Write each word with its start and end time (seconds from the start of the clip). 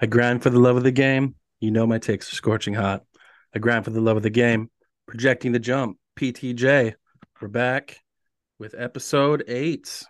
I 0.00 0.06
grind 0.06 0.42
for 0.42 0.50
the 0.50 0.58
love 0.58 0.76
of 0.76 0.82
the 0.82 0.90
game. 0.90 1.34
You 1.60 1.70
know 1.70 1.86
my 1.86 1.98
takes 1.98 2.32
are 2.32 2.36
scorching 2.36 2.74
hot. 2.74 3.04
I 3.54 3.58
grind 3.58 3.84
for 3.84 3.90
the 3.90 4.00
love 4.00 4.16
of 4.16 4.22
the 4.22 4.30
game. 4.30 4.70
Projecting 5.06 5.52
the 5.52 5.58
jump. 5.58 5.98
PTJ. 6.18 6.94
We're 7.40 7.48
back 7.48 7.98
with 8.58 8.74
episode 8.76 9.44
eight. 9.48 10.04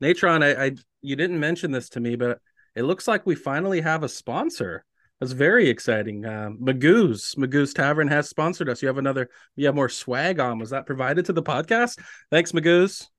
Natron, 0.00 0.42
I, 0.42 0.66
I 0.66 0.72
you 1.02 1.16
didn't 1.16 1.40
mention 1.40 1.70
this 1.70 1.88
to 1.90 2.00
me, 2.00 2.16
but 2.16 2.38
it 2.74 2.82
looks 2.82 3.08
like 3.08 3.26
we 3.26 3.34
finally 3.34 3.80
have 3.80 4.02
a 4.02 4.08
sponsor. 4.08 4.84
That's 5.18 5.32
very 5.32 5.68
exciting. 5.68 6.24
Uh, 6.24 6.50
Magoo's 6.58 7.34
Magoo's 7.36 7.74
Tavern 7.74 8.08
has 8.08 8.28
sponsored 8.28 8.68
us. 8.68 8.80
You 8.80 8.88
have 8.88 8.98
another. 8.98 9.28
You 9.56 9.66
have 9.66 9.74
more 9.74 9.88
swag 9.88 10.40
on. 10.40 10.58
Was 10.58 10.70
that 10.70 10.86
provided 10.86 11.26
to 11.26 11.32
the 11.32 11.42
podcast? 11.42 11.98
Thanks, 12.30 12.52
Magoo's. 12.52 13.10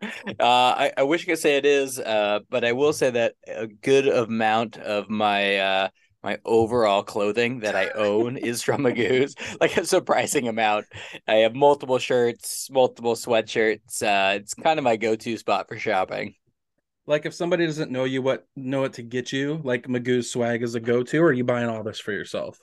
Uh, 0.00 0.34
I, 0.38 0.92
I 0.96 1.02
wish 1.02 1.22
I 1.22 1.26
could 1.32 1.38
say 1.38 1.56
it 1.56 1.66
is, 1.66 1.98
uh, 1.98 2.40
but 2.50 2.64
I 2.64 2.72
will 2.72 2.92
say 2.92 3.10
that 3.10 3.34
a 3.46 3.66
good 3.66 4.06
amount 4.06 4.76
of 4.76 5.08
my 5.08 5.56
uh, 5.56 5.88
my 6.22 6.38
overall 6.44 7.02
clothing 7.02 7.60
that 7.60 7.76
I 7.76 7.90
own 7.90 8.36
is 8.50 8.62
from 8.62 8.82
Magoo's, 8.82 9.34
like 9.60 9.76
a 9.76 9.84
surprising 9.84 10.48
amount. 10.48 10.86
I 11.26 11.36
have 11.36 11.54
multiple 11.54 11.98
shirts, 11.98 12.68
multiple 12.70 13.14
sweatshirts. 13.14 14.02
Uh, 14.02 14.36
it's 14.36 14.54
kind 14.54 14.78
of 14.78 14.84
my 14.84 14.96
go-to 14.96 15.36
spot 15.36 15.68
for 15.68 15.78
shopping. 15.78 16.34
Like 17.06 17.24
if 17.24 17.34
somebody 17.34 17.64
doesn't 17.64 17.90
know 17.90 18.04
you 18.04 18.20
what 18.20 18.46
know 18.54 18.82
what 18.82 18.94
to 18.94 19.02
get 19.02 19.32
you, 19.32 19.60
like 19.64 19.88
Magoo's 19.88 20.30
swag 20.30 20.62
is 20.62 20.74
a 20.74 20.80
go-to, 20.80 21.18
or 21.18 21.28
are 21.28 21.32
you 21.32 21.44
buying 21.44 21.68
all 21.68 21.82
this 21.82 22.00
for 22.00 22.12
yourself? 22.12 22.58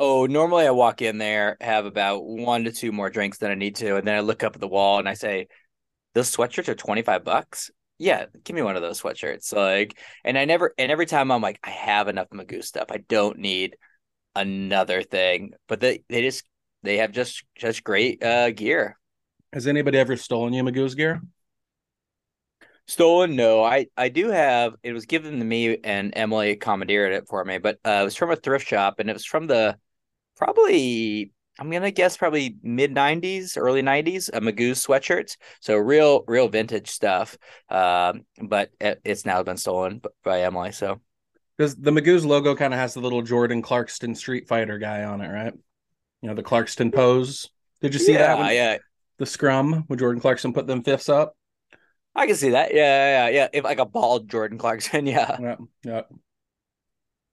Oh, 0.00 0.26
normally 0.26 0.66
I 0.66 0.70
walk 0.70 1.02
in 1.02 1.18
there, 1.18 1.56
have 1.60 1.84
about 1.84 2.24
one 2.24 2.64
to 2.64 2.72
two 2.72 2.90
more 2.90 3.10
drinks 3.10 3.38
than 3.38 3.50
I 3.50 3.54
need 3.54 3.76
to, 3.76 3.96
and 3.96 4.08
then 4.08 4.16
I 4.16 4.20
look 4.20 4.42
up 4.42 4.54
at 4.54 4.60
the 4.60 4.66
wall 4.66 4.98
and 4.98 5.08
I 5.08 5.14
say, 5.14 5.46
those 6.14 6.34
sweatshirts 6.34 6.68
are 6.68 6.74
25 6.74 7.24
bucks. 7.24 7.70
Yeah, 7.98 8.26
give 8.44 8.56
me 8.56 8.62
one 8.62 8.76
of 8.76 8.82
those 8.82 9.00
sweatshirts. 9.00 9.54
Like, 9.54 9.98
and 10.24 10.38
I 10.38 10.44
never, 10.44 10.74
and 10.78 10.90
every 10.90 11.06
time 11.06 11.30
I'm 11.30 11.42
like, 11.42 11.60
I 11.62 11.70
have 11.70 12.08
enough 12.08 12.30
Magoo 12.30 12.64
stuff. 12.64 12.86
I 12.90 12.98
don't 13.08 13.38
need 13.38 13.76
another 14.34 15.02
thing. 15.02 15.52
But 15.68 15.80
they, 15.80 16.02
they 16.08 16.22
just, 16.22 16.44
they 16.82 16.98
have 16.98 17.12
just, 17.12 17.44
just 17.56 17.84
great 17.84 18.24
uh, 18.24 18.50
gear. 18.50 18.96
Has 19.52 19.66
anybody 19.66 19.98
ever 19.98 20.16
stolen 20.16 20.52
you 20.52 20.62
Magoo's 20.62 20.94
gear? 20.94 21.20
Stolen? 22.86 23.36
No, 23.36 23.62
I, 23.62 23.86
I 23.96 24.08
do 24.08 24.30
have. 24.30 24.74
It 24.82 24.92
was 24.92 25.06
given 25.06 25.38
to 25.38 25.44
me, 25.44 25.78
and 25.84 26.12
Emily 26.16 26.56
commandeered 26.56 27.12
it 27.12 27.28
for 27.28 27.44
me. 27.44 27.58
But 27.58 27.78
uh, 27.84 28.00
it 28.00 28.04
was 28.04 28.16
from 28.16 28.30
a 28.30 28.36
thrift 28.36 28.66
shop, 28.66 28.98
and 28.98 29.10
it 29.10 29.12
was 29.12 29.26
from 29.26 29.46
the 29.46 29.76
probably 30.36 31.32
I'm 31.60 31.70
gonna 31.70 31.90
guess 31.90 32.16
probably 32.16 32.56
mid 32.62 32.94
'90s, 32.94 33.58
early 33.58 33.82
'90s, 33.82 34.30
a 34.32 34.40
Magoo 34.40 34.72
sweatshirt. 34.72 35.36
So 35.60 35.76
real, 35.76 36.24
real 36.26 36.48
vintage 36.48 36.90
stuff. 36.90 37.36
Um, 37.68 38.24
but 38.40 38.70
it, 38.80 39.00
it's 39.04 39.26
now 39.26 39.42
been 39.42 39.58
stolen 39.58 40.00
by 40.24 40.42
Emily. 40.42 40.72
So 40.72 41.00
because 41.58 41.76
the 41.76 41.90
Magoo's 41.90 42.24
logo 42.24 42.56
kind 42.56 42.72
of 42.72 42.80
has 42.80 42.94
the 42.94 43.00
little 43.00 43.20
Jordan 43.20 43.60
Clarkson 43.60 44.14
Street 44.14 44.48
Fighter 44.48 44.78
guy 44.78 45.04
on 45.04 45.20
it, 45.20 45.28
right? 45.28 45.52
You 46.22 46.28
know 46.28 46.34
the 46.34 46.42
Clarkson 46.42 46.90
pose. 46.90 47.50
Did 47.82 47.92
you 47.92 48.00
see 48.00 48.14
yeah, 48.14 48.18
that? 48.18 48.38
When, 48.38 48.54
yeah, 48.54 48.78
the 49.18 49.26
scrum 49.26 49.84
when 49.86 49.98
Jordan 49.98 50.20
Clarkson 50.20 50.54
put 50.54 50.66
them 50.66 50.82
fifths 50.82 51.10
up. 51.10 51.36
I 52.14 52.26
can 52.26 52.36
see 52.36 52.50
that. 52.50 52.74
Yeah, 52.74 53.28
yeah, 53.28 53.28
yeah. 53.28 53.48
If 53.52 53.64
like 53.64 53.78
a 53.78 53.86
bald 53.86 54.30
Jordan 54.30 54.56
Clarkson, 54.56 55.06
yeah. 55.06 55.36
Yeah, 55.38 55.56
yeah. 55.84 56.02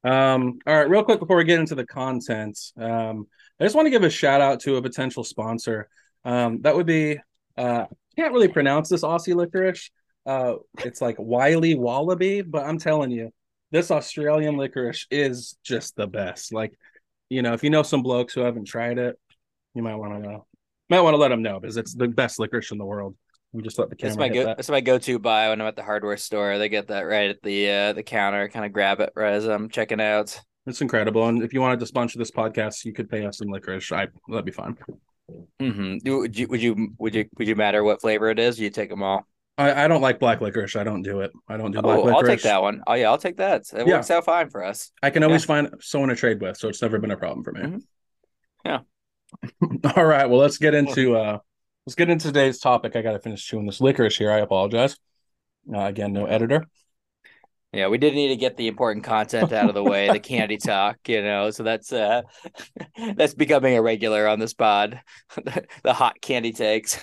Um, 0.04 0.60
all 0.68 0.76
right, 0.76 0.90
real 0.90 1.04
quick 1.04 1.20
before 1.20 1.38
we 1.38 1.44
get 1.44 1.60
into 1.60 1.76
the 1.76 1.86
content, 1.86 2.60
um, 2.78 3.28
I 3.60 3.64
just 3.64 3.76
want 3.76 3.86
to 3.88 3.92
give 3.92 4.04
a 4.04 4.10
shout 4.10 4.42
out 4.42 4.60
to 4.62 4.76
a 4.76 4.82
potential 4.82 5.24
sponsor. 5.24 5.90
Um, 6.26 6.62
that 6.62 6.76
would 6.76 6.86
be 6.86 7.20
uh 7.58 7.86
can't 8.16 8.34
really 8.34 8.48
pronounce 8.48 8.90
this 8.90 9.04
Aussie 9.04 9.36
licorice. 9.36 9.90
Uh 10.26 10.56
it's 10.80 11.02
like 11.02 11.16
Wiley 11.20 11.76
Wallaby, 11.76 12.42
but 12.42 12.66
I'm 12.66 12.78
telling 12.78 13.12
you, 13.12 13.32
this 13.72 13.92
Australian 13.92 14.58
licorice 14.58 15.08
is 15.10 15.58
just 15.64 15.96
the 15.96 16.08
best. 16.08 16.54
Like, 16.54 16.78
you 17.30 17.42
know, 17.42 17.54
if 17.54 17.64
you 17.64 17.70
know 17.70 17.84
some 17.84 18.04
blokes 18.04 18.34
who 18.34 18.42
haven't 18.42 18.66
tried 18.66 18.98
it, 18.98 19.18
you 19.74 19.84
might 19.84 19.96
want 19.96 20.14
to 20.14 20.20
know. 20.20 20.46
Might 20.90 21.02
want 21.02 21.14
to 21.14 21.18
let 21.18 21.30
them 21.30 21.42
know 21.42 21.60
because 21.60 21.78
it's 21.78 21.94
the 21.94 22.08
best 22.08 22.40
licorice 22.40 22.72
in 22.72 22.78
the 22.78 22.86
world. 22.86 23.16
We 23.54 23.62
just 23.62 23.80
let 23.80 23.90
the 23.90 23.96
camera. 23.96 24.12
That's 24.12 24.20
my 24.20 24.28
hit 24.28 24.34
go. 24.34 24.44
that. 24.46 24.58
That's 24.58 24.70
my 24.70 24.82
go-to 24.82 25.20
buy 25.20 25.50
when 25.50 25.62
I'm 25.62 25.68
at 25.68 25.76
the 25.76 25.84
hardware 25.84 26.18
store. 26.18 26.58
They 26.58 26.70
get 26.70 26.88
that 26.88 27.02
right 27.02 27.30
at 27.30 27.42
the 27.42 27.70
uh, 27.70 27.94
the 27.94 28.04
counter. 28.04 28.48
Kind 28.50 28.66
of 28.66 28.74
grab 28.74 29.00
it 29.00 29.12
right 29.16 29.34
as 29.34 29.46
I'm 29.46 29.70
checking 29.70 30.02
out. 30.02 30.40
It's 30.68 30.82
incredible. 30.82 31.28
And 31.28 31.42
if 31.42 31.54
you 31.54 31.62
wanted 31.62 31.80
to 31.80 31.86
sponsor 31.86 32.20
this 32.20 32.30
podcast, 32.30 32.86
you 32.86 32.94
could 32.94 33.10
pay 33.10 33.26
us 33.26 33.38
some 33.40 33.48
licorice. 33.48 33.92
I 33.92 34.08
that'd 34.28 34.46
be 34.46 34.52
fine. 34.52 34.78
Mm-hmm. 35.62 36.10
Would 36.10 36.38
you 36.38 36.48
would 36.48 36.62
you 36.62 36.90
would 37.00 37.16
you 37.16 37.26
would 37.38 37.48
you 37.48 37.56
matter 37.56 37.84
what 37.84 38.02
flavor 38.02 38.30
it 38.30 38.38
is? 38.38 38.60
You 38.60 38.70
take 38.70 38.90
them 38.90 39.02
all. 39.02 39.26
I, 39.58 39.86
I 39.86 39.88
don't 39.88 40.02
like 40.02 40.20
black 40.20 40.40
licorice. 40.40 40.76
I 40.76 40.84
don't 40.84 41.02
do 41.02 41.22
it. 41.22 41.32
I 41.48 41.58
don't 41.58 41.72
do 41.72 41.82
black 41.82 41.98
Oh, 41.98 42.04
licorice. 42.04 42.16
I'll 42.16 42.28
take 42.36 42.42
that 42.44 42.62
one. 42.62 42.84
Oh 42.86 42.94
yeah, 42.94 43.10
I'll 43.10 43.18
take 43.18 43.38
that. 43.38 43.62
It 43.74 43.88
Yeah. 43.88 43.96
works 43.96 44.12
out 44.12 44.26
fine 44.26 44.50
for 44.50 44.64
us. 44.64 44.92
I 45.02 45.10
can 45.10 45.24
always 45.24 45.46
find 45.46 45.74
someone 45.80 46.10
to 46.10 46.16
trade 46.16 46.42
with, 46.42 46.58
so 46.58 46.68
it's 46.70 46.82
never 46.82 47.00
been 47.00 47.12
a 47.12 47.18
problem 47.18 47.44
for 47.44 47.54
me. 47.54 47.62
Mhm. 47.62 47.82
Yeah. 48.66 48.80
All 49.96 50.06
right. 50.06 50.30
Well, 50.30 50.40
let's 50.40 50.58
get 50.58 50.74
into 50.74 51.16
uh 51.18 51.40
let's 51.86 51.96
get 51.96 52.10
into 52.10 52.28
today's 52.28 52.60
topic. 52.60 52.96
I 52.96 53.02
gotta 53.02 53.20
finish 53.20 53.46
chewing 53.46 53.66
this 53.66 53.82
licorice 53.82 54.18
here. 54.18 54.32
I 54.32 54.40
apologize. 54.40 54.98
Uh, 55.74 55.80
again, 55.80 56.14
no 56.14 56.26
editor. 56.26 56.66
Yeah, 57.74 57.90
we 57.90 57.98
did 57.98 58.16
need 58.16 58.30
to 58.30 58.38
get 58.38 58.56
the 58.58 58.68
important 58.68 59.04
content 59.04 59.52
out 59.52 59.68
of 59.68 59.76
the 59.76 59.84
way, 59.84 60.10
the 60.10 60.20
candy 60.20 60.58
talk, 60.66 60.98
you 61.08 61.22
know. 61.22 61.52
So 61.52 61.64
that's 61.64 61.92
uh 61.92 62.22
that's 63.16 63.34
becoming 63.34 63.76
a 63.76 63.82
regular 63.82 64.28
on 64.28 64.40
this 64.40 64.54
pod. 64.54 65.02
the 65.84 65.94
hot 65.94 66.20
candy 66.22 66.52
takes. 66.54 67.00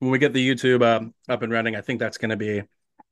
When 0.00 0.10
we 0.10 0.18
get 0.18 0.32
the 0.32 0.46
YouTube 0.48 0.82
uh, 0.82 1.08
up 1.32 1.42
and 1.42 1.52
running, 1.52 1.76
I 1.76 1.80
think 1.80 1.98
that's 2.00 2.18
gonna 2.18 2.36
be 2.36 2.62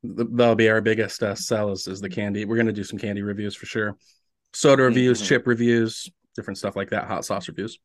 that'll 0.02 0.54
be 0.54 0.68
our 0.68 0.80
biggest 0.80 1.22
uh, 1.22 1.34
sell 1.34 1.72
is, 1.72 1.86
is 1.88 2.00
the 2.00 2.08
candy. 2.10 2.44
We're 2.44 2.56
gonna 2.56 2.72
do 2.72 2.84
some 2.84 2.98
candy 2.98 3.22
reviews 3.22 3.54
for 3.56 3.66
sure. 3.66 3.96
Soda 4.52 4.82
reviews, 4.84 5.20
Mhm. 5.22 5.26
chip 5.26 5.46
reviews, 5.46 6.08
different 6.34 6.58
stuff 6.58 6.76
like 6.76 6.90
that, 6.90 7.04
hot 7.04 7.24
sauce 7.24 7.48
reviews. 7.48 7.78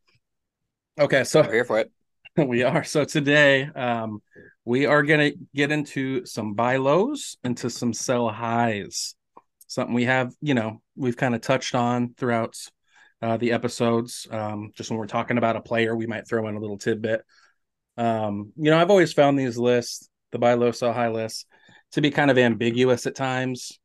Okay, 0.99 1.23
so 1.23 1.41
We're 1.41 1.51
here 1.53 1.65
for 1.65 1.79
it. 1.79 1.91
we 2.37 2.63
are. 2.63 2.83
So 2.83 3.03
today, 3.05 3.65
um, 3.65 4.21
we 4.65 4.85
are 4.85 5.03
gonna 5.03 5.31
get 5.55 5.71
into 5.71 6.25
some 6.25 6.53
buy 6.53 6.77
lows, 6.77 7.37
into 7.43 7.69
some 7.69 7.93
sell 7.93 8.29
highs. 8.29 9.15
Something 9.67 9.95
we 9.95 10.05
have, 10.05 10.33
you 10.41 10.53
know, 10.53 10.81
we've 10.95 11.17
kind 11.17 11.33
of 11.33 11.41
touched 11.41 11.75
on 11.75 12.13
throughout 12.17 12.57
uh, 13.21 13.37
the 13.37 13.53
episodes. 13.53 14.27
Um, 14.29 14.71
just 14.75 14.89
when 14.89 14.99
we're 14.99 15.07
talking 15.07 15.37
about 15.37 15.55
a 15.55 15.61
player, 15.61 15.95
we 15.95 16.07
might 16.07 16.27
throw 16.27 16.47
in 16.47 16.55
a 16.55 16.59
little 16.59 16.77
tidbit. 16.77 17.23
Um, 17.97 18.51
you 18.55 18.69
know, 18.69 18.77
I've 18.77 18.89
always 18.89 19.13
found 19.13 19.37
these 19.37 19.57
lists, 19.57 20.09
the 20.31 20.39
buy 20.39 20.53
low, 20.55 20.71
sell 20.71 20.93
high 20.93 21.09
lists, 21.09 21.45
to 21.93 22.01
be 22.01 22.11
kind 22.11 22.29
of 22.29 22.37
ambiguous 22.37 23.05
at 23.05 23.15
times. 23.15 23.79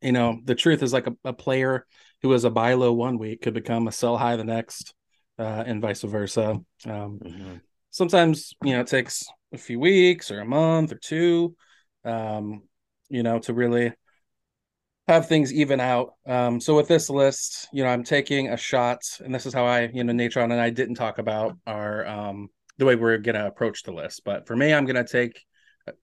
You 0.00 0.12
know, 0.12 0.38
the 0.44 0.54
truth 0.54 0.82
is 0.82 0.92
like 0.92 1.06
a, 1.06 1.16
a 1.24 1.32
player 1.32 1.86
who 2.22 2.32
is 2.32 2.44
a 2.44 2.50
buy 2.50 2.74
low 2.74 2.92
one 2.92 3.18
week 3.18 3.42
could 3.42 3.54
become 3.54 3.86
a 3.86 3.92
sell 3.92 4.16
high 4.16 4.36
the 4.36 4.44
next, 4.44 4.94
uh, 5.38 5.64
and 5.66 5.80
vice 5.80 6.02
versa. 6.02 6.60
Um, 6.86 7.20
sometimes 7.90 8.54
you 8.62 8.72
know 8.72 8.80
it 8.80 8.88
takes 8.88 9.26
a 9.54 9.58
few 9.58 9.78
weeks 9.80 10.30
or 10.30 10.40
a 10.40 10.44
month 10.44 10.92
or 10.92 10.96
two 10.96 11.54
um 12.04 12.62
you 13.08 13.22
know 13.22 13.38
to 13.38 13.54
really 13.54 13.92
have 15.06 15.28
things 15.28 15.52
even 15.52 15.80
out. 15.80 16.14
Um 16.26 16.60
so 16.60 16.74
with 16.76 16.88
this 16.88 17.10
list 17.10 17.68
you 17.72 17.84
know 17.84 17.90
i'm 17.90 18.04
taking 18.04 18.48
a 18.48 18.56
shot 18.56 19.02
and 19.22 19.34
this 19.34 19.46
is 19.46 19.54
how 19.54 19.64
i 19.64 19.90
you 19.92 20.04
know 20.04 20.12
natron 20.12 20.52
and 20.52 20.60
i 20.60 20.70
didn't 20.70 20.94
talk 20.94 21.18
about 21.18 21.56
our 21.66 22.06
um 22.06 22.48
the 22.78 22.84
way 22.84 22.96
we're 22.96 23.18
gonna 23.18 23.46
approach 23.46 23.82
the 23.82 23.92
list. 23.92 24.22
But 24.24 24.46
for 24.46 24.56
me 24.56 24.72
i'm 24.72 24.86
gonna 24.86 25.06
take 25.06 25.44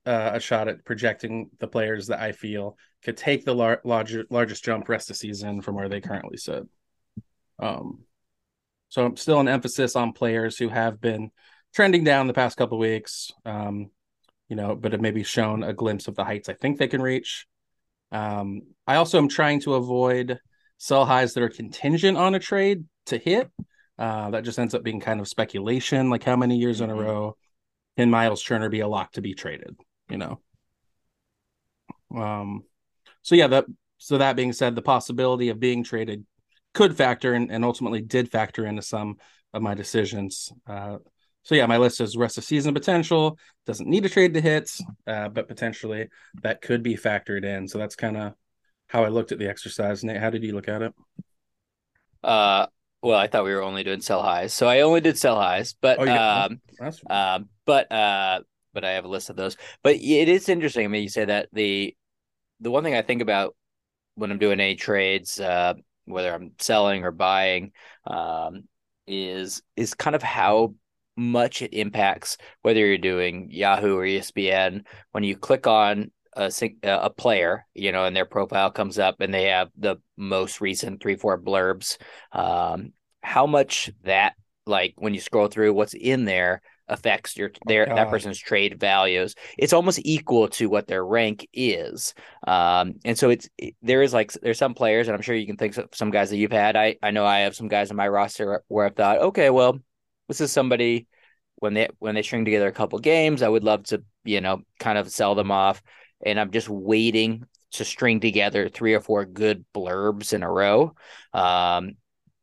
uh, 0.06 0.32
a 0.34 0.40
shot 0.40 0.68
at 0.68 0.86
projecting 0.86 1.50
the 1.60 1.68
players 1.68 2.08
that 2.08 2.20
i 2.20 2.32
feel 2.32 2.78
could 3.04 3.18
take 3.18 3.44
the 3.46 3.56
lar- 3.56 3.82
larger, 3.84 4.26
largest 4.30 4.64
jump 4.64 4.88
rest 4.88 5.10
of 5.10 5.16
season 5.16 5.62
from 5.62 5.74
where 5.74 5.90
they 5.90 6.02
currently 6.02 6.38
sit. 6.38 6.64
Um 7.60 8.06
so 8.90 9.06
I'm 9.06 9.16
still 9.16 9.40
an 9.40 9.48
emphasis 9.48 9.96
on 9.96 10.12
players 10.12 10.58
who 10.58 10.68
have 10.68 11.00
been 11.00 11.32
trending 11.74 12.04
down 12.04 12.28
the 12.28 12.34
past 12.34 12.58
couple 12.58 12.78
weeks. 12.78 13.32
Um, 13.46 13.92
you 14.50 14.56
know, 14.58 14.76
but 14.76 14.92
have 14.92 15.02
maybe 15.02 15.24
shown 15.24 15.64
a 15.64 15.72
glimpse 15.74 16.10
of 16.10 16.16
the 16.16 16.26
heights 16.26 16.50
I 16.50 16.54
think 16.54 16.78
they 16.78 16.90
can 16.90 17.02
reach. 17.02 17.48
Um, 18.12 18.64
I 18.86 18.96
also 18.96 19.18
am 19.18 19.30
trying 19.30 19.62
to 19.62 19.76
avoid 19.76 20.40
sell 20.78 21.06
highs 21.06 21.34
that 21.34 21.44
are 21.44 21.50
contingent 21.50 22.18
on 22.18 22.36
a 22.36 22.40
trade 22.40 22.84
to 23.06 23.18
hit. 23.18 23.50
Uh, 23.98 24.32
that 24.32 24.44
just 24.44 24.60
ends 24.60 24.74
up 24.74 24.84
being 24.84 25.00
kind 25.00 25.22
of 25.22 25.28
speculation, 25.28 26.10
like 26.10 26.24
how 26.24 26.36
many 26.36 26.58
years 26.58 26.82
in 26.82 26.90
a 26.90 26.94
Mhm. 26.94 27.00
row 27.00 27.38
can 27.98 28.10
Miles 28.10 28.44
Turner 28.44 28.68
be 28.68 28.82
a 28.82 28.88
lock 28.88 29.14
to 29.14 29.22
be 29.22 29.34
traded? 29.34 29.78
You 30.10 30.18
know. 30.18 30.42
Um, 32.14 32.64
so 33.22 33.36
yeah, 33.36 33.48
that 33.48 33.66
so 33.98 34.18
that 34.18 34.36
being 34.36 34.54
said, 34.54 34.76
the 34.76 34.82
possibility 34.82 35.50
of 35.50 35.60
being 35.60 35.84
traded 35.84 36.26
could 36.74 36.98
factor 36.98 37.34
in 37.34 37.52
and 37.52 37.64
ultimately 37.64 38.02
did 38.02 38.32
factor 38.32 38.66
into 38.66 38.82
some 38.82 39.18
of 39.54 39.62
my 39.62 39.76
decisions. 39.76 40.52
Uh, 40.68 40.98
so 41.44 41.56
yeah, 41.56 41.66
my 41.66 41.78
list 41.78 42.02
is 42.02 42.16
rest 42.18 42.38
of 42.38 42.44
season 42.44 42.74
potential. 42.74 43.38
Doesn't 43.66 43.88
need 43.90 44.06
a 44.06 44.10
trade 44.10 44.34
to 44.36 44.42
hit, 44.42 44.72
uh, 45.08 45.30
but 45.30 45.48
potentially 45.48 46.10
that 46.44 46.62
could 46.62 46.84
be 46.84 46.96
factored 46.96 47.44
in. 47.44 47.68
So 47.68 47.78
that's 47.78 47.96
kind 47.96 48.18
of 48.18 48.34
how 48.88 49.04
I 49.04 49.10
looked 49.10 49.32
at 49.32 49.40
the 49.40 49.50
exercise. 49.50 50.04
Nate, 50.04 50.18
how 50.18 50.30
did 50.30 50.44
you 50.44 50.54
look 50.54 50.68
at 50.68 50.82
it? 50.82 50.94
Uh 52.24 52.68
well, 53.02 53.18
I 53.18 53.26
thought 53.28 53.46
we 53.46 53.54
were 53.54 53.64
only 53.64 53.84
doing 53.84 54.00
sell 54.02 54.22
highs. 54.22 54.54
So 54.54 54.68
I 54.68 54.82
only 54.82 55.02
did 55.02 55.18
sell 55.18 55.36
highs, 55.36 55.74
but 55.82 56.00
Oh, 56.00 56.06
got- 56.06 56.52
um 56.52 56.62
That's 56.80 57.02
Um, 57.10 57.50
but 57.66 57.92
uh, 57.92 58.42
but 58.74 58.86
I 58.86 58.92
have 58.92 59.06
a 59.06 59.10
list 59.10 59.30
of 59.32 59.36
those. 59.36 59.58
But 59.82 59.96
it 59.96 60.30
is 60.30 60.50
interesting. 60.50 60.86
I 60.86 60.88
mean, 60.88 61.04
you 61.04 61.10
say 61.10 61.26
that 61.26 61.50
the 61.52 61.96
the 62.60 62.70
one 62.70 62.84
thing 62.84 62.94
I 62.96 63.02
think 63.02 63.22
about 63.24 63.56
when 64.16 64.32
I'm 64.32 64.38
doing 64.38 64.60
any 64.60 64.76
trades, 64.76 65.40
uh, 65.40 65.74
whether 66.06 66.32
I'm 66.34 66.52
selling 66.60 67.04
or 67.04 67.12
buying, 67.12 67.72
um, 68.06 68.68
is 69.08 69.64
is 69.76 69.96
kind 69.96 70.16
of 70.16 70.22
how 70.22 70.76
much 71.22 71.62
it 71.62 71.74
impacts 71.74 72.38
whether 72.62 72.86
you're 72.86 72.98
doing 72.98 73.50
Yahoo 73.52 73.98
or 73.98 74.04
ESPN. 74.04 74.84
When 75.12 75.24
you 75.24 75.38
click 75.38 75.68
on 75.68 76.12
a 76.36 76.52
a 76.84 77.10
player, 77.10 77.66
you 77.74 77.92
know, 77.92 78.06
and 78.06 78.16
their 78.16 78.26
profile 78.26 78.72
comes 78.72 79.00
up 79.00 79.22
and 79.22 79.34
they 79.34 79.46
have 79.46 79.70
the 79.78 79.98
most 80.18 80.62
recent 80.62 81.02
three 81.02 81.16
four 81.16 81.40
blurbs. 81.40 81.98
Um, 82.32 82.94
how 83.22 83.46
much 83.46 83.92
that 84.04 84.34
like 84.66 84.94
when 84.98 85.14
you 85.14 85.20
scroll 85.20 85.48
through 85.48 85.74
what's 85.74 85.94
in 85.94 86.26
there 86.26 86.62
affects 86.88 87.38
your 87.38 87.52
their 87.66 87.92
oh, 87.92 87.96
that 87.96 88.10
person's 88.10 88.38
trade 88.38 88.80
values. 88.80 89.34
It's 89.58 89.74
almost 89.74 90.02
equal 90.04 90.50
to 90.50 90.68
what 90.68 90.88
their 90.88 91.04
rank 91.04 91.48
is. 91.54 92.14
Um, 92.46 92.96
and 93.06 93.18
so 93.18 93.30
it's 93.30 93.50
it, 93.58 93.76
there 93.82 94.04
is 94.04 94.14
like 94.14 94.32
there's 94.34 94.58
some 94.58 94.74
players, 94.74 95.08
and 95.08 95.16
I'm 95.16 95.22
sure 95.22 95.36
you 95.36 95.48
can 95.48 95.58
think 95.58 95.78
of 95.78 95.90
some 95.94 96.12
guys 96.12 96.30
that 96.30 96.38
you've 96.38 96.52
had. 96.52 96.76
I 96.76 96.98
I 97.02 97.12
know 97.12 97.26
I 97.26 97.40
have 97.40 97.56
some 97.56 97.70
guys 97.70 97.90
in 97.90 97.98
my 97.98 98.08
roster 98.08 98.64
where 98.68 98.86
I've 98.86 98.96
thought, 98.96 99.20
okay, 99.20 99.50
well, 99.50 99.80
this 100.32 100.40
is 100.40 100.52
somebody 100.54 101.08
when 101.58 101.74
they 101.74 101.90
when 102.00 102.16
they 102.16 102.22
string 102.22 102.46
together 102.46 102.70
a 102.70 102.72
couple 102.72 102.98
games, 103.00 103.42
I 103.42 103.50
would 103.50 103.66
love 103.66 103.84
to 103.86 104.02
you 104.24 104.40
know 104.40 104.62
kind 104.80 104.98
of 104.98 105.12
sell 105.12 105.36
them 105.36 105.52
off, 105.52 105.84
and 106.26 106.40
I'm 106.40 106.52
just 106.52 106.70
waiting 106.70 107.46
to 107.74 107.84
string 107.84 108.22
together 108.22 108.70
three 108.70 108.94
or 108.94 109.02
four 109.02 109.26
good 109.26 109.66
blurbs 109.76 110.32
in 110.32 110.42
a 110.42 110.50
row. 110.50 110.96
Um, 111.34 111.96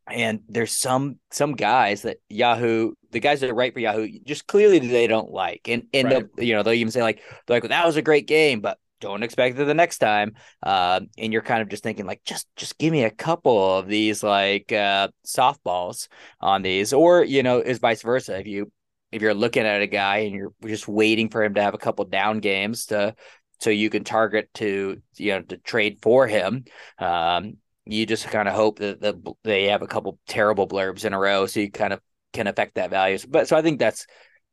and 0.07 0.41
there's 0.47 0.71
some 0.71 1.17
some 1.31 1.53
guys 1.53 2.03
that 2.03 2.17
Yahoo, 2.29 2.93
the 3.09 3.19
guys 3.19 3.41
that 3.41 3.53
write 3.55 3.73
for 3.73 3.79
Yahoo, 3.79 4.07
just 4.23 4.45
clearly 4.45 4.77
they 4.77 5.07
don't 5.07 5.31
like, 5.31 5.67
and 5.67 5.87
and 5.91 6.11
right. 6.11 6.25
you 6.37 6.53
know 6.53 6.61
they'll 6.61 6.73
even 6.73 6.91
say 6.91 7.01
like 7.01 7.23
they're 7.47 7.55
like 7.55 7.63
well, 7.63 7.69
that 7.69 7.87
was 7.87 7.97
a 7.97 8.03
great 8.03 8.27
game, 8.27 8.61
but 8.61 8.77
don't 8.99 9.23
expect 9.23 9.59
it 9.59 9.65
the 9.65 9.73
next 9.73 9.99
time. 9.99 10.33
Uh, 10.61 11.01
and 11.17 11.33
you're 11.33 11.41
kind 11.41 11.61
of 11.61 11.69
just 11.69 11.83
thinking 11.83 12.05
like 12.05 12.23
just 12.23 12.47
just 12.55 12.77
give 12.77 12.91
me 12.91 13.03
a 13.03 13.09
couple 13.09 13.77
of 13.77 13.87
these 13.87 14.23
like 14.23 14.71
uh, 14.71 15.09
softballs 15.25 16.07
on 16.39 16.61
these, 16.61 16.93
or 16.93 17.23
you 17.23 17.43
know 17.43 17.59
is 17.59 17.79
vice 17.79 18.01
versa. 18.01 18.39
If 18.39 18.47
you 18.47 18.71
if 19.11 19.21
you're 19.21 19.33
looking 19.33 19.63
at 19.63 19.81
a 19.81 19.87
guy 19.87 20.17
and 20.19 20.35
you're 20.35 20.53
just 20.65 20.87
waiting 20.87 21.29
for 21.29 21.43
him 21.43 21.55
to 21.55 21.61
have 21.61 21.73
a 21.73 21.79
couple 21.79 22.05
down 22.05 22.39
games 22.39 22.87
to 22.87 23.15
so 23.59 23.69
you 23.69 23.89
can 23.89 24.03
target 24.03 24.49
to 24.55 25.01
you 25.17 25.31
know 25.31 25.41
to 25.41 25.57
trade 25.57 25.99
for 26.01 26.27
him. 26.27 26.65
Um, 26.97 27.57
you 27.85 28.05
just 28.05 28.27
kind 28.27 28.47
of 28.47 28.53
hope 28.53 28.79
that 28.79 29.01
the, 29.01 29.33
they 29.43 29.65
have 29.65 29.81
a 29.81 29.87
couple 29.87 30.19
terrible 30.27 30.67
blurbs 30.67 31.05
in 31.05 31.13
a 31.13 31.19
row, 31.19 31.45
so 31.47 31.59
you 31.59 31.71
kind 31.71 31.93
of 31.93 32.01
can 32.33 32.47
affect 32.47 32.75
that 32.75 32.91
value. 32.91 33.17
But 33.27 33.47
so 33.47 33.57
I 33.57 33.61
think 33.61 33.79
that's 33.79 34.05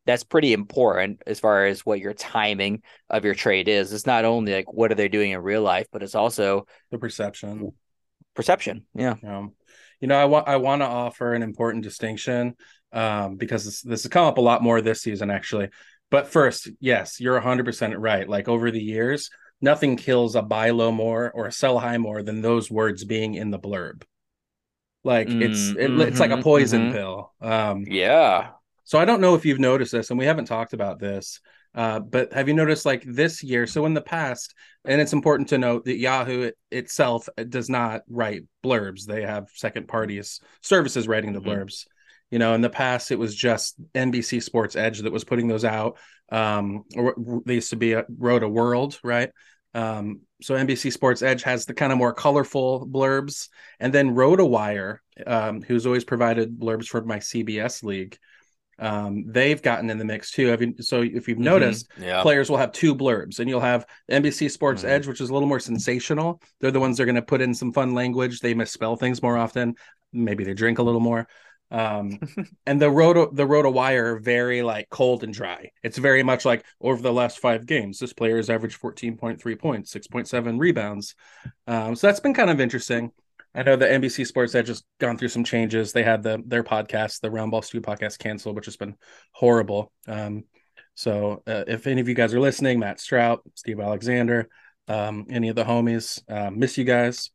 that's 0.06 0.24
pretty 0.24 0.52
important 0.52 1.22
as 1.26 1.40
far 1.40 1.66
as 1.66 1.84
what 1.84 2.00
your 2.00 2.14
timing 2.14 2.82
of 3.10 3.24
your 3.24 3.34
trade 3.34 3.68
is. 3.68 3.92
It's 3.92 4.06
not 4.06 4.24
only 4.24 4.54
like 4.54 4.72
what 4.72 4.92
are 4.92 4.94
they 4.94 5.08
doing 5.08 5.32
in 5.32 5.40
real 5.40 5.62
life, 5.62 5.86
but 5.92 6.02
it's 6.02 6.14
also 6.14 6.66
the 6.90 6.98
perception. 6.98 7.72
Perception, 8.34 8.86
yeah. 8.94 9.14
Um, 9.26 9.52
you 10.00 10.08
know, 10.08 10.16
I 10.16 10.26
want 10.26 10.48
I 10.48 10.56
want 10.56 10.82
to 10.82 10.86
offer 10.86 11.34
an 11.34 11.42
important 11.42 11.84
distinction 11.84 12.54
um, 12.92 13.36
because 13.36 13.64
this, 13.64 13.82
this 13.82 14.02
has 14.04 14.10
come 14.10 14.26
up 14.26 14.38
a 14.38 14.42
lot 14.42 14.62
more 14.62 14.80
this 14.80 15.02
season, 15.02 15.30
actually. 15.30 15.70
But 16.10 16.28
first, 16.28 16.70
yes, 16.80 17.20
you're 17.20 17.40
100% 17.40 17.94
right. 17.98 18.28
Like 18.28 18.48
over 18.48 18.70
the 18.70 18.82
years, 18.82 19.30
nothing 19.60 19.96
kills 19.96 20.36
a 20.36 20.42
buy 20.42 20.70
low 20.70 20.92
more 20.92 21.30
or 21.32 21.46
a 21.46 21.52
sell 21.52 21.78
high 21.78 21.98
more 21.98 22.22
than 22.22 22.42
those 22.42 22.70
words 22.70 23.04
being 23.04 23.34
in 23.34 23.50
the 23.50 23.58
blurb. 23.58 24.02
Like 25.02 25.28
mm, 25.28 25.42
it's 25.42 25.70
it, 25.70 25.76
mm-hmm, 25.76 26.00
it's 26.02 26.20
like 26.20 26.30
a 26.30 26.34
mm-hmm, 26.34 26.42
poison 26.42 26.82
mm-hmm. 26.82 26.92
pill. 26.92 27.32
Um, 27.40 27.84
yeah. 27.86 28.50
So 28.86 29.00
I 29.00 29.04
don't 29.04 29.20
know 29.20 29.34
if 29.34 29.44
you've 29.44 29.58
noticed 29.58 29.92
this, 29.92 30.10
and 30.10 30.18
we 30.18 30.26
haven't 30.26 30.44
talked 30.46 30.72
about 30.72 31.00
this. 31.00 31.40
Uh, 31.74 32.00
but 32.00 32.32
have 32.32 32.48
you 32.48 32.54
noticed 32.54 32.86
like 32.86 33.02
this 33.04 33.42
year? 33.42 33.66
So 33.66 33.84
in 33.84 33.94
the 33.94 34.00
past, 34.00 34.54
and 34.84 35.00
it's 35.00 35.12
important 35.12 35.50
to 35.50 35.58
note 35.58 35.84
that 35.84 35.98
Yahoo 35.98 36.42
it, 36.42 36.56
itself 36.70 37.28
does 37.48 37.68
not 37.68 38.02
write 38.08 38.44
blurbs. 38.64 39.04
They 39.04 39.22
have 39.22 39.48
second 39.52 39.88
parties 39.88 40.40
services 40.62 41.06
writing 41.06 41.32
the 41.32 41.40
mm-hmm. 41.40 41.50
blurbs. 41.50 41.86
You 42.30 42.38
know, 42.38 42.54
in 42.54 42.60
the 42.60 42.70
past, 42.70 43.10
it 43.10 43.18
was 43.18 43.34
just 43.34 43.76
NBC 43.92 44.42
Sports 44.42 44.76
Edge 44.76 45.00
that 45.00 45.12
was 45.12 45.24
putting 45.24 45.48
those 45.48 45.64
out. 45.64 45.98
Um, 46.30 46.84
or 46.96 47.14
they 47.44 47.54
used 47.54 47.70
to 47.70 47.76
be 47.76 47.92
a 47.92 48.04
Roto-World, 48.16 48.98
right? 49.04 49.30
Um, 49.74 50.20
so 50.40 50.54
NBC 50.54 50.92
Sports 50.92 51.22
Edge 51.22 51.42
has 51.42 51.66
the 51.66 51.74
kind 51.74 51.92
of 51.92 51.98
more 51.98 52.14
colorful 52.14 52.86
blurbs, 52.86 53.48
and 53.78 53.92
then 53.92 54.14
RotoWire, 54.14 54.98
um, 55.26 55.62
who's 55.62 55.86
always 55.86 56.04
provided 56.04 56.58
blurbs 56.58 56.86
for 56.86 57.04
my 57.04 57.18
CBS 57.18 57.82
league, 57.82 58.16
um, 58.78 59.24
they've 59.26 59.60
gotten 59.60 59.88
in 59.90 59.98
the 59.98 60.04
mix 60.04 60.30
too. 60.30 60.56
You, 60.60 60.82
so 60.82 61.02
if 61.02 61.28
you've 61.28 61.36
mm-hmm. 61.36 61.44
noticed, 61.44 61.88
yeah. 61.98 62.22
players 62.22 62.50
will 62.50 62.58
have 62.58 62.72
two 62.72 62.94
blurbs, 62.94 63.38
and 63.38 63.48
you'll 63.48 63.60
have 63.60 63.86
NBC 64.10 64.50
Sports 64.50 64.82
mm-hmm. 64.82 64.90
Edge, 64.90 65.06
which 65.06 65.20
is 65.20 65.30
a 65.30 65.32
little 65.32 65.48
more 65.48 65.60
sensational. 65.60 66.40
They're 66.60 66.70
the 66.70 66.80
ones 66.80 66.96
that 66.96 67.04
are 67.04 67.06
going 67.06 67.16
to 67.16 67.22
put 67.22 67.40
in 67.40 67.54
some 67.54 67.72
fun 67.72 67.94
language. 67.94 68.40
They 68.40 68.54
misspell 68.54 68.96
things 68.96 69.22
more 69.22 69.36
often. 69.36 69.74
Maybe 70.12 70.44
they 70.44 70.54
drink 70.54 70.78
a 70.78 70.82
little 70.82 71.00
more 71.00 71.26
um 71.70 72.18
and 72.66 72.80
the 72.80 72.90
roto 72.90 73.28
the 73.32 73.44
RotoWire 73.44 74.22
very 74.22 74.62
like 74.62 74.88
cold 74.88 75.24
and 75.24 75.34
dry 75.34 75.70
it's 75.82 75.98
very 75.98 76.22
much 76.22 76.44
like 76.44 76.64
over 76.80 77.02
the 77.02 77.12
last 77.12 77.40
five 77.40 77.66
games 77.66 77.98
this 77.98 78.12
player 78.12 78.36
has 78.36 78.48
averaged 78.48 78.80
14.3 78.80 79.58
points 79.58 79.92
6.7 79.92 80.60
rebounds 80.60 81.16
um 81.66 81.96
so 81.96 82.06
that's 82.06 82.20
been 82.20 82.34
kind 82.34 82.50
of 82.50 82.60
interesting 82.60 83.10
i 83.56 83.62
know 83.62 83.76
the 83.76 83.86
nbc 83.86 84.26
sports 84.26 84.54
edge 84.54 84.66
just 84.66 84.84
gone 85.00 85.18
through 85.18 85.28
some 85.28 85.44
changes 85.44 85.92
they 85.92 86.02
had 86.02 86.22
the 86.22 86.42
their 86.46 86.62
podcast 86.62 87.20
the 87.20 87.28
roundball 87.28 87.64
stew 87.64 87.80
podcast 87.80 88.18
canceled 88.18 88.54
which 88.54 88.66
has 88.66 88.76
been 88.76 88.94
horrible 89.32 89.92
um 90.06 90.44
so 90.94 91.42
uh, 91.46 91.64
if 91.66 91.86
any 91.86 92.00
of 92.00 92.08
you 92.08 92.14
guys 92.14 92.32
are 92.32 92.40
listening 92.40 92.78
matt 92.78 92.98
stroup 92.98 93.38
steve 93.54 93.80
alexander 93.80 94.48
um 94.88 95.26
any 95.30 95.48
of 95.48 95.56
the 95.56 95.64
homies 95.64 96.22
uh, 96.30 96.50
miss 96.50 96.78
you 96.78 96.84
guys 96.84 97.30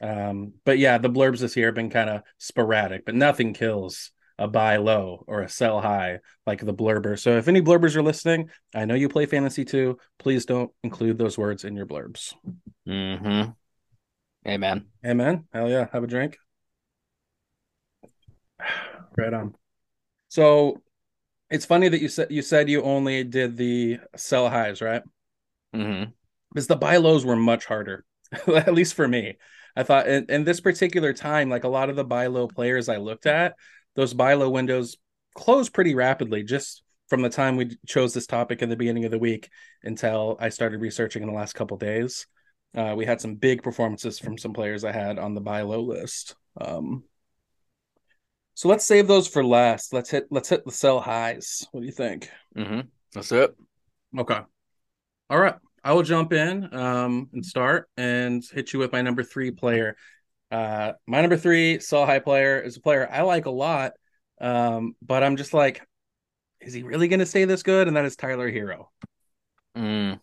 um, 0.00 0.52
but 0.64 0.78
yeah, 0.78 0.98
the 0.98 1.10
blurbs 1.10 1.40
this 1.40 1.56
year 1.56 1.66
have 1.66 1.74
been 1.74 1.90
kind 1.90 2.10
of 2.10 2.22
sporadic, 2.38 3.04
but 3.04 3.14
nothing 3.14 3.54
kills 3.54 4.10
a 4.38 4.48
buy 4.48 4.76
low 4.76 5.24
or 5.28 5.42
a 5.42 5.48
sell 5.48 5.80
high 5.80 6.18
like 6.46 6.64
the 6.64 6.74
blurber. 6.74 7.18
So 7.18 7.36
if 7.36 7.46
any 7.46 7.62
blurbers 7.62 7.94
are 7.94 8.02
listening, 8.02 8.50
I 8.74 8.84
know 8.84 8.94
you 8.94 9.08
play 9.08 9.26
fantasy 9.26 9.64
too. 9.64 9.98
Please 10.18 10.44
don't 10.44 10.70
include 10.82 11.18
those 11.18 11.38
words 11.38 11.64
in 11.64 11.76
your 11.76 11.86
blurbs. 11.86 12.34
Mm-hmm. 12.86 13.50
Amen. 14.46 14.86
Amen. 15.04 15.44
Hell 15.52 15.70
yeah. 15.70 15.86
Have 15.92 16.04
a 16.04 16.06
drink. 16.06 16.38
Right 19.16 19.32
on. 19.32 19.54
So 20.28 20.82
it's 21.50 21.66
funny 21.66 21.88
that 21.88 22.00
you 22.00 22.08
said 22.08 22.30
you 22.30 22.42
said 22.42 22.68
you 22.68 22.82
only 22.82 23.24
did 23.24 23.56
the 23.56 23.98
sell 24.16 24.50
highs, 24.50 24.80
right? 24.80 25.02
Mm-hmm. 25.74 26.10
Because 26.52 26.66
the 26.66 26.76
buy 26.76 26.96
lows 26.96 27.24
were 27.24 27.36
much 27.36 27.64
harder, 27.64 28.04
at 28.46 28.74
least 28.74 28.94
for 28.94 29.06
me. 29.06 29.36
I 29.76 29.82
thought 29.82 30.08
in, 30.08 30.26
in 30.28 30.44
this 30.44 30.60
particular 30.60 31.12
time, 31.12 31.50
like 31.50 31.64
a 31.64 31.68
lot 31.68 31.90
of 31.90 31.96
the 31.96 32.04
buy 32.04 32.28
low 32.28 32.46
players 32.46 32.88
I 32.88 32.96
looked 32.96 33.26
at, 33.26 33.54
those 33.96 34.14
buy 34.14 34.34
low 34.34 34.50
windows 34.50 34.96
closed 35.34 35.72
pretty 35.72 35.94
rapidly 35.94 36.42
just 36.42 36.82
from 37.08 37.22
the 37.22 37.28
time 37.28 37.56
we 37.56 37.76
chose 37.86 38.14
this 38.14 38.26
topic 38.26 38.62
in 38.62 38.68
the 38.68 38.76
beginning 38.76 39.04
of 39.04 39.10
the 39.10 39.18
week 39.18 39.50
until 39.82 40.36
I 40.40 40.48
started 40.48 40.80
researching 40.80 41.22
in 41.22 41.28
the 41.28 41.34
last 41.34 41.54
couple 41.54 41.76
days. 41.76 42.26
Uh, 42.74 42.94
we 42.96 43.06
had 43.06 43.20
some 43.20 43.36
big 43.36 43.62
performances 43.62 44.18
from 44.18 44.36
some 44.36 44.52
players 44.52 44.84
I 44.84 44.92
had 44.92 45.18
on 45.18 45.34
the 45.34 45.40
buy 45.40 45.62
low 45.62 45.80
list. 45.82 46.34
Um, 46.60 47.04
so 48.54 48.68
let's 48.68 48.84
save 48.84 49.06
those 49.06 49.28
for 49.28 49.44
last. 49.44 49.92
Let's 49.92 50.10
hit 50.10 50.26
let's 50.30 50.48
hit 50.48 50.64
the 50.64 50.72
sell 50.72 51.00
highs. 51.00 51.66
What 51.72 51.80
do 51.80 51.86
you 51.86 51.92
think? 51.92 52.30
Mm-hmm. 52.56 52.80
That's 53.12 53.32
it. 53.32 53.54
Okay. 54.16 54.38
All 55.30 55.38
right. 55.38 55.56
I 55.82 55.92
will 55.92 56.02
jump 56.02 56.32
in 56.32 56.72
um, 56.74 57.28
and 57.32 57.44
start 57.44 57.88
and 57.96 58.42
hit 58.52 58.72
you 58.72 58.78
with 58.78 58.92
my 58.92 59.02
number 59.02 59.22
three 59.22 59.50
player. 59.50 59.96
Uh, 60.50 60.92
my 61.06 61.20
number 61.20 61.36
three 61.36 61.80
sell 61.80 62.06
high 62.06 62.20
player 62.20 62.60
is 62.60 62.76
a 62.76 62.80
player 62.80 63.08
I 63.10 63.22
like 63.22 63.46
a 63.46 63.50
lot, 63.50 63.92
um, 64.40 64.94
but 65.02 65.22
I'm 65.22 65.36
just 65.36 65.52
like, 65.52 65.86
is 66.60 66.72
he 66.72 66.82
really 66.82 67.08
going 67.08 67.20
to 67.20 67.26
stay 67.26 67.44
this 67.44 67.62
good? 67.62 67.86
And 67.86 67.96
that 67.96 68.04
is 68.04 68.16
Tyler 68.16 68.50
Herro. 68.50 68.86
Mm. 69.76 70.20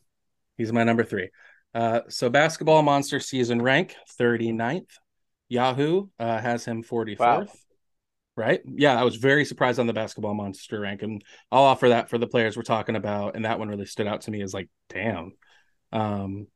He's 0.58 0.74
my 0.74 0.84
number 0.84 1.04
three. 1.04 1.30
Uh, 1.74 2.02
so 2.10 2.30
basketball 2.30 2.82
monster 2.82 3.20
season 3.20 3.62
rank 3.62 3.96
39th. 4.20 5.00
Yahoo 5.50 6.08
uh, 6.20 6.40
has 6.40 6.66
him 6.66 6.84
44th. 6.84 7.20
Wow. 7.20 7.48
Right? 8.38 8.62
Yeah, 8.66 9.00
I 9.00 9.04
was 9.04 9.18
very 9.18 9.44
surprised 9.44 9.80
on 9.80 9.88
the 9.88 9.94
basketball 9.94 10.34
monster 10.34 10.80
rank, 10.80 11.02
and 11.04 11.22
I'll 11.52 11.64
offer 11.64 11.90
that 11.90 12.10
for 12.10 12.18
the 12.18 12.28
players 12.28 12.56
we're 12.56 12.64
talking 12.64 12.96
about. 12.96 13.36
And 13.36 13.44
that 13.46 13.60
one 13.60 13.68
really 13.68 13.86
stood 13.86 14.08
out 14.08 14.22
to 14.22 14.32
me 14.32 14.42
as 14.42 14.54
like, 14.54 14.70
damn, 14.90 15.34
um, 15.92 16.48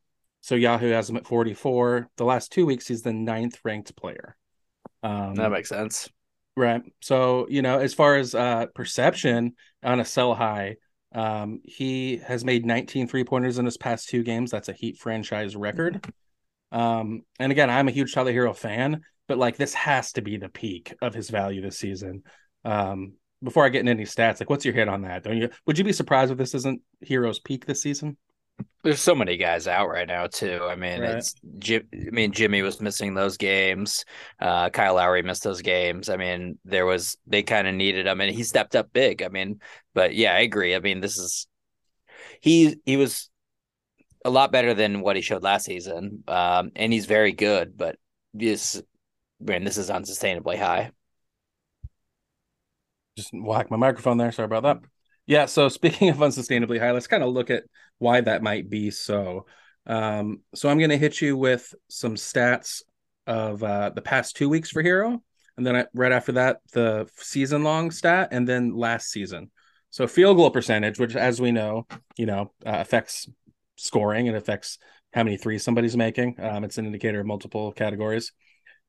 so 0.45 0.53
Yahoo 0.53 0.91
has 0.91 1.10
him 1.10 1.17
at 1.17 1.25
44. 1.25 2.07
The 2.17 2.24
last 2.24 2.51
two 2.51 2.67
weeks, 2.67 2.88
he's 2.88 3.01
the 3.01 3.12
ninth 3.12 3.60
ranked 3.63 3.95
player. 3.95 4.38
Um, 5.01 5.34
that 5.34 5.51
makes 5.51 5.69
sense. 5.69 6.07
Right. 6.55 6.84
So, 7.01 7.48
you 7.50 7.63
know, 7.63 7.79
as 7.79 7.95
far 7.95 8.15
as 8.15 8.36
uh, 8.36 8.67
perception 8.75 9.53
on 9.84 10.00
a 10.00 10.05
sell 10.05 10.36
high, 10.36 10.75
um, 11.15 11.62
he 11.63 12.17
has 12.17 12.43
made 12.43 12.65
19 12.65 13.07
three 13.07 13.24
pointers 13.24 13.57
in 13.57 13.65
his 13.65 13.77
past 13.77 14.10
two 14.10 14.22
games. 14.22 14.51
That's 14.51 14.67
a 14.67 14.74
Heat 14.74 14.98
franchise 14.98 15.55
record. 15.55 16.05
Um, 16.74 17.22
and 17.39 17.53
again, 17.53 17.69
I'm 17.69 17.88
a 17.88 17.91
huge 17.91 18.13
Tyler 18.13 18.34
Herro 18.34 18.55
fan, 18.55 19.01
but 19.29 19.38
like 19.38 19.55
this 19.55 19.74
has 19.74 20.12
to 20.13 20.22
be 20.22 20.36
the 20.36 20.50
peak 20.50 20.93
of 21.01 21.13
his 21.13 21.29
value 21.29 21.62
this 21.62 21.79
season. 21.79 22.24
Um, 22.65 23.13
before 23.41 23.65
I 23.65 23.69
get 23.69 23.79
into 23.79 23.91
any 23.91 24.03
stats, 24.03 24.41
like 24.41 24.50
what's 24.50 24.65
your 24.65 24.74
hit 24.74 24.89
on 24.89 25.03
that? 25.03 25.24
Don't 25.24 25.38
you? 25.38 25.50
Would 25.65 25.77
you 25.77 25.86
be 25.86 25.93
surprised 25.93 26.34
if 26.34 26.38
this 26.38 26.53
isn't 26.53 26.81
Herro's 27.07 27.39
peak 27.39 27.65
this 27.65 27.81
season? 27.81 28.17
There's 28.84 29.02
so 29.02 29.16
many 29.16 29.36
guys 29.36 29.68
out 29.68 29.90
right 29.90 30.08
now 30.08 30.28
too. 30.28 30.60
I 30.62 30.76
mean, 30.76 31.02
right. 31.02 31.16
it's 31.16 31.34
Jim. 31.58 31.88
I 31.92 32.12
mean, 32.12 32.32
Jimmy 32.32 32.62
was 32.62 32.80
missing 32.80 33.16
those 33.16 33.36
games. 33.36 34.06
Uh, 34.40 34.70
Kyle 34.70 34.94
Lowry 34.94 35.24
missed 35.24 35.44
those 35.44 35.64
games. 35.64 36.08
I 36.08 36.18
mean, 36.18 36.60
there 36.66 36.86
was 36.86 37.18
they 37.26 37.42
kind 37.42 37.68
of 37.68 37.74
needed 37.74 38.06
him, 38.06 38.22
and 38.22 38.34
he 38.34 38.44
stepped 38.44 38.76
up 38.76 38.94
big. 38.94 39.24
I 39.24 39.30
mean, 39.30 39.60
but 39.96 40.14
yeah, 40.14 40.36
I 40.36 40.42
agree. 40.42 40.76
I 40.76 40.80
mean, 40.80 41.02
this 41.02 41.18
is 41.18 41.48
he 42.42 42.78
he 42.86 42.96
was 42.96 43.32
a 44.24 44.30
lot 44.30 44.52
better 44.52 44.76
than 44.76 45.02
what 45.02 45.16
he 45.16 45.24
showed 45.24 45.42
last 45.42 45.66
season, 45.66 46.24
um, 46.28 46.72
and 46.76 46.94
he's 46.94 47.08
very 47.08 47.32
good. 47.32 47.76
But 47.76 47.98
this, 48.36 48.82
man, 49.40 49.64
this 49.64 49.78
is 49.78 49.90
unsustainably 49.90 50.60
high. 50.60 50.92
Just 53.18 53.32
whack 53.34 53.72
my 53.72 53.78
microphone 53.78 54.18
there. 54.18 54.32
Sorry 54.32 54.46
about 54.46 54.64
that. 54.64 54.90
Yeah. 55.27 55.46
So 55.46 55.70
speaking 55.70 56.10
of 56.12 56.17
unsustainably 56.17 56.79
high, 56.79 56.91
let's 56.91 57.08
kind 57.08 57.24
of 57.24 57.34
look 57.34 57.50
at 57.50 57.63
why 57.98 58.22
that 58.22 58.44
might 58.44 58.70
be 58.70 58.91
so. 58.91 59.46
Um, 59.88 60.41
so 60.53 60.70
I'm 60.70 60.77
going 60.77 60.89
to 60.89 60.98
hit 60.98 61.22
you 61.22 61.38
with 61.38 61.74
some 61.89 62.15
stats 62.15 62.82
of 63.27 63.63
uh, 63.63 63.91
the 63.91 64.01
past 64.01 64.36
two 64.36 64.50
weeks 64.50 64.70
for 64.70 64.84
Herro, 64.84 65.22
and 65.58 65.65
then 65.65 65.75
I, 65.75 65.86
right 65.94 66.12
after 66.12 66.34
that, 66.34 66.58
the 66.74 67.08
season 67.17 67.63
long 67.63 67.91
stat, 67.91 68.29
and 68.32 68.48
then 68.48 68.75
last 68.75 69.10
season. 69.10 69.51
So 69.89 70.08
field 70.08 70.38
goal 70.38 70.51
percentage, 70.51 71.00
which 71.00 71.15
as 71.15 71.39
we 71.39 71.51
know, 71.51 71.88
you 72.17 72.25
know, 72.25 72.51
uh, 72.65 72.77
affects 72.79 73.29
scoring 73.77 74.27
and 74.27 74.36
affects 74.36 74.77
how 75.13 75.24
many 75.24 75.38
threes 75.38 75.63
somebody's 75.63 75.96
making. 75.96 76.36
Um, 76.39 76.63
it's 76.63 76.77
an 76.77 76.86
indicator 76.86 77.22
of 77.22 77.25
multiple 77.25 77.72
categories. 77.72 78.34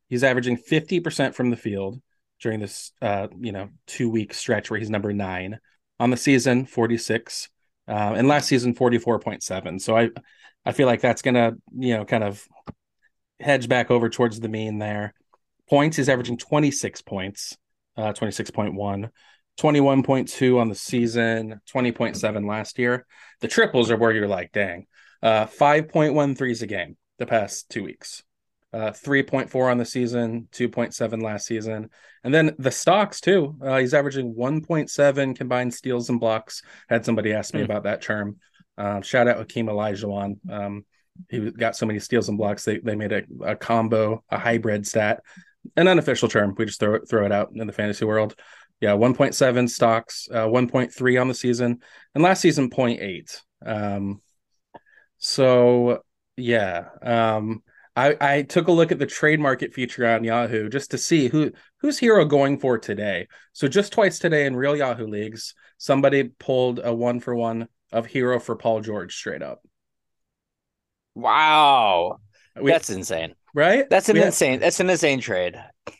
He's 0.09 0.25
averaging 0.25 0.57
50% 0.57 1.35
from 1.35 1.50
the 1.50 1.57
field 1.57 2.00
during 2.40 2.61
this, 2.61 2.93
uh, 3.00 3.28
you 3.38 3.52
know, 3.52 3.69
two 3.87 4.11
week 4.11 4.35
stretch 4.35 4.71
where 4.71 4.81
he's 4.81 4.90
number 4.90 5.12
nine 5.12 5.61
on 5.99 6.11
the 6.11 6.17
season, 6.17 6.67
46, 6.67 7.49
uh, 7.88 8.15
and 8.17 8.29
last 8.29 8.49
season 8.49 8.75
44.7. 8.75 9.81
So 9.81 9.97
I, 9.97 10.11
I 10.65 10.73
feel 10.73 10.87
like 10.87 11.00
that's 11.00 11.23
gonna, 11.23 11.53
you 11.76 11.97
know, 11.97 12.05
kind 12.05 12.25
of 12.25 12.47
hedge 13.41 13.69
back 13.69 13.91
over 13.91 14.09
towards 14.09 14.41
the 14.41 14.49
mean 14.49 14.79
there. 14.79 15.15
Points 15.69 15.99
is 15.99 16.09
averaging 16.09 16.38
26 16.38 17.03
points, 17.03 17.57
uh, 17.97 18.12
26.1. 18.12 19.11
21.2 19.59 20.61
on 20.61 20.69
the 20.69 20.75
season, 20.75 21.61
20.7 21.73 22.49
last 22.49 22.79
year. 22.79 23.07
The 23.41 23.49
triples 23.49 23.91
are 23.91 23.97
where 23.97 24.12
you're 24.12 24.29
like, 24.29 24.53
dang, 24.53 24.87
uh, 25.23 25.47
5.1 25.47 26.37
threes 26.37 26.62
a 26.62 26.67
game 26.67 26.97
the 27.19 27.26
past 27.26 27.71
two 27.71 27.83
weeks, 27.83 28.23
uh, 28.76 28.90
3.4 28.90 29.71
on 29.71 29.78
the 29.78 29.87
season, 29.87 30.49
2.7 30.52 31.23
last 31.23 31.47
season. 31.47 31.88
And 32.23 32.35
then 32.35 32.54
the 32.59 32.71
stocks 32.71 33.23
too. 33.23 33.56
Uh, 33.62 33.78
he's 33.78 33.95
averaging 33.95 34.35
1.7 34.35 35.35
combined 35.35 35.73
steals 35.73 36.11
and 36.11 36.21
blocks. 36.21 36.62
Had 36.88 37.04
somebody 37.04 37.33
ask 37.33 37.54
me 37.54 37.61
mm. 37.61 37.64
about 37.64 37.85
that 37.85 38.02
term. 38.02 38.37
Uh, 38.76 39.00
shout 39.00 39.28
out 39.28 39.38
Hakeem 39.38 39.66
Olajuwon. 39.66 40.37
Um, 40.50 40.85
he 41.30 41.50
got 41.50 41.75
so 41.75 41.87
many 41.87 41.99
steals 42.00 42.28
and 42.28 42.37
blocks. 42.37 42.66
They, 42.66 42.78
they 42.78 42.97
made 42.97 43.12
a, 43.12 43.23
a 43.42 43.56
combo, 43.56 44.23
a 44.28 44.38
hybrid 44.38 44.87
stat, 44.87 45.23
an 45.76 45.88
unofficial 45.88 46.28
term. 46.28 46.54
We 46.59 46.66
just 46.66 46.78
throw, 46.78 46.99
throw 46.99 47.25
it 47.25 47.33
out 47.33 47.52
in 47.54 47.66
the 47.66 47.73
fantasy 47.73 48.04
world 48.04 48.35
yeah 48.78 48.90
1.7 48.90 49.71
stocks 49.71 50.28
uh, 50.30 50.47
1.3 50.47 51.18
on 51.18 51.28
the 51.28 51.35
season 51.35 51.80
and 52.14 52.23
last 52.23 52.42
season 52.42 52.68
0.8 52.68 53.40
um 53.64 54.21
so 55.16 56.02
yeah 56.37 56.85
um 57.00 57.62
I, 57.97 58.17
I 58.21 58.43
took 58.43 58.69
a 58.69 58.73
look 58.73 58.93
at 58.93 58.99
the 58.99 59.07
trade 59.07 59.41
market 59.41 59.73
feature 59.73 60.07
on 60.07 60.23
Yahoo 60.23 60.69
just 60.69 60.91
to 60.91 60.99
see 60.99 61.29
who 61.29 61.53
who's 61.81 61.99
herro 61.99 62.29
going 62.29 62.59
for 62.59 62.79
today. 62.79 63.26
So 63.53 63.69
just 63.69 63.93
twice 63.93 64.19
today 64.19 64.47
in 64.47 64.55
real 64.55 64.76
Yahoo 64.76 65.07
leagues, 65.07 65.55
somebody 65.79 66.25
pulled 66.25 66.81
a 66.83 66.95
one 66.95 67.21
for 67.21 67.35
one 67.35 67.69
of 67.93 68.07
herro 68.07 68.38
for 68.41 68.55
Paul 68.55 68.81
George 68.81 69.17
straight 69.17 69.43
up. 69.43 69.62
Wow, 71.15 72.19
we, 72.61 72.71
that's 72.71 72.91
insane 72.91 73.35
right? 73.57 73.88
That's 73.91 74.09
an 74.09 74.15
we 74.15 74.23
insane. 74.23 74.53
Have, 74.53 74.61
that's 74.61 74.81
an 74.81 74.91
insane 74.91 75.21
trade. 75.21 75.57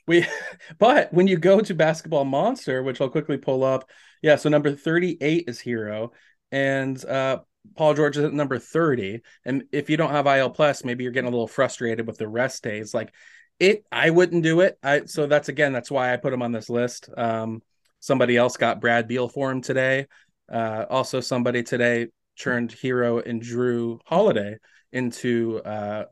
We, 0.07 0.25
but 0.79 1.13
when 1.13 1.27
you 1.27 1.39
go 1.39 1.61
to 1.61 1.75
Basketball 1.75 2.25
Monster, 2.25 2.85
which 2.85 3.01
I'll 3.01 3.09
quickly 3.09 3.39
pull 3.39 3.65
up, 3.65 3.91
yeah. 4.23 4.37
So 4.37 4.49
number 4.49 4.73
thirty-eight 4.73 5.45
is 5.49 5.61
herro. 5.61 6.11
and 6.53 7.03
uh, 7.05 7.39
Paul 7.77 7.95
George 7.95 8.17
is 8.17 8.25
at 8.25 8.33
number 8.33 8.59
thirty. 8.59 9.21
And 9.45 9.65
if 9.73 9.91
you 9.91 9.97
don't 9.97 10.11
have 10.11 10.27
IL 10.27 10.51
Plus, 10.51 10.85
maybe 10.85 11.05
you're 11.05 11.13
getting 11.13 11.29
a 11.29 11.33
little 11.33 11.49
frustrated 11.49 12.07
with 12.07 12.19
the 12.19 12.29
rest 12.29 12.63
days. 12.63 12.95
Like 12.95 13.13
it, 13.59 13.85
I 13.91 14.11
wouldn't 14.11 14.43
do 14.43 14.61
it. 14.61 14.79
I 14.83 15.05
so 15.07 15.27
that's 15.27 15.49
again 15.49 15.73
that's 15.73 15.91
why 15.91 16.13
I 16.13 16.17
put 16.17 16.33
him 16.33 16.43
on 16.43 16.53
this 16.53 16.69
list. 16.71 17.09
Um, 17.17 17.63
somebody 18.01 18.37
else 18.37 18.57
got 18.57 18.81
Brad 18.81 19.09
Beal 19.09 19.29
for 19.29 19.51
him 19.51 19.61
today. 19.61 20.07
Uh, 20.51 20.85
also, 20.89 21.21
somebody 21.21 21.63
today 21.63 22.09
turned 22.39 22.71
Herro 22.71 23.25
and 23.25 23.43
Jrue 23.43 23.99
Holiday 24.05 24.59
into 24.93 25.61
uh, 25.65 26.05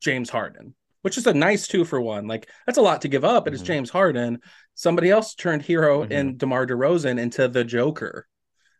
James 0.00 0.30
Harden 0.30 0.74
which 1.02 1.18
is 1.18 1.26
a 1.26 1.34
nice 1.34 1.68
two 1.68 1.84
for 1.84 2.00
one. 2.00 2.26
Like 2.26 2.48
that's 2.66 2.78
a 2.78 2.82
lot 2.82 3.02
to 3.02 3.08
give 3.08 3.24
up, 3.24 3.44
but 3.44 3.52
mm-hmm. 3.52 3.60
it's 3.60 3.66
James 3.66 3.90
Harden. 3.90 4.38
Somebody 4.74 5.10
else 5.10 5.34
turned 5.34 5.62
Herro 5.62 6.02
mm-hmm. 6.02 6.12
and 6.12 6.38
DeMar 6.38 6.66
DeRozan 6.66 7.20
into 7.20 7.46
the 7.48 7.64
Joker. 7.64 8.26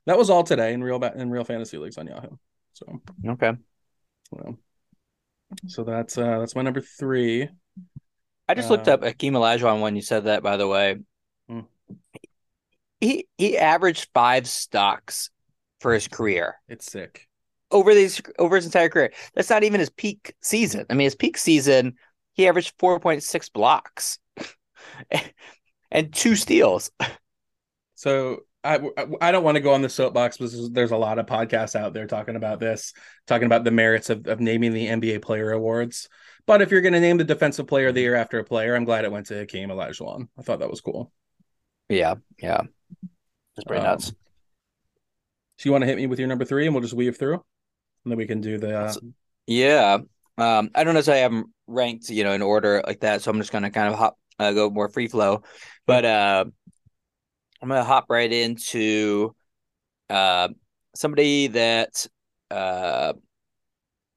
That 0.07 0.19
was 0.19 0.31
all 0.31 0.43
today 0.43 0.73
in 0.73 0.83
real 0.83 1.03
in 1.03 1.31
real 1.31 1.45
fantasy 1.45 1.79
leagues 1.79 1.99
on 1.99 2.07
Yahoo. 2.07 2.37
So 2.73 3.01
okay, 3.29 3.53
well, 4.31 4.59
so 5.67 5.85
that's 5.85 6.19
uh 6.19 6.39
that's 6.39 6.57
my 6.57 6.63
number 6.63 6.81
three. 6.81 7.49
I 8.49 8.55
just 8.55 8.69
uh, 8.69 8.73
looked 8.73 8.89
up 8.89 9.03
Hakeem 9.03 9.35
Olajuwon 9.35 9.81
when 9.81 9.97
you 9.97 10.03
said 10.03 10.25
that. 10.25 10.43
By 10.43 10.57
the 10.57 10.67
way, 10.67 10.99
mm. 11.51 11.67
he 13.01 13.29
he 13.39 13.59
averaged 13.59 14.09
five 14.13 14.49
stocks 14.49 15.31
for 15.81 15.95
his 15.95 16.09
career. 16.09 16.57
It's 16.69 16.91
sick 16.91 17.29
over 17.71 17.95
these 17.95 18.21
over 18.39 18.57
his 18.57 18.67
entire 18.67 18.89
career. 18.89 19.13
That's 19.35 19.51
not 19.51 19.65
even 19.65 19.81
his 19.81 19.91
peak 19.91 20.35
season. 20.41 20.87
I 20.91 20.95
mean, 20.95 21.07
his 21.07 21.15
peak 21.15 21.39
season 21.39 21.97
he 22.35 22.49
averaged 22.49 22.77
4.6 22.79 23.53
blocks 23.53 24.19
and 25.91 26.13
two 26.13 26.37
steals. 26.37 26.91
So 27.95 28.41
I, 28.65 28.81
I 29.21 29.33
don't 29.33 29.43
want 29.43 29.57
to 29.57 29.61
go 29.61 29.73
on 29.73 29.83
the 29.83 29.89
soapbox 29.89 30.37
because 30.37 30.71
there's 30.71 30.93
a 30.93 30.97
lot 30.97 31.19
of 31.19 31.27
podcasts 31.27 31.75
out 31.75 31.93
there 31.93 32.07
talking 32.07 32.37
about 32.37 32.61
this, 32.61 32.93
talking 33.27 33.47
about 33.47 33.65
the 33.65 33.71
merits 33.73 34.09
of, 34.09 34.27
of 34.29 34.41
naming 34.41 34.73
the 34.73 34.87
NBA 34.87 35.23
Player 35.23 35.51
Awards. 35.51 36.09
But 36.47 36.63
if 36.63 36.71
you're 36.71 36.81
going 36.81 36.93
to 36.93 37.01
name 37.01 37.17
the 37.17 37.25
Defensive 37.25 37.67
Player 37.67 37.89
of 37.89 37.95
the 37.95 38.01
Year 38.01 38.15
after 38.15 38.39
a 38.39 38.45
player, 38.45 38.75
I'm 38.75 38.85
glad 38.85 39.05
it 39.05 39.13
went 39.13 39.27
to 39.27 39.35
Hakeem 39.35 39.69
Olajuwon. 39.69 40.29
I 40.39 40.43
thought 40.43 40.61
that 40.61 40.71
was 40.71 40.81
cool. 40.81 41.13
Yeah, 41.89 42.15
yeah, 42.39 42.63
it's 43.57 43.65
pretty 43.65 43.81
um, 43.81 43.87
nuts. 43.87 44.13
So 45.59 45.69
you 45.69 45.73
want 45.73 45.83
to 45.83 45.87
hit 45.87 45.97
me 45.97 46.07
with 46.07 46.19
your 46.19 46.29
number 46.29 46.45
three, 46.45 46.67
and 46.67 46.75
we'll 46.75 46.83
just 46.83 46.95
weave 46.95 47.17
through, 47.17 47.35
and 47.35 48.11
then 48.11 48.17
we 48.17 48.27
can 48.27 48.41
do 48.41 48.59
the. 48.59 48.79
Uh... 48.79 48.95
Yeah, 49.47 49.99
um, 50.39 50.71
I 50.75 50.85
don't 50.85 50.95
know 50.95 51.01
if 51.01 51.09
I 51.09 51.17
have 51.17 51.33
them 51.33 51.53
ranked, 51.67 52.09
you 52.09 52.25
know, 52.25 52.33
in 52.33 52.43
order 52.43 52.83
like 52.87 53.01
that. 53.01 53.23
So 53.23 53.31
I'm 53.31 53.39
just 53.39 53.53
gonna 53.53 53.71
kind 53.71 53.93
of 53.93 53.99
hop, 53.99 54.19
uh, 54.39 54.53
go 54.53 54.71
more 54.71 54.89
free 54.89 55.09
flow. 55.09 55.43
But 55.87 56.05
uh, 56.05 56.45
I'm 57.63 57.69
gonna 57.69 57.85
hop 57.85 58.07
right 58.11 58.33
into 58.33 59.35
uh 60.11 60.49
somebody 60.95 61.47
that 61.49 62.07
uh, 62.51 63.15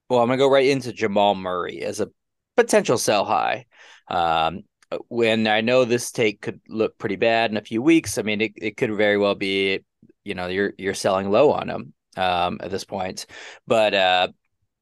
well, 0.08 0.20
I'm 0.20 0.28
gonna 0.28 0.36
go 0.36 0.50
right 0.50 0.66
into 0.66 0.92
Jamal 0.92 1.34
Murray 1.34 1.82
as 1.82 2.00
a 2.00 2.08
potential 2.56 2.98
sell 2.98 3.24
high. 3.24 3.66
Um, 4.08 4.62
when 5.08 5.46
I 5.46 5.62
know 5.62 5.84
this 5.84 6.12
take 6.12 6.40
could 6.40 6.60
look 6.68 6.96
pretty 6.98 7.16
bad 7.16 7.50
in 7.50 7.56
a 7.56 7.62
few 7.62 7.82
weeks, 7.82 8.18
I 8.18 8.22
mean, 8.22 8.40
it, 8.40 8.52
it 8.56 8.76
could 8.76 8.94
very 8.94 9.18
well 9.18 9.34
be, 9.34 9.80
you 10.24 10.34
know, 10.34 10.46
you're 10.46 10.74
you're 10.78 10.94
selling 10.94 11.30
low 11.30 11.50
on 11.50 11.68
him 11.68 11.94
um, 12.16 12.58
at 12.62 12.70
this 12.70 12.84
point. 12.84 13.26
But 13.66 13.94
uh, 13.94 14.28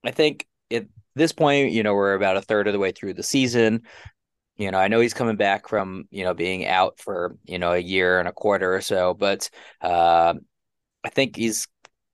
I 0.05 0.11
think 0.11 0.47
at 0.71 0.87
this 1.15 1.33
point, 1.33 1.73
you 1.73 1.83
know, 1.83 1.95
we're 1.95 2.15
about 2.15 2.37
a 2.37 2.43
third 2.43 2.67
of 2.67 2.73
the 2.73 2.79
way 2.79 2.93
through 2.93 3.15
the 3.15 3.23
season. 3.23 3.83
You 4.57 4.71
know, 4.71 4.79
I 4.79 4.89
know 4.89 5.01
he's 5.01 5.15
coming 5.15 5.37
back 5.37 5.69
from, 5.69 6.05
you 6.11 6.25
know, 6.25 6.35
being 6.35 6.67
out 6.67 7.01
for, 7.01 7.37
you 7.45 7.59
know, 7.59 7.73
a 7.73 7.79
year 7.79 8.21
and 8.21 8.29
a 8.29 8.33
quarter 8.33 8.75
or 8.75 8.81
so, 8.81 9.15
but 9.15 9.51
uh, 9.81 10.35
I 11.05 11.09
think 11.09 11.37
he's 11.37 11.67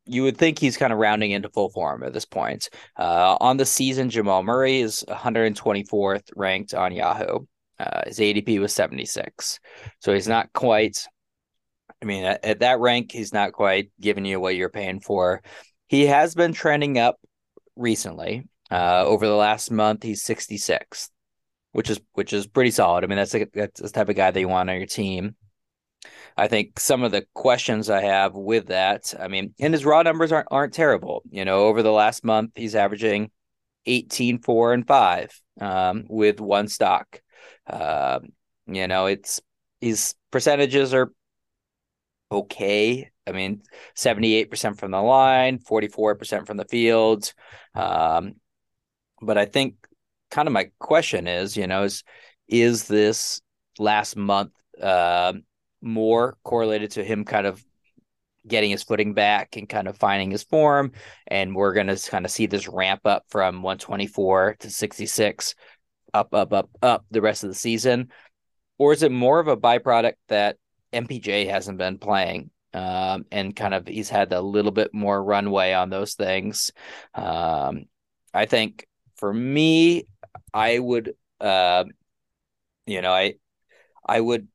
you 0.06 0.24
would 0.24 0.36
think 0.36 0.58
he's 0.58 0.76
kind 0.76 0.92
of 0.92 0.98
rounding 0.98 1.30
into 1.30 1.48
full 1.50 1.68
form 1.70 2.02
at 2.02 2.12
this 2.12 2.24
point. 2.24 2.68
Uh, 2.98 3.36
on 3.40 3.56
the 3.56 3.64
season, 3.64 4.10
Jamal 4.10 4.42
Murray 4.42 4.80
is 4.80 5.04
124th 5.08 6.30
ranked 6.34 6.74
on 6.74 6.92
Yahoo. 6.92 7.46
Uh, 7.78 8.02
his 8.06 8.18
ADP 8.18 8.60
was 8.60 8.74
76. 8.74 9.60
So 10.00 10.12
he's 10.12 10.26
not 10.26 10.52
quite, 10.52 11.06
I 12.02 12.04
mean, 12.04 12.24
at, 12.24 12.44
at, 12.44 12.58
that 12.58 12.80
rank, 12.80 13.12
he's 13.12 13.32
not 13.32 13.52
quite 13.52 13.92
giving 14.00 14.24
you 14.24 14.40
what 14.40 14.56
you're 14.56 14.68
paying 14.68 15.00
for. 15.00 15.42
He 15.86 16.06
has 16.06 16.34
been 16.34 16.52
trending 16.52 16.98
up 16.98 17.16
recently. 17.76 18.48
Uh, 18.70 19.04
over 19.06 19.26
the 19.26 19.34
last 19.34 19.70
month, 19.70 20.02
he's 20.02 20.24
66th, 20.24 21.08
which 21.72 21.90
is 21.90 22.00
which 22.12 22.32
is 22.32 22.46
pretty 22.46 22.70
solid. 22.70 23.04
I 23.04 23.06
mean, 23.06 23.16
that's 23.16 23.34
a, 23.34 23.46
that's 23.52 23.80
the 23.80 23.88
type 23.88 24.08
of 24.08 24.16
guy 24.16 24.30
that 24.30 24.40
you 24.40 24.48
want 24.48 24.70
on 24.70 24.76
your 24.76 24.86
team. 24.86 25.36
I 26.36 26.48
think 26.48 26.80
some 26.80 27.02
of 27.02 27.12
the 27.12 27.26
questions 27.34 27.90
I 27.90 28.02
have 28.02 28.34
with 28.34 28.68
that, 28.68 29.12
I 29.18 29.28
mean, 29.28 29.54
and 29.60 29.74
his 29.74 29.84
raw 29.84 30.02
numbers 30.02 30.32
aren't 30.32 30.48
aren't 30.50 30.74
terrible. 30.74 31.22
You 31.30 31.44
know, 31.44 31.64
over 31.66 31.82
the 31.82 31.92
last 31.92 32.24
month, 32.24 32.52
he's 32.56 32.74
averaging 32.74 33.30
18, 33.86 34.38
4, 34.38 34.72
and 34.74 34.86
5 34.86 35.40
um, 35.60 36.04
with 36.08 36.40
one 36.40 36.68
stock. 36.68 37.20
Uh, 37.66 38.20
you 38.66 38.88
know, 38.88 39.06
it's 39.06 39.40
his 39.80 40.14
percentages 40.30 40.94
are 40.94 41.12
okay. 42.30 43.10
I 43.26 43.32
mean, 43.32 43.62
78% 43.96 44.78
from 44.78 44.90
the 44.90 45.00
line, 45.00 45.58
44% 45.58 46.46
from 46.46 46.56
the 46.56 46.64
field. 46.64 47.32
Um, 47.74 48.34
but 49.20 49.38
I 49.38 49.44
think 49.44 49.79
kind 50.30 50.48
of 50.48 50.52
my 50.52 50.70
question 50.78 51.26
is, 51.26 51.56
you 51.56 51.66
know, 51.66 51.84
is 51.84 52.02
is 52.48 52.88
this 52.88 53.40
last 53.78 54.16
month 54.16 54.52
uh, 54.80 55.32
more 55.80 56.36
correlated 56.44 56.92
to 56.92 57.04
him 57.04 57.24
kind 57.24 57.46
of 57.46 57.64
getting 58.46 58.70
his 58.70 58.82
footing 58.82 59.14
back 59.14 59.56
and 59.56 59.68
kind 59.68 59.88
of 59.88 59.96
finding 59.96 60.30
his 60.30 60.42
form. 60.42 60.92
And 61.26 61.54
we're 61.54 61.74
going 61.74 61.88
to 61.88 62.10
kind 62.10 62.24
of 62.24 62.30
see 62.30 62.46
this 62.46 62.68
ramp 62.68 63.02
up 63.04 63.24
from 63.28 63.62
124 63.62 64.56
to 64.60 64.70
66, 64.70 65.54
up, 66.14 66.34
up, 66.34 66.52
up, 66.52 66.70
up 66.82 67.04
the 67.10 67.20
rest 67.20 67.44
of 67.44 67.50
the 67.50 67.54
season. 67.54 68.10
Or 68.78 68.92
is 68.92 69.02
it 69.02 69.12
more 69.12 69.40
of 69.40 69.48
a 69.48 69.56
byproduct 69.56 70.14
that 70.28 70.56
MPJ 70.92 71.48
hasn't 71.50 71.78
been 71.78 71.98
playing? 71.98 72.50
Um, 72.72 73.24
and 73.32 73.54
kind 73.54 73.74
of 73.74 73.88
he's 73.88 74.08
had 74.08 74.32
a 74.32 74.40
little 74.40 74.70
bit 74.70 74.94
more 74.94 75.22
runway 75.22 75.72
on 75.72 75.90
those 75.90 76.14
things. 76.14 76.70
Um, 77.14 77.86
I 78.32 78.46
think 78.46 78.86
for 79.16 79.32
me, 79.34 80.04
I 80.52 80.78
would, 80.78 81.14
uh, 81.40 81.84
you 82.86 83.02
know, 83.02 83.12
I, 83.12 83.34
I 84.06 84.20
would, 84.20 84.48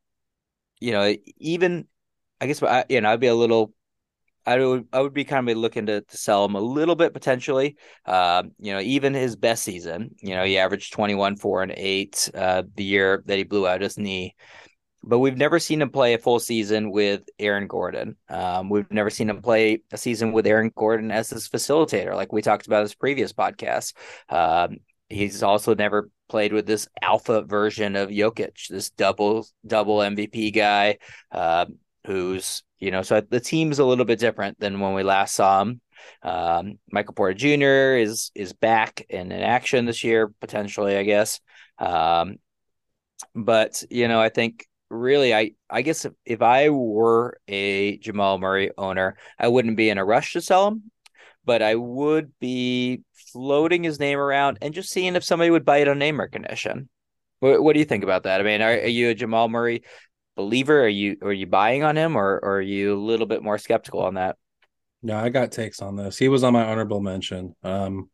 you 0.80 0.92
know, 0.92 1.14
even 1.38 1.86
I 2.40 2.46
guess 2.46 2.62
I, 2.62 2.84
you 2.88 3.00
know 3.00 3.10
I'd 3.10 3.20
be 3.20 3.26
a 3.28 3.34
little 3.34 3.72
I 4.46 4.64
would 4.64 4.86
I 4.92 5.00
would 5.00 5.12
be 5.12 5.24
kind 5.24 5.48
of 5.48 5.56
looking 5.56 5.86
to, 5.86 6.02
to 6.02 6.16
sell 6.16 6.44
him 6.44 6.54
a 6.54 6.60
little 6.60 6.94
bit 6.94 7.12
potentially. 7.12 7.76
Um, 8.04 8.52
you 8.60 8.72
know, 8.72 8.80
even 8.80 9.12
his 9.12 9.34
best 9.34 9.64
season, 9.64 10.14
you 10.20 10.34
know, 10.34 10.44
he 10.44 10.58
averaged 10.58 10.92
21, 10.92 11.36
4, 11.36 11.62
and 11.64 11.72
8 11.76 12.30
uh, 12.34 12.62
the 12.76 12.84
year 12.84 13.22
that 13.26 13.38
he 13.38 13.44
blew 13.44 13.66
out 13.66 13.80
his 13.80 13.98
knee. 13.98 14.36
But 15.02 15.18
we've 15.18 15.36
never 15.36 15.58
seen 15.58 15.82
him 15.82 15.90
play 15.90 16.14
a 16.14 16.18
full 16.18 16.40
season 16.40 16.90
with 16.90 17.22
Aaron 17.38 17.66
Gordon. 17.66 18.16
Um, 18.28 18.68
we've 18.68 18.90
never 18.90 19.10
seen 19.10 19.30
him 19.30 19.40
play 19.40 19.82
a 19.92 19.98
season 19.98 20.32
with 20.32 20.46
Aaron 20.46 20.72
Gordon 20.74 21.10
as 21.10 21.30
his 21.30 21.48
facilitator, 21.48 22.14
like 22.14 22.32
we 22.32 22.42
talked 22.42 22.66
about 22.66 22.78
in 22.78 22.84
this 22.84 22.94
previous 22.94 23.32
podcast. 23.32 23.94
Um, 24.28 24.78
he's 25.08 25.42
also 25.42 25.74
never 25.74 26.10
played 26.28 26.52
with 26.52 26.66
this 26.66 26.88
alpha 27.00 27.42
version 27.42 27.96
of 27.96 28.10
Jokic, 28.10 28.68
this 28.68 28.90
double 28.90 29.46
double 29.66 29.98
MVP 29.98 30.54
guy. 30.54 30.98
Uh, 31.30 31.66
who's 32.06 32.62
you 32.78 32.90
know 32.90 33.02
so 33.02 33.20
the 33.20 33.40
team's 33.40 33.78
a 33.78 33.84
little 33.84 34.04
bit 34.04 34.18
different 34.18 34.58
than 34.60 34.80
when 34.80 34.94
we 34.94 35.02
last 35.02 35.34
saw 35.34 35.62
him. 35.62 35.80
Um, 36.22 36.78
Michael 36.90 37.14
Porter 37.14 37.34
Jr. 37.34 37.98
is 37.98 38.30
is 38.34 38.52
back 38.52 39.04
and 39.10 39.32
in 39.32 39.40
action 39.40 39.86
this 39.86 40.04
year 40.04 40.28
potentially, 40.40 40.96
I 40.96 41.02
guess. 41.02 41.40
Um, 41.78 42.36
but 43.34 43.82
you 43.90 44.08
know, 44.08 44.20
I 44.20 44.28
think 44.28 44.66
really, 44.90 45.34
I 45.34 45.52
I 45.68 45.82
guess 45.82 46.04
if, 46.04 46.12
if 46.24 46.42
I 46.42 46.70
were 46.70 47.38
a 47.48 47.98
Jamal 47.98 48.38
Murray 48.38 48.70
owner, 48.76 49.16
I 49.38 49.48
wouldn't 49.48 49.76
be 49.76 49.90
in 49.90 49.98
a 49.98 50.04
rush 50.04 50.34
to 50.34 50.40
sell 50.40 50.68
him, 50.68 50.90
but 51.46 51.62
I 51.62 51.76
would 51.76 52.32
be 52.40 53.02
floating 53.32 53.82
his 53.82 53.98
name 53.98 54.18
around 54.18 54.58
and 54.60 54.74
just 54.74 54.90
seeing 54.90 55.16
if 55.16 55.24
somebody 55.24 55.50
would 55.50 55.64
bite 55.64 55.88
on 55.88 55.98
name 55.98 56.20
recognition. 56.20 56.88
What, 57.40 57.62
what 57.62 57.72
do 57.72 57.78
you 57.78 57.84
think 57.86 58.04
about 58.04 58.24
that? 58.24 58.40
I 58.40 58.44
mean, 58.44 58.60
are, 58.60 58.72
are 58.72 58.86
you 58.86 59.08
a 59.10 59.14
Jamal 59.14 59.48
Murray 59.48 59.84
believer? 60.36 60.82
Are 60.82 60.88
you 60.88 61.16
are 61.22 61.32
you 61.32 61.46
buying 61.46 61.82
on 61.82 61.96
him, 61.96 62.16
or, 62.16 62.38
or 62.42 62.56
are 62.56 62.60
you 62.60 62.94
a 62.94 63.00
little 63.00 63.26
bit 63.26 63.42
more 63.42 63.58
skeptical 63.58 64.02
on 64.02 64.14
that? 64.14 64.36
No, 65.02 65.16
I 65.16 65.28
got 65.28 65.52
takes 65.52 65.80
on 65.80 65.96
this. 65.96 66.18
He 66.18 66.28
was 66.28 66.42
on 66.42 66.52
my 66.52 66.64
honorable 66.64 67.00
mention. 67.00 67.54
Um, 67.62 68.10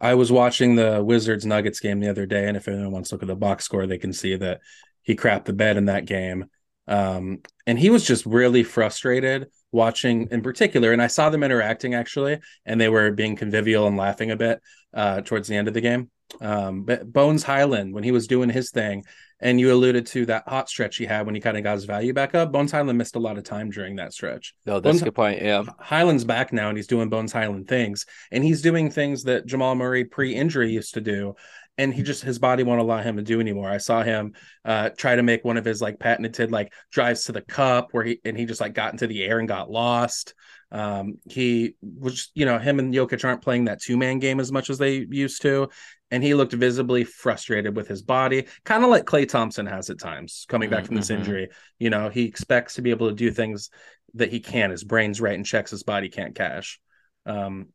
I 0.00 0.14
was 0.14 0.30
watching 0.30 0.76
the 0.76 1.02
Wizards 1.02 1.46
Nuggets 1.46 1.80
game 1.80 2.00
the 2.00 2.10
other 2.10 2.26
day, 2.26 2.46
and 2.46 2.56
if 2.56 2.68
anyone 2.68 2.92
wants 2.92 3.08
to 3.08 3.14
look 3.14 3.22
at 3.22 3.28
the 3.28 3.36
box 3.36 3.64
score, 3.64 3.86
they 3.86 3.98
can 3.98 4.12
see 4.12 4.36
that 4.36 4.60
he 5.02 5.16
crapped 5.16 5.46
the 5.46 5.52
bed 5.52 5.76
in 5.76 5.86
that 5.86 6.04
game. 6.04 6.46
Um, 6.88 7.40
and 7.66 7.78
he 7.78 7.90
was 7.90 8.06
just 8.06 8.26
really 8.26 8.62
frustrated 8.62 9.48
watching 9.70 10.28
in 10.30 10.42
particular. 10.42 10.92
And 10.92 11.02
I 11.02 11.06
saw 11.06 11.30
them 11.30 11.42
interacting 11.42 11.94
actually, 11.94 12.38
and 12.64 12.80
they 12.80 12.88
were 12.88 13.10
being 13.12 13.36
convivial 13.36 13.86
and 13.86 13.96
laughing 13.96 14.30
a 14.30 14.36
bit 14.36 14.60
uh, 14.94 15.20
towards 15.20 15.48
the 15.48 15.56
end 15.56 15.68
of 15.68 15.74
the 15.74 15.80
game. 15.80 16.10
Um, 16.40 16.82
but 16.82 17.10
Bones 17.10 17.42
Hyland, 17.42 17.94
when 17.94 18.04
he 18.04 18.10
was 18.10 18.26
doing 18.26 18.50
his 18.50 18.70
thing, 18.70 19.04
and 19.40 19.60
you 19.60 19.72
alluded 19.72 20.06
to 20.06 20.26
that 20.26 20.48
hot 20.48 20.68
stretch 20.68 20.96
he 20.96 21.06
had 21.06 21.24
when 21.24 21.34
he 21.34 21.40
kind 21.40 21.56
of 21.56 21.62
got 21.62 21.74
his 21.74 21.84
value 21.84 22.12
back 22.12 22.34
up. 22.34 22.50
Bones 22.50 22.72
Hyland 22.72 22.98
missed 22.98 23.14
a 23.16 23.20
lot 23.20 23.38
of 23.38 23.44
time 23.44 23.70
during 23.70 23.96
that 23.96 24.12
stretch. 24.12 24.54
No, 24.66 24.80
that's 24.80 24.94
Bones, 24.94 25.02
a 25.02 25.04
good 25.04 25.14
point. 25.14 25.40
Yeah. 25.40 25.62
Hyland's 25.78 26.24
back 26.24 26.52
now 26.52 26.68
and 26.68 26.76
he's 26.76 26.88
doing 26.88 27.08
Bones 27.08 27.32
Hyland 27.32 27.68
things. 27.68 28.04
And 28.32 28.42
he's 28.42 28.62
doing 28.62 28.90
things 28.90 29.22
that 29.24 29.46
Jamal 29.46 29.74
Murray 29.76 30.04
pre 30.04 30.34
injury 30.34 30.72
used 30.72 30.94
to 30.94 31.00
do. 31.00 31.36
And 31.78 31.94
he 31.94 32.02
just 32.02 32.22
his 32.22 32.38
body 32.38 32.64
won't 32.64 32.80
allow 32.80 33.00
him 33.00 33.16
to 33.16 33.22
do 33.22 33.40
anymore. 33.40 33.70
I 33.70 33.78
saw 33.78 34.02
him 34.02 34.34
uh, 34.64 34.90
try 34.90 35.14
to 35.14 35.22
make 35.22 35.44
one 35.44 35.56
of 35.56 35.64
his 35.64 35.80
like 35.80 35.98
patented 35.98 36.50
like 36.50 36.72
drives 36.90 37.24
to 37.24 37.32
the 37.32 37.40
cup 37.40 37.88
where 37.92 38.04
he 38.04 38.20
and 38.24 38.36
he 38.36 38.46
just 38.46 38.60
like 38.60 38.74
got 38.74 38.92
into 38.92 39.06
the 39.06 39.22
air 39.22 39.38
and 39.38 39.48
got 39.48 39.70
lost. 39.70 40.34
Um, 40.70 41.18
he 41.30 41.76
was, 41.80 42.30
you 42.34 42.44
know, 42.44 42.58
him 42.58 42.78
and 42.78 42.92
Jokic 42.92 43.24
aren't 43.24 43.42
playing 43.42 43.66
that 43.66 43.80
two 43.80 43.96
man 43.96 44.18
game 44.18 44.38
as 44.40 44.52
much 44.52 44.68
as 44.68 44.76
they 44.76 45.06
used 45.08 45.40
to 45.42 45.70
and 46.10 46.22
he 46.22 46.34
looked 46.34 46.52
visibly 46.52 47.04
frustrated 47.04 47.76
with 47.76 47.88
his 47.88 48.02
body, 48.02 48.46
kind 48.64 48.84
of 48.84 48.90
like 48.90 49.04
Klay 49.04 49.28
Thompson 49.28 49.66
has 49.66 49.90
at 49.90 49.98
times 49.98 50.46
coming 50.48 50.70
back 50.70 50.80
mm-hmm. 50.80 50.86
from 50.86 50.96
this 50.96 51.08
mm-hmm. 51.08 51.20
injury. 51.20 51.48
You 51.78 51.90
know, 51.90 52.08
he 52.08 52.24
expects 52.24 52.74
to 52.74 52.82
be 52.82 52.90
able 52.90 53.08
to 53.08 53.14
do 53.14 53.30
things 53.30 53.70
that 54.14 54.30
he 54.30 54.40
can. 54.40 54.70
His 54.70 54.84
brain's 54.84 55.20
right 55.20 55.34
and 55.34 55.44
checks 55.44 55.70
his 55.70 55.82
body 55.82 56.08
can't 56.08 56.34
cash. 56.34 56.80
Um, 57.26 57.68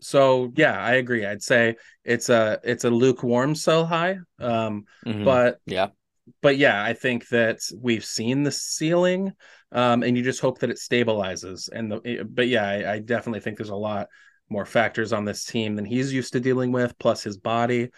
so 0.00 0.52
yeah, 0.56 0.80
I 0.80 0.94
agree. 0.94 1.26
I'd 1.26 1.42
say 1.42 1.76
it's 2.04 2.28
a 2.28 2.60
it's 2.64 2.84
a 2.84 2.90
lukewarm 2.90 3.54
sell 3.54 3.84
high. 3.84 4.18
Um, 4.38 4.84
mm-hmm. 5.04 5.24
but 5.24 5.58
yeah, 5.66 5.88
but 6.40 6.56
yeah, 6.56 6.82
I 6.82 6.92
think 6.92 7.28
that 7.28 7.60
we've 7.76 8.04
seen 8.04 8.42
the 8.42 8.52
ceiling, 8.52 9.32
um, 9.72 10.02
and 10.02 10.16
you 10.16 10.22
just 10.22 10.40
hope 10.40 10.60
that 10.60 10.70
it 10.70 10.78
stabilizes. 10.78 11.68
And 11.72 11.90
the 11.90 12.28
but 12.28 12.48
yeah, 12.48 12.66
I, 12.66 12.92
I 12.94 12.98
definitely 13.00 13.40
think 13.40 13.56
there's 13.56 13.68
a 13.70 13.76
lot 13.76 14.08
more 14.48 14.64
factors 14.64 15.12
on 15.12 15.24
this 15.24 15.44
team 15.44 15.76
than 15.76 15.84
he's 15.84 16.12
used 16.12 16.32
to 16.32 16.40
dealing 16.40 16.72
with, 16.72 16.98
plus 16.98 17.22
his 17.22 17.36
body. 17.36 17.90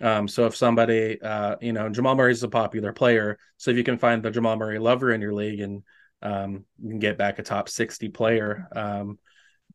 Um, 0.00 0.26
so 0.26 0.44
if 0.46 0.56
somebody, 0.56 1.20
uh, 1.22 1.56
you 1.60 1.72
know, 1.72 1.88
Jamal 1.88 2.16
Murray's 2.16 2.42
a 2.42 2.48
popular 2.48 2.92
player, 2.92 3.38
so 3.56 3.70
if 3.70 3.76
you 3.76 3.84
can 3.84 3.96
find 3.96 4.22
the 4.22 4.30
Jamal 4.30 4.56
Murray 4.56 4.78
lover 4.78 5.12
in 5.12 5.20
your 5.20 5.32
league 5.32 5.60
and 5.60 5.82
um, 6.20 6.64
you 6.82 6.90
can 6.90 6.98
get 6.98 7.16
back 7.16 7.38
a 7.38 7.42
top 7.42 7.68
sixty 7.68 8.08
player, 8.08 8.66
um, 8.74 9.18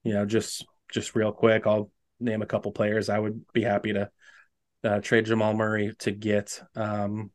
you 0.03 0.13
know, 0.13 0.25
just 0.25 0.65
just 0.91 1.15
real 1.15 1.32
quick, 1.32 1.67
I'll 1.67 1.91
name 2.19 2.41
a 2.41 2.47
couple 2.47 2.71
players 2.71 3.10
I 3.10 3.19
would 3.19 3.45
be 3.54 3.63
happy 3.63 3.93
to 3.93 4.10
uh, 4.84 4.99
trade 5.02 5.25
Jamal 5.25 5.54
Murray 5.54 5.93
to 5.99 6.12
get. 6.12 6.62
Um, 6.75 7.32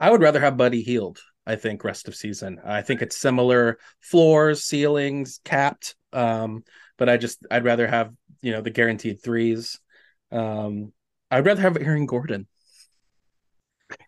I 0.00 0.10
would 0.10 0.20
rather 0.20 0.40
have 0.40 0.56
Buddy 0.56 0.82
Hield. 0.82 1.20
I 1.44 1.56
think 1.56 1.82
rest 1.82 2.06
of 2.06 2.14
season. 2.14 2.60
I 2.64 2.82
think 2.82 3.02
it's 3.02 3.16
similar 3.16 3.78
floors, 4.00 4.64
ceilings, 4.64 5.40
capped. 5.44 5.96
Um, 6.12 6.62
but 6.98 7.08
I 7.08 7.16
just 7.16 7.44
I'd 7.50 7.64
rather 7.64 7.86
have 7.86 8.12
you 8.42 8.52
know 8.52 8.60
the 8.60 8.70
guaranteed 8.70 9.22
threes. 9.22 9.80
Um, 10.30 10.92
I'd 11.30 11.46
rather 11.46 11.62
have 11.62 11.76
Aaron 11.76 12.06
Gordon. 12.06 12.46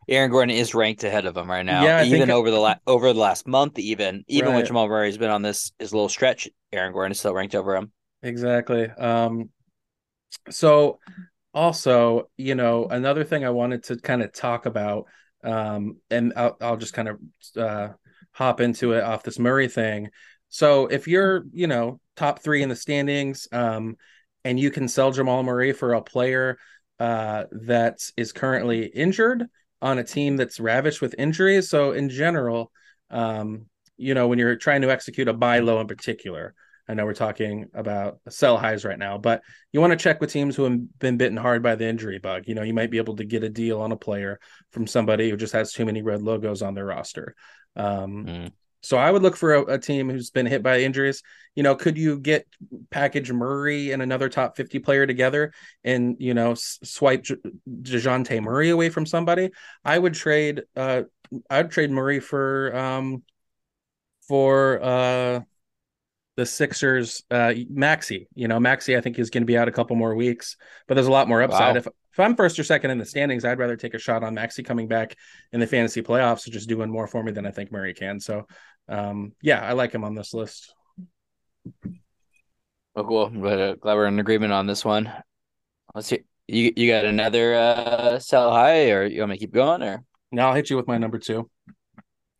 Aaron 0.09 0.31
Gordon 0.31 0.55
is 0.55 0.75
ranked 0.75 1.05
ahead 1.05 1.27
of 1.27 1.37
him 1.37 1.51
right 1.51 1.65
now. 1.65 1.83
Yeah, 1.83 2.05
even 2.05 2.31
over 2.31 2.51
the 2.51 2.59
la- 2.59 2.79
over 2.87 3.13
the 3.13 3.19
last 3.19 3.47
month, 3.47 3.79
even 3.79 4.25
even 4.29 4.51
right. 4.51 4.57
when 4.57 4.67
Jamal 4.67 4.89
Murray 4.89 5.09
has 5.09 5.19
been 5.19 5.31
on 5.31 5.43
this 5.43 5.73
his 5.79 5.93
little 5.93 6.09
stretch, 6.09 6.49
Aaron 6.77 6.93
Gordon 6.93 7.13
is 7.13 7.19
still 7.19 7.35
ranked 7.35 7.55
over 7.55 7.77
him. 7.77 7.93
Exactly. 8.23 8.89
Um, 8.91 9.51
so 10.51 10.99
also, 11.53 12.29
you 12.37 12.55
know, 12.55 12.87
another 12.87 13.25
thing 13.25 13.45
I 13.45 13.51
wanted 13.51 13.85
to 13.85 13.97
kind 13.97 14.23
of 14.23 14.33
talk 14.33 14.67
about, 14.67 15.07
um, 15.43 15.99
and 16.11 16.33
I'll, 16.37 16.57
I'll 16.61 16.77
just 16.77 16.95
kind 16.95 17.09
of 17.09 17.19
uh, 17.57 17.89
hop 18.33 18.61
into 18.61 18.93
it 18.93 19.05
off 19.05 19.23
this 19.23 19.39
Murray 19.39 19.69
thing. 19.69 20.11
So 20.49 20.87
if 20.87 21.07
you're, 21.07 21.45
you 21.53 21.67
know, 21.67 22.01
top 22.17 22.41
three 22.41 22.63
in 22.63 22.69
the 22.69 22.77
standings, 22.77 23.49
um, 23.53 23.97
and 24.45 24.59
you 24.61 24.71
can 24.71 24.89
sell 24.89 25.11
Jamal 25.11 25.43
Murray 25.43 25.73
for 25.73 25.95
a 25.95 26.03
player 26.03 26.59
uh, 27.01 27.45
that 27.53 27.99
is 28.17 28.33
currently 28.33 28.87
injured 28.87 29.45
on 29.81 29.99
a 29.99 30.05
team 30.05 30.37
that's 30.37 30.61
ravished 30.61 31.01
with 31.01 31.15
injuries. 31.19 31.69
So 31.69 31.93
in 31.93 32.09
general, 32.09 32.71
um, 33.11 33.67
you 33.97 34.15
know, 34.15 34.29
when 34.29 34.39
you're 34.39 34.57
trying 34.57 34.83
to 34.83 34.91
execute 34.91 35.29
a 35.29 35.33
buy 35.33 35.61
low 35.61 35.81
in 35.81 35.87
particular, 35.87 36.55
I 36.89 36.95
know 36.95 37.05
we're 37.05 37.15
talking 37.15 37.67
about 37.75 38.19
sell 38.29 38.59
highs 38.59 38.85
right 38.85 38.99
now, 38.99 39.17
but 39.17 39.43
you 39.73 39.81
want 39.81 39.93
to 39.93 39.97
check 39.97 40.21
with 40.21 40.31
teams 40.31 40.55
who 40.55 40.65
have 40.65 40.99
been 40.99 41.17
bitten 41.17 41.37
hard 41.37 41.63
by 41.63 41.75
the 41.75 41.87
injury 41.87 42.19
bug. 42.19 42.45
You 42.47 42.55
know, 42.55 42.63
you 42.63 42.75
might 42.75 42.91
be 42.91 42.99
able 42.99 43.17
to 43.17 43.25
get 43.25 43.43
a 43.43 43.49
deal 43.49 43.81
on 43.81 43.93
a 43.93 43.97
player 43.97 44.39
from 44.71 44.87
somebody 44.87 45.31
who 45.31 45.37
just 45.37 45.55
has 45.55 45.73
too 45.73 45.87
many 45.87 46.03
red 46.03 46.23
logos 46.23 46.61
on 46.63 46.75
their 46.75 46.87
roster. 46.87 47.35
Um, 47.75 48.27
mm. 48.27 48.53
So 48.83 48.99
I 48.99 49.11
would 49.11 49.23
look 49.23 49.35
for 49.35 49.55
a, 49.55 49.63
a, 49.63 49.79
team 49.79 50.11
who's 50.11 50.29
been 50.29 50.45
hit 50.45 50.63
by 50.63 50.81
injuries. 50.81 51.23
You 51.55 51.63
know, 51.63 51.75
could 51.75 51.97
you 51.97 52.21
get 52.21 52.47
package 52.91 53.33
Murray 53.33 53.93
and 53.93 54.03
another 54.03 54.29
top 54.29 54.59
50 54.59 54.79
player 54.81 55.07
together 55.07 55.55
and, 55.85 56.17
you 56.19 56.35
know, 56.35 56.51
s- 56.51 56.81
swipe 56.85 57.23
J- 57.23 57.37
DeJounte 57.67 58.43
Murray 58.43 58.69
away 58.69 58.91
from 58.91 59.07
somebody? 59.07 59.53
I 59.87 59.99
would 59.99 60.13
trade, 60.13 60.65
uh, 60.77 61.05
I'd 61.49 61.71
trade 61.71 61.91
Murray 61.91 62.21
for, 62.21 62.77
um, 62.77 63.23
for, 64.29 64.83
uh, 64.83 65.41
the 66.37 66.47
Sixers, 66.47 67.23
uh, 67.31 67.55
Maxey. 67.71 68.29
You 68.35 68.49
know, 68.49 68.59
Maxey, 68.59 68.97
I 68.97 69.01
think 69.01 69.19
is 69.19 69.31
going 69.31 69.43
to 69.43 69.47
be 69.47 69.57
out 69.57 69.69
a 69.69 69.73
couple 69.73 69.97
more 69.97 70.15
weeks, 70.15 70.57
but 70.89 70.95
there's 70.95 71.07
a 71.07 71.13
lot 71.13 71.29
more 71.29 71.43
upside. 71.43 71.75
Wow. 71.75 71.79
If 71.79 71.87
if 71.87 72.21
I'm 72.21 72.37
first 72.37 72.59
or 72.61 72.65
second 72.65 72.93
in 72.93 72.99
the 72.99 73.05
standings, 73.05 73.45
I'd 73.45 73.59
rather 73.59 73.77
take 73.77 73.95
a 73.95 73.99
shot 73.99 74.23
on 74.23 74.35
Maxey 74.35 74.63
coming 74.63 74.87
back 74.87 75.17
in 75.53 75.59
the 75.59 75.67
fantasy 75.67 76.01
playoffs, 76.01 76.49
just 76.49 76.69
doing 76.69 76.89
more 76.89 77.09
for 77.09 77.23
me 77.25 77.33
than 77.33 77.45
I 77.45 77.51
think 77.51 77.73
Murray 77.73 77.93
can. 77.93 78.21
So, 78.21 78.47
um, 78.89 79.33
yeah, 79.43 79.61
I 79.61 79.73
like 79.73 79.93
him 79.93 80.05
on 80.05 80.15
this 80.15 80.33
list. 80.33 80.73
Oh, 82.95 83.05
cool. 83.05 83.31
But 83.31 83.61
uh, 83.61 83.75
glad 83.75 83.95
we're 83.95 84.07
in 84.07 84.21
agreement 84.21 84.53
on 84.53 84.69
this 84.69 84.85
one. 84.85 85.13
Let's 85.95 86.07
see. 86.09 86.21
You 86.47 86.73
you 86.77 86.91
got 86.91 87.05
another 87.05 87.55
uh 87.55 88.19
sell 88.19 88.53
high, 88.53 88.91
or 88.91 89.05
you 89.07 89.21
want 89.21 89.31
me 89.31 89.37
to 89.37 89.41
keep 89.41 89.55
going, 89.55 89.83
or 89.83 90.05
Now 90.31 90.49
I'll 90.49 90.55
hit 90.55 90.71
you 90.71 90.77
with 90.77 90.87
my 90.87 90.99
number 90.99 91.19
two. 91.19 91.51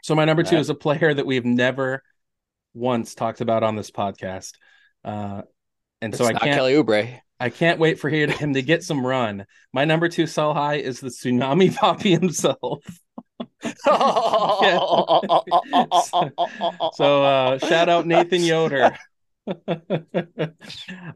So 0.03 0.15
my 0.15 0.25
number 0.25 0.43
two 0.43 0.51
Alright. 0.51 0.61
is 0.61 0.71
a 0.71 0.75
player 0.75 1.15
that 1.15 1.27
we've 1.27 1.47
never 1.47 2.03
once 2.75 3.15
talked 3.15 3.41
about 3.41 3.63
on 3.63 3.77
this 3.77 3.91
podcast. 3.91 4.53
Uh, 5.05 5.43
and 6.01 6.13
it's 6.13 6.19
so 6.19 6.27
I 6.27 6.33
can't 6.33 6.57
Kelly 6.57 6.75
Oubre. 6.75 7.21
I 7.41 7.51
can't 7.51 7.79
wait 7.79 7.99
for 7.99 8.09
him 8.09 8.55
to 8.55 8.63
get 8.63 8.83
some 8.83 9.05
run. 9.05 9.47
My 9.73 9.85
number 9.85 10.09
two 10.09 10.27
sell 10.27 10.55
high 10.55 10.77
is 10.77 11.01
the 11.01 11.09
tsunami 11.09 11.73
Papi 11.75 12.19
himself. 12.21 12.85
So 16.95 17.25
uh, 17.25 17.59
shout 17.59 17.89
out 17.89 18.07
Nathan 18.07 18.43
Yoder. 18.43 18.97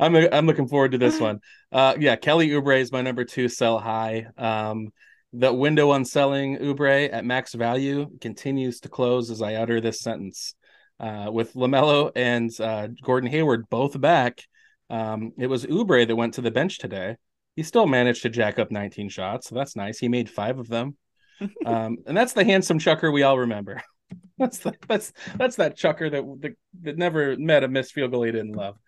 I'm 0.01 0.16
I'm 0.16 0.47
looking 0.47 0.68
forward 0.68 0.92
to 0.92 0.99
this 0.99 1.21
one. 1.21 1.40
Uh, 1.73 1.94
yeah, 1.99 2.16
Kelly 2.16 2.49
Oubre 2.49 2.81
is 2.81 2.92
my 2.92 3.03
number 3.03 3.25
two 3.25 3.49
sell 3.49 3.79
high. 3.79 4.27
Um, 4.37 4.92
the 5.33 5.53
window 5.53 5.90
on 5.90 6.05
selling 6.05 6.59
Oubre 6.59 7.12
at 7.12 7.25
max 7.25 7.55
value 7.55 8.11
continues 8.21 8.81
to 8.81 8.88
close 8.88 9.31
as 9.31 9.42
I 9.42 9.55
utter 9.55 9.81
this 9.81 10.01
sentence. 10.01 10.55
Uh, 11.01 11.31
with 11.33 11.55
LaMelo 11.55 12.11
and 12.17 12.51
uh, 12.61 12.89
Gordon 13.03 13.31
Hayward 13.31 13.69
both 13.71 14.01
back, 14.01 14.43
um, 14.91 15.33
it 15.39 15.47
was 15.47 15.65
Oubre 15.67 16.07
that 16.07 16.17
went 16.17 16.35
to 16.35 16.41
the 16.41 16.51
bench 16.51 16.79
today. 16.79 17.17
He 17.55 17.63
still 17.63 17.87
managed 17.87 18.23
to 18.23 18.29
jack 18.29 18.59
up 18.59 18.71
19 18.71 19.09
shots, 19.09 19.49
so 19.49 19.55
that's 19.55 19.77
nice. 19.77 19.99
He 19.99 20.09
made 20.09 20.29
five 20.29 20.59
of 20.59 20.69
them, 20.69 20.97
um, 21.67 21.99
and 22.07 22.17
that's 22.17 22.33
the 22.33 22.45
handsome 22.45 22.79
chucker 22.79 23.11
we 23.11 23.23
all 23.23 23.39
remember. 23.39 23.83
That's 24.39 24.59
the, 24.59 24.73
that's 24.87 25.13
that's 25.35 25.57
that 25.57 25.77
chucker 25.77 26.09
that, 26.09 26.25
that 26.41 26.53
that 26.83 26.97
never 26.97 27.37
met 27.37 27.65
a 27.65 27.69
missed 27.69 27.93
field 27.93 28.13
goal 28.13 28.23
he 28.23 28.31
didn't 28.31 28.53
love. 28.53 28.79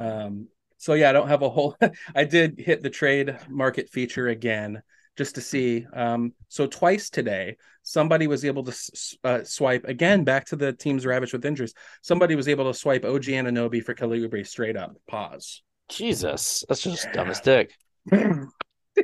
Um, 0.00 0.48
so 0.78 0.94
yeah, 0.94 1.10
I 1.10 1.12
don't 1.12 1.28
have 1.28 1.42
a 1.42 1.50
whole. 1.50 1.76
I 2.14 2.24
did 2.24 2.58
hit 2.58 2.82
the 2.82 2.88
trade 2.88 3.36
market 3.46 3.90
feature 3.90 4.26
again 4.26 4.82
just 5.16 5.34
to 5.36 5.40
see. 5.40 5.86
Um, 5.92 6.32
so 6.48 6.66
twice 6.66 7.10
today, 7.10 7.56
somebody 7.82 8.26
was 8.26 8.44
able 8.44 8.64
to 8.64 8.70
s- 8.72 9.16
uh, 9.24 9.44
swipe 9.44 9.84
again 9.84 10.24
back 10.24 10.46
to 10.46 10.56
the 10.56 10.72
teams 10.72 11.06
ravaged 11.06 11.32
with 11.32 11.44
injuries. 11.44 11.74
Somebody 12.02 12.34
was 12.36 12.48
able 12.48 12.70
to 12.70 12.78
swipe 12.78 13.04
OG 13.04 13.24
Anunoby 13.24 13.82
for 13.82 13.94
Kelly 13.94 14.20
Oubre 14.20 14.46
straight 14.46 14.76
up. 14.76 14.96
Pause. 15.08 15.62
Jesus, 15.88 16.64
that's 16.68 16.82
just 16.82 17.10
dumb 17.12 17.28
as 17.28 17.40
dick. 17.40 17.72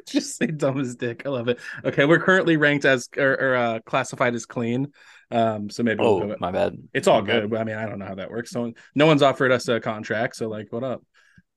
just 0.08 0.36
say 0.36 0.46
dumb 0.46 0.80
as 0.80 0.96
dick. 0.96 1.22
I 1.26 1.28
love 1.28 1.48
it. 1.48 1.58
Okay, 1.84 2.04
we're 2.06 2.18
currently 2.20 2.56
ranked 2.56 2.84
as 2.84 3.08
or, 3.16 3.32
or 3.32 3.54
uh, 3.56 3.78
classified 3.84 4.34
as 4.34 4.46
clean. 4.46 4.92
Um, 5.30 5.70
so 5.70 5.82
maybe 5.82 6.00
we'll 6.00 6.08
Oh, 6.22 6.26
go. 6.28 6.36
my 6.40 6.50
bad. 6.50 6.76
It's 6.92 7.08
all 7.08 7.20
My 7.22 7.26
good. 7.26 7.50
But 7.50 7.60
I 7.60 7.64
mean, 7.64 7.76
I 7.76 7.86
don't 7.86 7.98
know 7.98 8.06
how 8.06 8.14
that 8.16 8.30
works. 8.30 8.50
So 8.50 8.72
no 8.94 9.06
one's 9.06 9.22
offered 9.22 9.52
us 9.52 9.68
a 9.68 9.80
contract. 9.80 10.36
So 10.36 10.48
like, 10.48 10.72
what 10.72 10.84
up? 10.84 11.02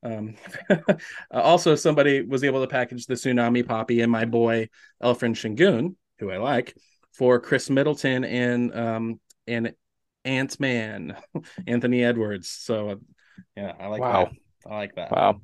Um, 0.05 0.35
also, 1.31 1.75
somebody 1.75 2.21
was 2.21 2.43
able 2.43 2.61
to 2.61 2.67
package 2.67 3.05
the 3.07 3.15
tsunami 3.15 3.63
Papi 3.63 4.03
and 4.03 4.11
my 4.11 4.25
boy 4.25 4.69
Alperen 5.01 5.35
Sengun, 5.35 5.95
who 6.19 6.31
I 6.31 6.37
like, 6.37 6.75
for 7.13 7.39
Khris 7.39 7.69
Middleton 7.69 8.23
and 8.23 8.75
um 8.75 9.19
and 9.47 9.73
Ant 10.23 10.59
Man, 10.59 11.17
Anthony 11.67 12.03
Edwards. 12.03 12.49
So 12.49 12.99
yeah, 13.55 13.73
I 13.79 13.87
like 13.87 14.01
Wow. 14.01 14.25
that. 14.25 14.71
I 14.71 14.75
like 14.75 14.95
that. 14.95 15.11
Wow. 15.11 15.41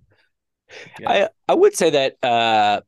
Yeah. 0.99 1.07
I 1.07 1.29
I 1.47 1.53
would 1.53 1.75
say 1.75 1.89
that 1.91 2.23
uh, 2.23 2.81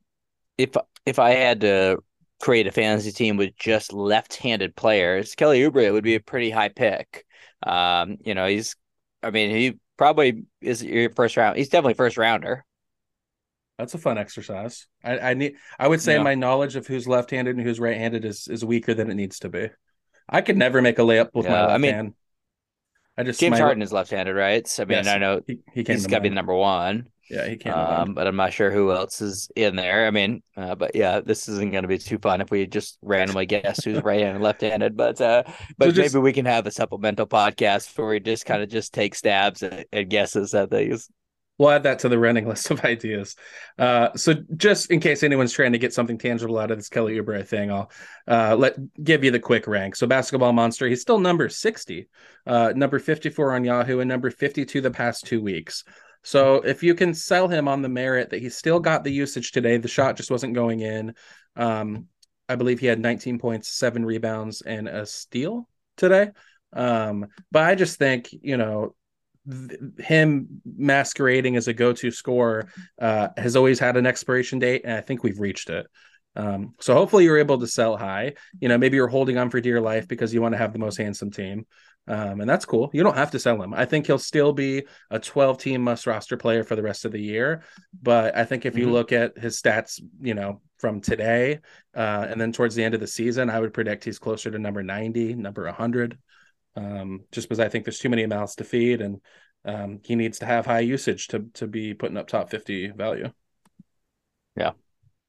if 0.58 0.72
if 1.06 1.20
I 1.20 1.32
had 1.32 1.62
to 1.62 2.00
create 2.42 2.68
a 2.68 2.72
fantasy 2.72 3.12
team 3.12 3.38
with 3.38 3.56
just 3.58 3.94
left-handed 3.94 4.76
players, 4.76 5.36
Kelly 5.36 5.62
Oubre 5.62 5.92
would 5.94 6.04
be 6.04 6.16
a 6.16 6.20
pretty 6.22 6.50
high 6.50 6.70
pick. 6.70 7.26
Um, 7.64 8.18
you 8.26 8.36
know, 8.36 8.48
he's 8.48 8.76
I 9.24 9.32
mean, 9.32 9.52
he 9.56 9.80
probably 9.98 10.44
is 10.62 10.84
your 10.84 11.10
first 11.12 11.38
round. 11.38 11.58
He's 11.58 11.70
definitely 11.70 11.94
first 11.96 12.18
rounder. 12.18 12.66
That's 13.78 13.94
a 13.96 13.98
fun 13.98 14.18
exercise. 14.18 14.88
I, 15.04 15.18
I 15.20 15.34
need. 15.34 15.56
I 15.80 15.88
would 15.88 16.02
say 16.02 16.16
Yeah. 16.16 16.24
my 16.24 16.36
knowledge 16.36 16.76
of 16.76 16.86
who's 16.86 17.08
left-handed 17.08 17.56
and 17.58 17.66
who's 17.66 17.80
right-handed 17.80 18.24
is 18.24 18.48
is 18.48 18.64
weaker 18.64 18.94
than 18.94 19.10
it 19.10 19.16
needs 19.16 19.40
to 19.40 19.50
be. 19.50 19.70
I 20.30 20.42
could 20.42 20.58
never 20.58 20.82
make 20.82 21.00
a 21.00 21.02
layup 21.02 21.30
with 21.34 21.48
my 21.48 21.62
left 21.62 21.72
I 21.74 21.78
mean, 21.80 21.94
hand. 21.94 22.14
I 23.18 23.24
just 23.24 23.40
James 23.40 23.52
my, 23.52 23.60
Harden 23.60 23.82
is 23.82 23.92
left-handed, 23.92 24.34
right? 24.34 24.68
So, 24.68 24.84
I 24.84 24.86
mean, 24.86 24.98
Yes. 25.00 25.08
I 25.08 25.18
know 25.18 25.42
He, 25.46 25.60
he 25.74 25.84
he's 25.84 26.08
got 26.08 26.18
to 26.18 26.22
be 26.22 26.30
the 26.30 26.36
number 26.36 26.54
one. 26.54 27.08
Yeah, 27.30 27.48
he 27.48 27.56
can't. 27.56 27.76
Um, 27.76 28.14
but 28.14 28.28
I'm 28.28 28.36
not 28.36 28.54
sure 28.54 28.70
who 28.70 28.92
else 28.92 29.22
is 29.22 29.50
in 29.56 29.76
there. 29.76 30.06
I 30.06 30.12
mean, 30.12 30.44
uh, 30.58 30.76
but 30.76 30.96
yeah, 30.96 31.22
this 31.22 31.48
isn't 31.48 31.72
going 31.72 31.84
to 31.84 31.88
be 31.88 31.98
too 31.98 32.20
fun 32.20 32.42
if 32.42 32.52
we 32.52 32.68
just 32.68 32.98
randomly 33.02 33.46
guess 33.46 33.84
who's 33.84 34.04
right-handed 34.04 34.36
and 34.36 34.44
left-handed. 34.44 34.98
But 34.98 35.22
uh, 35.22 35.44
but 35.78 35.94
just- 35.94 36.14
maybe 36.14 36.22
we 36.22 36.34
can 36.34 36.46
have 36.46 36.68
a 36.68 36.72
supplemental 36.72 37.26
podcast 37.26 37.98
where 37.98 38.08
we 38.08 38.20
just 38.20 38.46
kind 38.46 38.62
of 38.62 38.70
just 38.70 38.94
take 38.94 39.16
stabs 39.16 39.64
at, 39.64 39.88
at 39.94 40.10
guesses 40.10 40.54
at 40.54 40.70
these. 40.70 41.10
We'll 41.60 41.70
add 41.70 41.84
that 41.84 42.00
to 42.00 42.10
the 42.10 42.18
running 42.18 42.48
list 42.50 42.72
of 42.72 42.84
ideas. 42.84 43.36
Uh, 43.78 44.10
so 44.16 44.34
just 44.58 44.92
in 44.92 45.00
case 45.00 45.24
anyone's 45.24 45.54
trying 45.54 45.74
to 45.74 45.78
get 45.78 45.94
something 45.94 46.18
tangible 46.18 46.58
out 46.58 46.72
of 46.72 46.78
this 46.78 46.90
Kelly 46.90 47.18
Oubre 47.18 47.46
thing, 47.46 47.72
I'll 47.72 47.92
uh, 48.28 48.56
let 48.56 48.76
give 49.04 49.24
you 49.24 49.32
the 49.32 49.40
quick 49.40 49.68
rank. 49.68 49.96
So 49.96 50.08
Basketball 50.08 50.52
Monster, 50.52 50.88
he's 50.88 51.02
still 51.02 51.20
number 51.20 51.50
60, 51.50 52.10
uh, 52.48 52.74
number 52.76 53.00
54 53.00 53.54
on 53.54 53.64
Yahoo, 53.64 54.00
and 54.00 54.10
number 54.10 54.32
52 54.32 54.82
the 54.82 54.92
past 54.92 55.26
two 55.26 55.42
weeks. 55.42 55.84
So 56.24 56.56
if 56.56 56.84
you 56.84 56.96
can 56.96 57.14
sell 57.14 57.48
him 57.48 57.68
on 57.68 57.82
the 57.82 57.90
merit 57.90 58.30
that 58.30 58.42
he 58.42 58.50
still 58.50 58.80
got 58.80 59.04
the 59.04 59.12
usage 59.12 59.52
today, 59.52 59.78
the 59.78 59.88
shot 59.88 60.16
just 60.16 60.32
wasn't 60.32 60.54
going 60.54 60.80
in. 60.80 61.16
Um, 61.56 62.08
I 62.48 62.56
believe 62.56 62.80
he 62.80 62.88
had 62.88 63.00
19 63.00 63.40
points, 63.40 63.70
seven 63.70 64.06
rebounds, 64.06 64.62
and 64.62 64.88
a 64.88 65.06
steal 65.06 65.68
today. 65.98 66.32
Um, 66.72 67.28
but 67.52 67.64
I 67.64 67.76
just 67.76 68.00
think, 68.00 68.30
you 68.32 68.58
know, 68.58 68.96
th- 69.50 69.80
him 70.00 70.62
masquerading 70.66 71.56
as 71.56 71.68
a 71.68 71.74
go-to 71.74 72.12
scorer 72.12 72.68
uh, 73.00 73.30
has 73.38 73.56
always 73.56 73.80
had 73.80 73.98
an 73.98 74.06
expiration 74.06 74.60
date, 74.60 74.82
and 74.86 74.94
I 74.94 75.02
think 75.02 75.24
we've 75.24 75.40
reached 75.40 75.70
it. 75.70 75.88
Um, 76.36 76.74
so 76.80 76.94
hopefully 76.96 77.26
you're 77.26 77.38
able 77.38 77.60
to 77.60 77.68
sell 77.68 77.96
high. 77.96 78.34
You 78.60 78.68
know, 78.68 78.78
maybe 78.78 78.98
you're 78.98 79.08
holding 79.08 79.38
on 79.38 79.50
for 79.50 79.62
dear 79.62 79.80
life 79.80 80.08
because 80.08 80.34
you 80.34 80.42
want 80.42 80.54
to 80.54 80.58
have 80.58 80.74
the 80.74 80.80
most 80.80 80.98
handsome 80.98 81.32
team, 81.32 81.66
um, 82.08 82.42
and 82.42 82.50
that's 82.50 82.66
cool. 82.66 82.90
You 82.94 83.04
don't 83.04 83.16
have 83.16 83.32
to 83.32 83.40
sell 83.40 83.62
him. 83.62 83.74
I 83.74 83.86
think 83.86 84.08
he'll 84.08 84.20
still 84.20 84.54
be 84.54 84.84
a 85.10 85.20
12-team 85.20 85.82
must-roster 85.82 86.38
player 86.38 86.64
for 86.64 86.76
the 86.76 86.82
rest 86.84 87.06
of 87.06 87.12
the 87.12 87.22
year. 87.22 87.64
But 88.02 88.36
I 88.36 88.46
think 88.46 88.66
if 88.66 88.78
you 88.78 88.88
Mhm. 88.88 88.92
look 88.92 89.12
at 89.12 89.38
his 89.38 89.62
stats, 89.62 90.02
you 90.22 90.34
know, 90.34 90.62
from 90.78 91.00
today 91.00 91.60
uh, 91.96 92.28
and 92.30 92.40
then 92.40 92.52
towards 92.52 92.76
the 92.76 92.84
end 92.84 92.94
of 92.94 93.00
the 93.00 93.08
season, 93.08 93.50
I 93.50 93.60
would 93.60 93.74
predict 93.74 94.04
he's 94.04 94.20
closer 94.20 94.52
to 94.52 94.60
number 94.60 94.84
90, 94.84 95.34
number 95.36 95.66
100 95.66 96.18
um, 96.76 97.22
just 97.32 97.48
because 97.48 97.60
I 97.60 97.70
think 97.70 97.86
there's 97.86 98.00
too 98.00 98.10
many 98.10 98.26
mouths 98.26 98.56
to 98.56 98.64
feed, 98.64 99.02
and 99.02 99.22
um, 99.66 100.00
he 100.04 100.16
needs 100.16 100.40
to 100.40 100.46
have 100.46 100.66
high 100.66 100.80
usage 100.80 101.28
to 101.30 101.46
to 101.54 101.68
be 101.68 101.94
putting 101.94 102.18
up 102.18 102.28
top 102.28 102.50
50 102.50 102.88
value. 102.90 103.32
Yeah. 104.58 104.72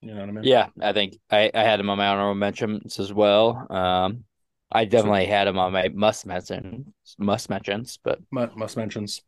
you 0.01 0.15
know 0.15 0.21
what 0.21 0.29
I 0.29 0.33
mean. 0.33 0.45
Yeah, 0.45 0.69
I 0.81 0.93
think 0.93 1.19
I, 1.31 1.51
I 1.55 1.63
had 1.63 1.81
him 1.81 1.91
on 1.91 1.99
my 1.99 2.09
honorable 2.09 2.35
mentions 2.35 2.99
as 2.99 3.13
well. 3.13 3.67
Um, 3.71 4.25
I 4.73 4.85
definitely 4.85 5.27
had 5.27 5.47
him 5.47 5.59
on 5.59 5.73
my 5.73 5.89
must 5.89 6.27
mention 6.27 6.93
must 7.19 7.49
mentions, 7.49 7.99
but 8.03 8.19
must 8.31 8.77
mentions. 8.77 9.23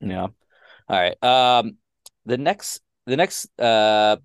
Yeah. 0.00 0.22
All 0.22 0.32
right. 0.88 1.22
Um, 1.22 1.76
the 2.24 2.38
next, 2.38 2.80
the 3.06 3.16
next, 3.16 3.48
uh, 3.58 4.16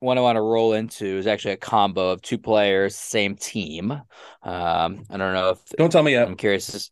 one 0.00 0.18
I 0.18 0.20
want 0.20 0.36
to 0.36 0.42
roll 0.42 0.74
into 0.74 1.06
is 1.06 1.26
actually 1.26 1.54
a 1.54 1.56
combo 1.56 2.10
of 2.10 2.22
two 2.22 2.38
players, 2.38 2.96
same 2.96 3.34
team. 3.34 3.90
Um, 3.90 5.04
I 5.10 5.16
don't 5.16 5.32
know 5.32 5.50
if 5.50 5.76
Don't 5.76 5.90
tell 5.90 6.02
me 6.02 6.12
yet. 6.12 6.28
I'm 6.28 6.36
curious. 6.36 6.90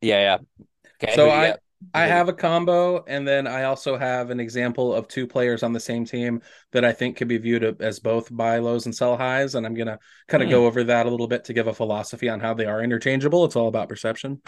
Yeah, 0.00 0.20
yeah. 0.20 0.64
Okay. 1.02 1.14
So 1.14 1.30
I-? 1.30 1.56
I 1.94 2.06
have 2.06 2.28
a 2.28 2.32
combo, 2.32 3.04
and 3.06 3.26
then 3.26 3.46
I 3.46 3.64
also 3.64 3.96
have 3.96 4.30
an 4.30 4.40
example 4.40 4.94
of 4.94 5.08
two 5.08 5.26
players 5.26 5.62
on 5.62 5.72
the 5.72 5.80
same 5.80 6.04
team 6.04 6.40
that 6.72 6.84
I 6.84 6.92
think 6.92 7.16
could 7.16 7.28
be 7.28 7.38
viewed 7.38 7.82
as 7.82 7.98
both 8.00 8.34
buy 8.34 8.58
lows 8.58 8.86
and 8.86 8.94
sell 8.94 9.16
highs. 9.16 9.54
And 9.54 9.66
I'm 9.66 9.74
gonna 9.74 9.98
kind 10.28 10.42
of 10.42 10.48
Hmm. 10.48 10.52
go 10.52 10.66
over 10.66 10.84
that 10.84 11.06
a 11.06 11.10
little 11.10 11.28
bit 11.28 11.44
to 11.44 11.52
give 11.52 11.66
a 11.66 11.74
philosophy 11.74 12.28
on 12.28 12.40
how 12.40 12.54
they 12.54 12.66
are 12.66 12.82
interchangeable. 12.82 13.44
It's 13.44 13.56
all 13.56 13.68
about 13.68 13.88
perception. 13.88 14.40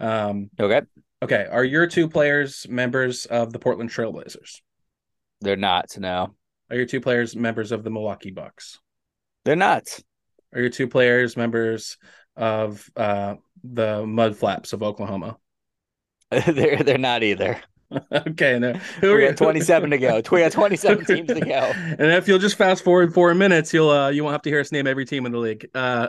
Um, 0.00 0.50
Okay. 0.58 0.82
okay, 1.22 1.46
are 1.50 1.64
your 1.64 1.86
two 1.86 2.08
players 2.08 2.68
members 2.68 3.26
of 3.26 3.52
the 3.52 3.58
Portland 3.58 3.90
Trailblazers? 3.90 4.60
They're 5.40 5.56
not. 5.56 5.96
No, 5.98 6.34
Are 6.70 6.76
your 6.76 6.86
two 6.86 7.00
players 7.00 7.36
members 7.36 7.70
of 7.72 7.84
the 7.84 7.90
Milwaukee 7.90 8.30
Bucks? 8.30 8.78
they're 9.44 9.56
not. 9.56 10.00
Are 10.52 10.60
your 10.60 10.70
two 10.70 10.88
players 10.88 11.36
members 11.36 11.96
of 12.36 12.88
uh, 12.96 13.36
the 13.64 14.04
Mud 14.06 14.36
Flaps 14.36 14.72
of 14.72 14.82
Oklahoma? 14.82 15.36
they're 16.46 16.82
they're 16.82 16.98
not 16.98 17.22
either. 17.22 17.60
okay, 18.12 18.58
now 18.58 18.74
who 19.00 19.14
We 19.14 19.26
got 19.26 19.36
27 19.36 19.90
to 19.90 19.98
go. 19.98 20.20
We 20.30 20.40
got 20.40 20.52
27 20.52 21.04
teams 21.06 21.28
to 21.28 21.40
go. 21.40 21.72
And 21.74 22.12
if 22.12 22.28
you'll 22.28 22.38
just 22.38 22.56
fast 22.56 22.84
forward 22.84 23.14
four 23.14 23.34
minutes, 23.34 23.72
you'll 23.72 23.90
uh, 23.90 24.10
you 24.10 24.22
won't 24.24 24.32
have 24.34 24.42
to 24.42 24.50
hear 24.50 24.60
us 24.60 24.72
name 24.72 24.86
every 24.86 25.06
team 25.06 25.24
in 25.24 25.32
the 25.32 25.38
league. 25.38 25.68
Uh, 25.74 26.08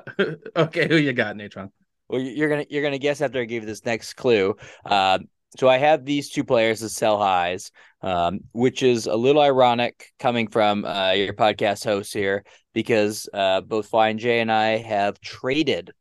okay, 0.56 0.88
who 0.88 0.98
you 0.98 1.14
got, 1.14 1.38
Natron? 1.38 1.72
Well, 2.10 2.20
you're 2.20 2.50
gonna 2.50 2.66
you're 2.70 2.84
gonna 2.84 2.98
guess 2.98 3.22
after 3.22 3.40
I 3.40 3.46
give 3.46 3.64
you 3.64 3.68
this 3.68 3.86
next 3.86 4.14
clue. 4.14 4.56
Uh, 4.86 5.20
so 5.58 5.68
I 5.68 5.78
have 5.78 6.06
these 6.06 6.30
two 6.30 6.44
players 6.44 6.84
as 6.84 6.96
sell 6.96 7.18
highs, 7.18 7.72
um, 8.02 8.42
which 8.52 8.84
is 8.84 9.08
a 9.08 9.16
little 9.16 9.42
ironic 9.42 10.12
coming 10.20 10.48
from 10.48 10.86
uh, 10.86 11.12
your 11.12 11.34
podcast 11.34 11.84
host 11.86 12.14
here 12.14 12.44
because 12.74 13.28
uh, 13.34 13.62
both 13.62 13.88
Flying 13.88 14.18
J 14.18 14.42
and 14.42 14.52
I 14.52 14.78
have 14.78 15.20
traded 15.22 15.92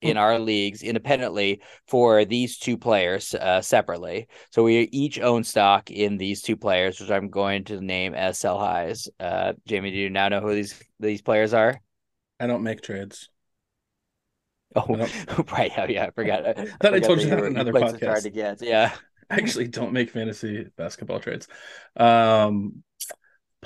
in 0.00 0.16
our 0.16 0.38
leagues 0.38 0.82
independently 0.82 1.62
for 1.86 2.24
these 2.24 2.58
two 2.58 2.76
players 2.76 3.34
uh, 3.34 3.60
separately. 3.62 4.28
So 4.50 4.62
we 4.62 4.80
each 4.92 5.18
own 5.18 5.42
stock 5.44 5.90
in 5.90 6.18
these 6.18 6.42
two 6.42 6.56
players, 6.56 7.00
which 7.00 7.10
I'm 7.10 7.28
going 7.28 7.64
to 7.64 7.80
name 7.80 8.14
as 8.14 8.38
sell 8.38 8.58
highs. 8.58 9.08
Uh, 9.18 9.54
Jamie, 9.66 9.90
do 9.90 9.96
you 9.96 10.10
now 10.10 10.28
know 10.28 10.40
who 10.40 10.54
these 10.54 10.80
these 11.00 11.22
players 11.22 11.54
are? 11.54 11.80
I 12.38 12.46
don't 12.46 12.62
make 12.62 12.82
trades. 12.82 13.30
Oh, 14.74 14.84
right. 15.52 15.72
Oh, 15.78 15.86
yeah. 15.88 16.06
I 16.06 16.10
forgot. 16.10 16.46
I 16.58 16.66
thought 16.80 16.94
I, 16.94 17.00
told 17.00 17.22
you 17.22 17.30
that 17.30 17.38
in 17.38 17.46
another 17.46 17.72
podcast. 17.72 18.22
To 18.22 18.30
get. 18.30 18.62
Yeah. 18.62 18.92
I 19.30 19.36
actually 19.36 19.68
don't 19.68 19.92
make 19.92 20.10
fantasy 20.10 20.66
basketball 20.76 21.18
trades. 21.18 21.48
Um, 21.96 22.84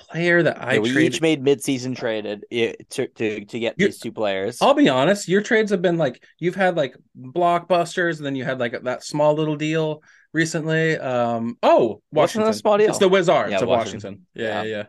player 0.01 0.43
that 0.43 0.63
I 0.63 0.75
yeah, 0.75 0.81
we 0.81 0.93
traded... 0.93 1.15
each 1.15 1.21
made 1.21 1.45
midseason 1.45 1.97
traded 1.97 2.45
to 2.51 3.07
to, 3.07 3.45
to 3.45 3.59
get 3.59 3.77
these 3.77 3.99
two 3.99 4.13
players. 4.13 4.61
I'll 4.61 4.75
be 4.75 4.89
honest, 4.89 5.29
your 5.29 5.43
trades 5.43 5.71
have 5.71 5.83
been 5.83 5.99
like 5.99 6.23
you've 6.39 6.55
had 6.55 6.77
like 6.77 6.97
blockbusters, 7.19 8.19
and 8.19 8.27
then 8.27 8.37
you 8.37 8.45
had 8.45 8.59
like 8.59 8.83
that 8.83 9.05
small 9.05 9.35
little 9.35 9.57
deal 9.57 10.03
recently. 10.33 10.97
Um, 10.99 11.57
oh, 11.63 12.03
Washington, 12.13 12.53
small 12.53 12.79
deal. 12.79 12.89
It's 12.89 12.99
the 12.99 13.09
Wizards 13.09 13.51
yeah, 13.53 13.61
of 13.61 13.69
Washington. 13.69 14.25
Washington. 14.25 14.27
Yeah, 14.35 14.63
yeah, 14.63 14.85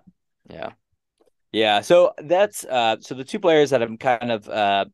yeah, 0.50 0.56
yeah, 0.56 0.70
yeah. 1.52 1.82
So 1.82 2.14
that's 2.18 2.66
uh, 2.66 2.98
so 3.00 3.16
the 3.16 3.24
two 3.24 3.40
players 3.40 3.72
that 3.72 3.82
I'm 3.82 3.98
kind 3.98 4.32
of 4.32 4.48
uh 4.48 4.86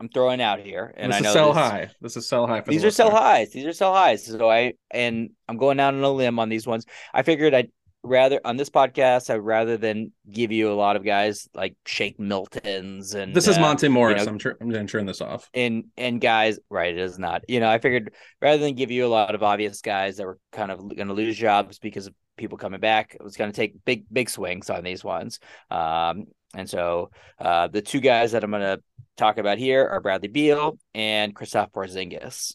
I'm 0.00 0.08
throwing 0.08 0.40
out 0.40 0.60
here, 0.60 0.94
and 0.96 1.12
this 1.12 1.18
I 1.18 1.20
know 1.22 1.32
sell 1.32 1.48
this, 1.52 1.62
high. 1.62 1.90
This 2.00 2.16
is 2.16 2.28
sell 2.28 2.46
high. 2.46 2.60
these 2.60 2.82
the 2.82 2.88
are 2.88 2.92
sell 2.92 3.10
highs. 3.10 3.50
These 3.50 3.66
are 3.66 3.72
sell 3.72 3.92
highs. 3.92 4.24
So 4.24 4.48
I 4.48 4.74
and 4.92 5.30
I'm 5.48 5.56
going 5.56 5.80
out 5.80 5.94
on 5.94 6.02
a 6.02 6.10
limb 6.10 6.38
on 6.38 6.48
these 6.48 6.68
ones. 6.68 6.86
I 7.12 7.22
figured 7.22 7.52
I'd 7.52 7.70
rather 8.08 8.40
on 8.44 8.56
this 8.56 8.70
podcast, 8.70 9.30
I'd 9.30 9.36
rather 9.36 9.76
than 9.76 10.12
give 10.30 10.52
you 10.52 10.72
a 10.72 10.74
lot 10.74 10.96
of 10.96 11.04
guys 11.04 11.48
like 11.54 11.76
Shake 11.86 12.18
Milton's 12.18 13.14
and 13.14 13.34
this 13.34 13.48
is 13.48 13.58
uh, 13.58 13.60
Monte 13.60 13.88
Morris. 13.88 14.20
You 14.20 14.26
know, 14.26 14.32
I'm 14.32 14.38
tr- 14.38 14.52
I'm 14.60 14.70
going 14.70 14.86
to 14.86 14.90
turn 14.90 15.06
this 15.06 15.20
off. 15.20 15.48
And 15.54 15.84
and 15.96 16.20
guys, 16.20 16.58
right? 16.70 16.92
It 16.92 17.00
is 17.00 17.18
not. 17.18 17.42
You 17.48 17.60
know, 17.60 17.68
I 17.68 17.78
figured 17.78 18.14
rather 18.40 18.58
than 18.58 18.74
give 18.74 18.90
you 18.90 19.06
a 19.06 19.08
lot 19.08 19.34
of 19.34 19.42
obvious 19.42 19.80
guys 19.80 20.16
that 20.16 20.26
were 20.26 20.38
kind 20.52 20.70
of 20.70 20.78
going 20.80 21.08
to 21.08 21.14
lose 21.14 21.36
jobs 21.36 21.78
because 21.78 22.06
of 22.06 22.14
people 22.36 22.58
coming 22.58 22.80
back, 22.80 23.14
it 23.14 23.22
was 23.22 23.36
going 23.36 23.50
to 23.50 23.56
take 23.56 23.84
big 23.84 24.04
big 24.12 24.30
swings 24.30 24.70
on 24.70 24.84
these 24.84 25.04
ones. 25.04 25.38
Um, 25.70 26.26
and 26.54 26.68
so 26.68 27.10
uh, 27.38 27.68
the 27.68 27.82
two 27.82 28.00
guys 28.00 28.32
that 28.32 28.42
I'm 28.42 28.50
going 28.50 28.62
to 28.62 28.82
talk 29.16 29.38
about 29.38 29.58
here 29.58 29.86
are 29.86 30.00
Bradley 30.00 30.28
Beal 30.28 30.78
and 30.94 31.34
Kristaps 31.34 31.72
Porzingis. 31.72 32.54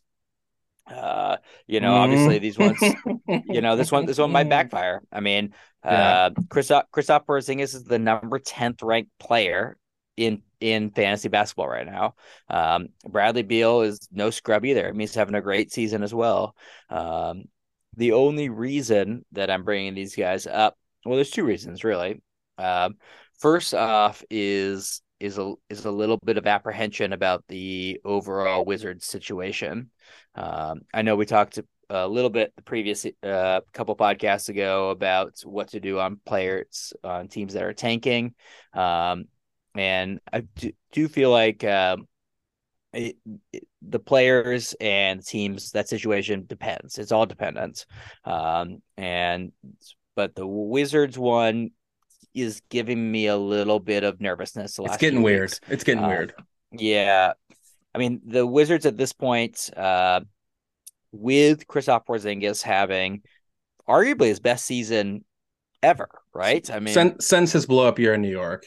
Uh, 0.90 1.38
you 1.66 1.80
know, 1.80 1.94
mm-hmm. 1.94 2.14
obviously 2.14 2.40
these 2.40 2.58
ones, 2.58 2.80
you 3.50 3.62
know, 3.62 3.76
this 3.76 3.92
one, 3.92 4.06
this 4.06 4.18
one 4.18 4.32
might 4.32 4.50
backfire. 4.50 5.02
I 5.12 5.20
mean, 5.22 5.54
yeah. 5.86 6.26
uh, 6.26 6.30
Kristaps 6.48 6.86
Kristaps 6.94 7.26
Porzingis 7.26 7.76
is 7.76 7.84
the 7.84 8.00
number 8.00 8.40
tenth 8.40 8.82
ranked 8.84 9.12
player 9.20 9.78
in 10.18 10.42
in 10.60 10.92
fantasy 10.92 11.30
basketball 11.30 11.68
right 11.68 11.86
now. 11.86 12.16
Um, 12.50 12.90
Bradley 13.08 13.44
Beal 13.44 13.82
is 13.82 14.08
no 14.12 14.30
scrub 14.30 14.66
either. 14.66 14.88
I 14.88 14.92
mean, 14.92 15.02
he's 15.02 15.16
having 15.16 15.36
a 15.36 15.42
great 15.42 15.72
season 15.72 16.04
as 16.04 16.14
well. 16.14 16.56
Um, 16.90 17.46
the 17.96 18.14
only 18.14 18.50
reason 18.50 19.26
that 19.34 19.50
I'm 19.50 19.64
bringing 19.64 19.94
these 19.94 20.16
guys 20.16 20.48
up, 20.48 20.78
well, 21.06 21.16
there's 21.16 21.32
two 21.32 21.44
reasons 21.44 21.84
really. 21.84 22.22
Um, 22.58 22.96
first 23.40 23.74
off 23.74 24.24
is 24.30 25.02
is 25.24 25.38
a 25.38 25.54
is 25.70 25.86
a 25.86 25.92
little 25.92 26.20
bit 26.26 26.38
of 26.38 26.46
apprehension 26.46 27.14
about 27.14 27.46
the 27.48 28.00
overall 28.04 28.66
Wizards 28.66 29.06
situation. 29.06 29.90
Um, 30.36 30.82
I 30.94 31.02
know 31.02 31.16
we 31.16 31.26
talked 31.26 31.60
a 31.90 32.06
little 32.06 32.30
bit 32.30 32.52
the 32.58 32.62
previous 32.62 33.06
uh, 33.24 33.62
couple 33.72 33.96
podcasts 33.96 34.50
ago 34.50 34.90
about 34.90 35.40
what 35.46 35.70
to 35.70 35.80
do 35.80 35.98
on 35.98 36.20
players 36.26 36.92
on 37.06 37.30
teams 37.30 37.54
that 37.54 37.64
are 37.64 37.74
tanking, 37.74 38.34
um, 38.74 39.26
and 39.76 40.20
I 40.32 40.42
do, 40.42 40.74
do 40.92 41.08
feel 41.08 41.32
like 41.32 41.64
um, 41.64 42.06
it, 42.92 43.16
it, 43.54 43.66
the 43.82 44.00
players 44.00 44.76
and 44.82 45.26
teams 45.26 45.72
that 45.72 45.88
situation 45.88 46.44
depends. 46.46 46.98
It's 46.98 47.14
all 47.14 47.26
dependent, 47.26 47.86
um, 48.26 48.82
and 48.98 49.54
but 50.18 50.36
the 50.36 50.46
Wizards 50.46 51.18
one 51.18 51.70
is 52.34 52.62
giving 52.70 53.12
me 53.12 53.28
a 53.28 53.38
little 53.38 53.80
bit 53.80 54.04
of 54.04 54.20
nervousness. 54.22 54.80
it's 54.80 54.98
getting 54.98 55.22
weird. 55.22 55.52
Weeks. 55.52 55.60
It's 55.70 55.84
getting 55.84 56.04
uh, 56.04 56.08
weird. 56.08 56.34
Yeah, 56.72 57.34
I 57.94 57.98
mean 57.98 58.22
the 58.26 58.46
Wizards 58.46 58.86
at 58.86 58.98
this 58.98 59.14
point, 59.14 59.70
uh, 59.76 60.22
with 61.12 61.68
Kristaps 61.68 62.06
Porzingis 62.06 62.62
having 62.62 63.22
arguably 63.88 64.28
his 64.28 64.40
best 64.40 64.66
season 64.66 65.24
ever, 65.82 66.10
right? 66.34 66.70
I 66.72 66.80
mean, 66.80 66.94
since, 66.94 67.28
since 67.28 67.52
his 67.52 67.66
blow 67.66 67.88
up 67.88 68.00
year 68.00 68.14
in 68.14 68.22
New 68.22 68.32
York. 68.32 68.66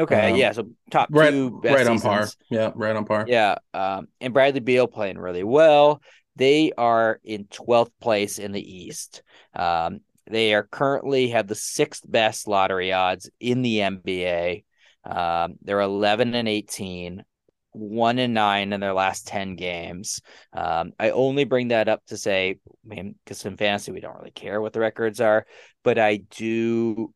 Okay, 0.00 0.30
um, 0.30 0.36
yeah, 0.36 0.52
so 0.52 0.70
top 0.92 1.08
right, 1.10 1.30
two, 1.30 1.60
right 1.64 1.86
on 1.86 1.98
par. 1.98 2.28
Yeah, 2.50 2.70
right 2.76 2.94
on 2.94 3.04
par. 3.04 3.24
Yeah, 3.26 3.56
um, 3.74 4.06
and 4.20 4.32
Bradley 4.32 4.60
Beal 4.60 4.86
playing 4.86 5.18
really 5.18 5.42
well. 5.42 6.00
They 6.36 6.70
are 6.78 7.18
in 7.24 7.46
12th 7.46 7.90
place 8.00 8.38
in 8.38 8.52
the 8.52 8.62
East. 8.62 9.24
Um, 9.56 10.00
they 10.30 10.54
are 10.54 10.64
currently 10.64 11.28
have 11.28 11.46
the 11.46 11.54
sixth 11.54 12.02
best 12.10 12.46
lottery 12.48 12.92
odds 12.92 13.30
in 13.40 13.62
the 13.62 13.78
NBA. 13.78 14.64
Um, 15.04 15.56
they're 15.62 15.80
11 15.80 16.34
and 16.34 16.48
18, 16.48 17.24
one 17.72 18.18
and 18.18 18.34
nine 18.34 18.72
in 18.72 18.80
their 18.80 18.92
last 18.92 19.26
10 19.26 19.56
games. 19.56 20.20
Um, 20.52 20.92
I 20.98 21.10
only 21.10 21.44
bring 21.44 21.68
that 21.68 21.88
up 21.88 22.04
to 22.06 22.16
say, 22.16 22.58
I 22.68 22.94
mean, 22.94 23.14
because 23.24 23.44
in 23.44 23.56
fantasy, 23.56 23.92
we 23.92 24.00
don't 24.00 24.16
really 24.16 24.30
care 24.30 24.60
what 24.60 24.72
the 24.72 24.80
records 24.80 25.20
are, 25.20 25.46
but 25.84 25.98
I 25.98 26.16
do. 26.16 27.12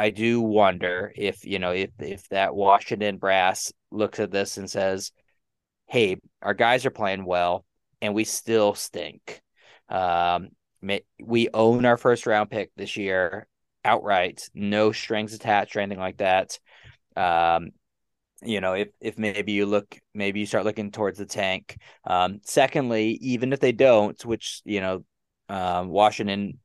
I 0.00 0.10
do 0.10 0.40
wonder 0.40 1.12
if 1.16 1.44
you 1.44 1.58
know 1.58 1.72
if 1.72 1.90
if 1.98 2.28
that 2.28 2.54
Washington 2.54 3.18
brass 3.18 3.72
looks 3.90 4.20
at 4.20 4.30
this 4.30 4.56
and 4.56 4.70
says, 4.70 5.10
"Hey, 5.86 6.18
our 6.40 6.54
guys 6.54 6.86
are 6.86 6.90
playing 6.90 7.24
well, 7.24 7.64
and 8.00 8.14
we 8.14 8.22
still 8.24 8.74
stink." 8.74 9.42
Um, 9.88 10.50
we 11.20 11.48
own 11.52 11.84
our 11.84 11.96
first 11.96 12.26
round 12.26 12.50
pick 12.50 12.70
this 12.76 12.96
year 12.96 13.46
outright, 13.84 14.48
no 14.54 14.92
strings 14.92 15.34
attached 15.34 15.76
or 15.76 15.80
anything 15.80 16.00
like 16.00 16.18
that. 16.18 16.58
Um, 17.16 17.70
you 18.42 18.60
know, 18.60 18.74
if 18.74 18.88
if 19.00 19.18
maybe 19.18 19.52
you 19.52 19.66
look, 19.66 19.98
maybe 20.14 20.40
you 20.40 20.46
start 20.46 20.64
looking 20.64 20.90
towards 20.92 21.18
the 21.18 21.26
tank. 21.26 21.76
Um, 22.04 22.40
secondly, 22.44 23.18
even 23.20 23.52
if 23.52 23.60
they 23.60 23.72
don't, 23.72 24.24
which 24.24 24.62
you 24.64 24.80
know, 24.80 25.04
um, 25.48 25.88
Washington 25.88 26.58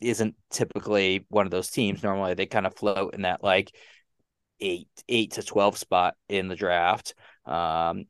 isn't 0.00 0.36
typically 0.50 1.26
one 1.28 1.46
of 1.46 1.50
those 1.50 1.70
teams. 1.70 2.02
Normally, 2.02 2.34
they 2.34 2.46
kind 2.46 2.66
of 2.66 2.76
float 2.76 3.14
in 3.14 3.22
that 3.22 3.42
like 3.42 3.74
eight 4.60 4.88
eight 5.08 5.32
to 5.32 5.42
twelve 5.42 5.76
spot 5.76 6.14
in 6.28 6.48
the 6.48 6.56
draft. 6.56 7.14
Um, 7.46 8.04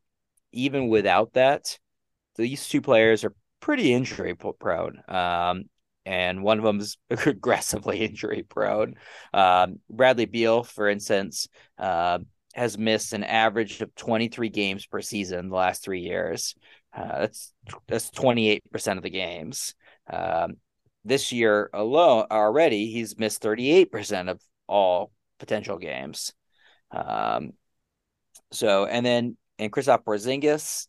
even 0.52 0.88
without 0.88 1.32
that, 1.34 1.78
these 2.36 2.68
two 2.68 2.82
players 2.82 3.24
are 3.24 3.34
pretty 3.60 3.92
injury 3.92 4.34
prone. 4.34 5.02
Um, 5.08 5.64
and 6.06 6.42
one 6.42 6.58
of 6.58 6.64
them 6.64 6.80
is 6.80 6.96
aggressively 7.26 8.00
injury 8.00 8.42
prone. 8.42 8.94
Um, 9.32 9.80
Bradley 9.90 10.26
Beal, 10.26 10.64
for 10.64 10.88
instance, 10.88 11.48
uh, 11.78 12.20
has 12.54 12.78
missed 12.78 13.12
an 13.12 13.24
average 13.24 13.80
of 13.82 13.94
23 13.94 14.48
games 14.48 14.86
per 14.86 15.00
season 15.00 15.48
the 15.48 15.54
last 15.54 15.84
three 15.84 16.00
years. 16.00 16.54
Uh, 16.96 17.20
that's 17.20 17.52
that's 17.86 18.10
28 18.10 18.62
percent 18.72 18.96
of 18.96 19.02
the 19.02 19.10
games. 19.10 19.74
Um, 20.10 20.54
this 21.04 21.30
year 21.32 21.70
alone, 21.72 22.26
already 22.30 22.90
he's 22.90 23.18
missed 23.18 23.42
38 23.42 23.92
percent 23.92 24.28
of 24.28 24.40
all 24.66 25.12
potential 25.38 25.78
games. 25.78 26.32
Um, 26.90 27.52
so 28.50 28.86
and 28.86 29.04
then 29.04 29.36
and 29.58 29.70
Kristaps 29.70 30.04
Porzingis, 30.04 30.86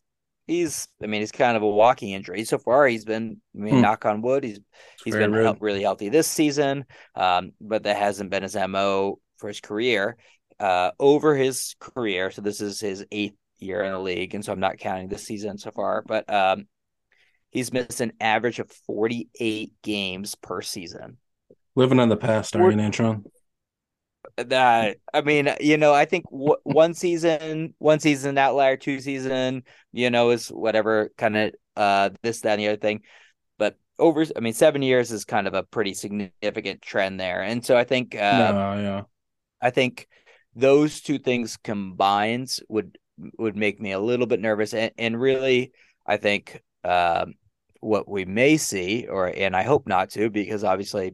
he's 0.50 0.88
I 1.02 1.06
mean 1.06 1.20
he's 1.20 1.32
kind 1.32 1.56
of 1.56 1.62
a 1.62 1.68
walking 1.68 2.10
injury 2.10 2.44
so 2.44 2.58
far. 2.58 2.86
He's 2.86 3.04
been 3.04 3.40
I 3.54 3.58
mean 3.58 3.76
hmm. 3.76 3.80
knock 3.82 4.04
on 4.04 4.20
wood 4.20 4.44
he's 4.44 4.60
he's 5.04 5.14
Very 5.14 5.30
been 5.30 5.56
really 5.60 5.82
healthy 5.82 6.08
this 6.08 6.26
season, 6.26 6.84
um, 7.14 7.52
but 7.60 7.84
that 7.84 7.96
hasn't 7.96 8.30
been 8.30 8.42
his 8.42 8.56
mo 8.56 9.20
for 9.38 9.48
his 9.48 9.60
career. 9.60 10.16
Uh, 10.58 10.90
over 10.98 11.34
his 11.34 11.74
career, 11.80 12.30
so 12.30 12.42
this 12.42 12.60
is 12.60 12.78
his 12.80 13.02
eighth 13.10 13.36
year 13.58 13.82
in 13.82 13.92
the 13.92 13.98
league, 13.98 14.34
and 14.34 14.44
so 14.44 14.52
I'm 14.52 14.60
not 14.60 14.76
counting 14.76 15.08
this 15.08 15.24
season 15.24 15.56
so 15.56 15.70
far, 15.70 16.02
but 16.06 16.30
um, 16.30 16.66
he's 17.48 17.72
missed 17.72 18.02
an 18.02 18.12
average 18.20 18.58
of 18.58 18.70
48 18.86 19.72
games 19.82 20.34
per 20.34 20.60
season. 20.60 21.16
Living 21.76 21.98
in 21.98 22.10
the 22.10 22.16
past, 22.16 22.54
aren't 22.56 22.72
you, 22.72 22.76
Natron? 22.76 23.24
That 24.36 24.98
I 25.12 25.20
mean, 25.22 25.50
you 25.60 25.76
know, 25.76 25.92
I 25.94 26.04
think 26.04 26.24
w- 26.30 26.56
one 26.64 26.94
season, 26.94 27.74
one 27.78 28.00
season 28.00 28.38
outlier, 28.38 28.76
two 28.76 29.00
season, 29.00 29.64
you 29.92 30.10
know, 30.10 30.30
is 30.30 30.48
whatever 30.48 31.10
kind 31.18 31.36
of 31.36 31.54
uh 31.76 32.10
this, 32.22 32.40
that, 32.42 32.52
and 32.54 32.60
the 32.62 32.68
other 32.68 32.76
thing. 32.76 33.02
But 33.58 33.76
over, 33.98 34.26
I 34.36 34.40
mean, 34.40 34.54
seven 34.54 34.82
years 34.82 35.12
is 35.12 35.24
kind 35.24 35.46
of 35.48 35.54
a 35.54 35.62
pretty 35.64 35.94
significant 35.94 36.82
trend 36.82 37.20
there, 37.20 37.42
and 37.42 37.64
so 37.64 37.76
I 37.76 37.84
think, 37.84 38.14
uh, 38.16 38.18
yeah, 38.20 39.04
I 39.60 39.70
think 39.70 40.08
those 40.54 41.00
two 41.00 41.18
things 41.18 41.56
combined 41.56 42.56
would 42.68 42.98
would 43.38 43.56
make 43.56 43.80
me 43.80 43.92
a 43.92 44.00
little 44.00 44.26
bit 44.26 44.40
nervous, 44.40 44.74
and, 44.74 44.92
and 44.98 45.20
really, 45.20 45.72
I 46.06 46.16
think 46.16 46.62
um, 46.84 47.34
what 47.80 48.08
we 48.08 48.24
may 48.24 48.56
see, 48.56 49.06
or 49.08 49.26
and 49.28 49.54
I 49.56 49.62
hope 49.62 49.86
not 49.86 50.10
to, 50.10 50.30
because 50.30 50.64
obviously 50.64 51.12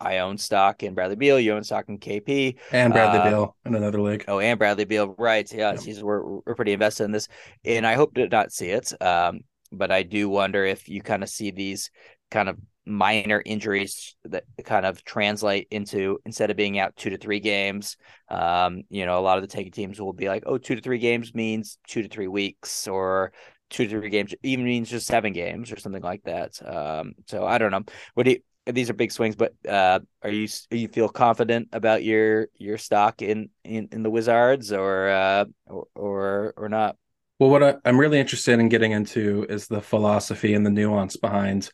I 0.00 0.18
own 0.18 0.38
stock 0.38 0.82
in 0.82 0.94
Bradley 0.94 1.16
Beal. 1.16 1.38
You 1.38 1.54
own 1.54 1.64
stock 1.64 1.88
in 1.88 1.98
KP 1.98 2.56
and 2.72 2.92
Bradley 2.92 3.20
uh, 3.20 3.30
Beal 3.30 3.56
in 3.64 3.74
another 3.74 4.00
league. 4.00 4.24
Oh, 4.28 4.40
and 4.40 4.58
Bradley 4.58 4.84
Beal, 4.84 5.14
right? 5.18 5.50
Yeah, 5.52 5.76
yeah. 5.80 6.02
we're 6.02 6.40
we're 6.40 6.54
pretty 6.54 6.72
invested 6.72 7.04
in 7.04 7.12
this, 7.12 7.28
and 7.64 7.86
I 7.86 7.94
hope 7.94 8.14
to 8.14 8.28
not 8.28 8.52
see 8.52 8.68
it. 8.68 8.92
Um, 9.02 9.40
but 9.72 9.90
I 9.90 10.02
do 10.02 10.28
wonder 10.28 10.64
if 10.64 10.88
you 10.88 11.02
kind 11.02 11.22
of 11.22 11.28
see 11.28 11.50
these 11.50 11.90
kind 12.30 12.48
of 12.48 12.58
minor 12.86 13.42
injuries 13.44 14.14
that 14.24 14.44
kind 14.64 14.84
of 14.84 15.02
translate 15.04 15.68
into 15.70 16.18
instead 16.26 16.50
of 16.50 16.56
being 16.56 16.78
out 16.78 16.94
two 16.96 17.10
to 17.10 17.16
three 17.16 17.40
games. 17.40 17.96
Um, 18.28 18.82
you 18.90 19.06
know, 19.06 19.18
a 19.18 19.22
lot 19.22 19.38
of 19.38 19.42
the 19.42 19.48
taking 19.48 19.72
teams 19.72 20.00
will 20.00 20.12
be 20.12 20.28
like, 20.28 20.44
oh, 20.46 20.58
two 20.58 20.74
to 20.74 20.82
three 20.82 20.98
games 20.98 21.34
means 21.34 21.78
two 21.86 22.02
to 22.02 22.08
three 22.08 22.28
weeks, 22.28 22.86
or 22.86 23.32
two 23.70 23.84
to 23.84 23.90
three 23.90 24.10
games 24.10 24.34
even 24.42 24.64
means 24.64 24.90
just 24.90 25.06
seven 25.06 25.32
games 25.32 25.72
or 25.72 25.78
something 25.78 26.02
like 26.02 26.22
that. 26.24 26.60
Um, 26.64 27.14
so 27.26 27.44
I 27.44 27.58
don't 27.58 27.70
know. 27.70 27.84
What 28.14 28.24
do 28.24 28.32
you, 28.32 28.40
these 28.66 28.88
are 28.90 28.94
big 28.94 29.12
swings, 29.12 29.36
but 29.36 29.54
uh, 29.68 30.00
are 30.22 30.30
you 30.30 30.48
you 30.70 30.88
feel 30.88 31.08
confident 31.08 31.68
about 31.72 32.02
your 32.02 32.48
your 32.58 32.78
stock 32.78 33.22
in 33.22 33.50
in, 33.64 33.88
in 33.92 34.02
the 34.02 34.10
Wizards 34.10 34.72
or, 34.72 35.08
uh, 35.08 35.44
or 35.66 35.86
or 35.94 36.54
or 36.56 36.68
not? 36.68 36.96
Well, 37.38 37.50
what 37.50 37.62
I, 37.62 37.74
I'm 37.84 37.98
really 37.98 38.20
interested 38.20 38.58
in 38.58 38.68
getting 38.68 38.92
into 38.92 39.44
is 39.48 39.66
the 39.66 39.82
philosophy 39.82 40.54
and 40.54 40.64
the 40.64 40.70
nuance 40.70 41.16
behind 41.16 41.70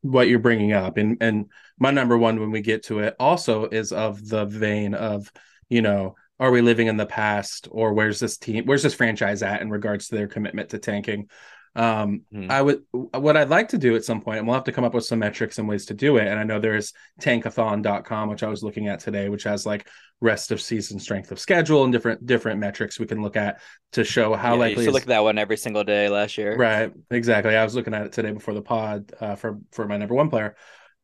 what 0.00 0.28
you're 0.28 0.38
bringing 0.38 0.72
up, 0.72 0.96
and 0.96 1.18
and 1.20 1.46
my 1.78 1.90
number 1.90 2.18
one 2.18 2.40
when 2.40 2.50
we 2.50 2.60
get 2.60 2.84
to 2.84 3.00
it 3.00 3.14
also 3.18 3.66
is 3.66 3.92
of 3.92 4.26
the 4.28 4.44
vein 4.44 4.94
of 4.94 5.30
you 5.68 5.82
know 5.82 6.14
are 6.40 6.50
we 6.50 6.62
living 6.62 6.88
in 6.88 6.96
the 6.96 7.06
past 7.06 7.68
or 7.70 7.92
where's 7.92 8.18
this 8.18 8.36
team 8.36 8.64
where's 8.64 8.82
this 8.82 8.94
franchise 8.94 9.42
at 9.42 9.62
in 9.62 9.70
regards 9.70 10.08
to 10.08 10.16
their 10.16 10.26
commitment 10.26 10.70
to 10.70 10.78
tanking 10.78 11.28
um, 11.76 12.22
mm-hmm. 12.32 12.50
I 12.50 12.62
would 12.62 12.84
what 12.92 13.36
I'd 13.36 13.48
like 13.48 13.68
to 13.70 13.78
do 13.78 13.96
at 13.96 14.04
some 14.04 14.20
point, 14.20 14.38
and 14.38 14.46
we'll 14.46 14.54
have 14.54 14.64
to 14.64 14.72
come 14.72 14.84
up 14.84 14.94
with 14.94 15.04
some 15.04 15.18
metrics 15.18 15.58
and 15.58 15.68
ways 15.68 15.86
to 15.86 15.94
do 15.94 16.18
it. 16.18 16.28
And 16.28 16.38
I 16.38 16.44
know 16.44 16.60
there's 16.60 16.92
tankathon.com, 17.20 18.28
which 18.28 18.44
I 18.44 18.48
was 18.48 18.62
looking 18.62 18.88
at 18.88 19.00
today, 19.00 19.28
which 19.28 19.42
has 19.44 19.66
like 19.66 19.88
rest 20.20 20.52
of 20.52 20.60
season 20.60 21.00
strength 21.00 21.32
of 21.32 21.40
schedule 21.40 21.82
and 21.82 21.92
different 21.92 22.24
different 22.24 22.60
metrics 22.60 23.00
we 23.00 23.06
can 23.06 23.22
look 23.22 23.36
at 23.36 23.60
to 23.92 24.04
show 24.04 24.34
how 24.34 24.52
yeah, 24.52 24.60
likely. 24.60 24.84
You 24.84 24.92
look 24.92 25.02
at 25.02 25.08
that 25.08 25.24
one 25.24 25.36
every 25.36 25.56
single 25.56 25.82
day 25.82 26.08
last 26.08 26.38
year. 26.38 26.56
Right. 26.56 26.92
Exactly. 27.10 27.56
I 27.56 27.64
was 27.64 27.74
looking 27.74 27.94
at 27.94 28.06
it 28.06 28.12
today 28.12 28.30
before 28.30 28.54
the 28.54 28.62
pod 28.62 29.12
uh, 29.20 29.34
for 29.34 29.58
for 29.72 29.88
my 29.88 29.96
number 29.96 30.14
one 30.14 30.30
player. 30.30 30.54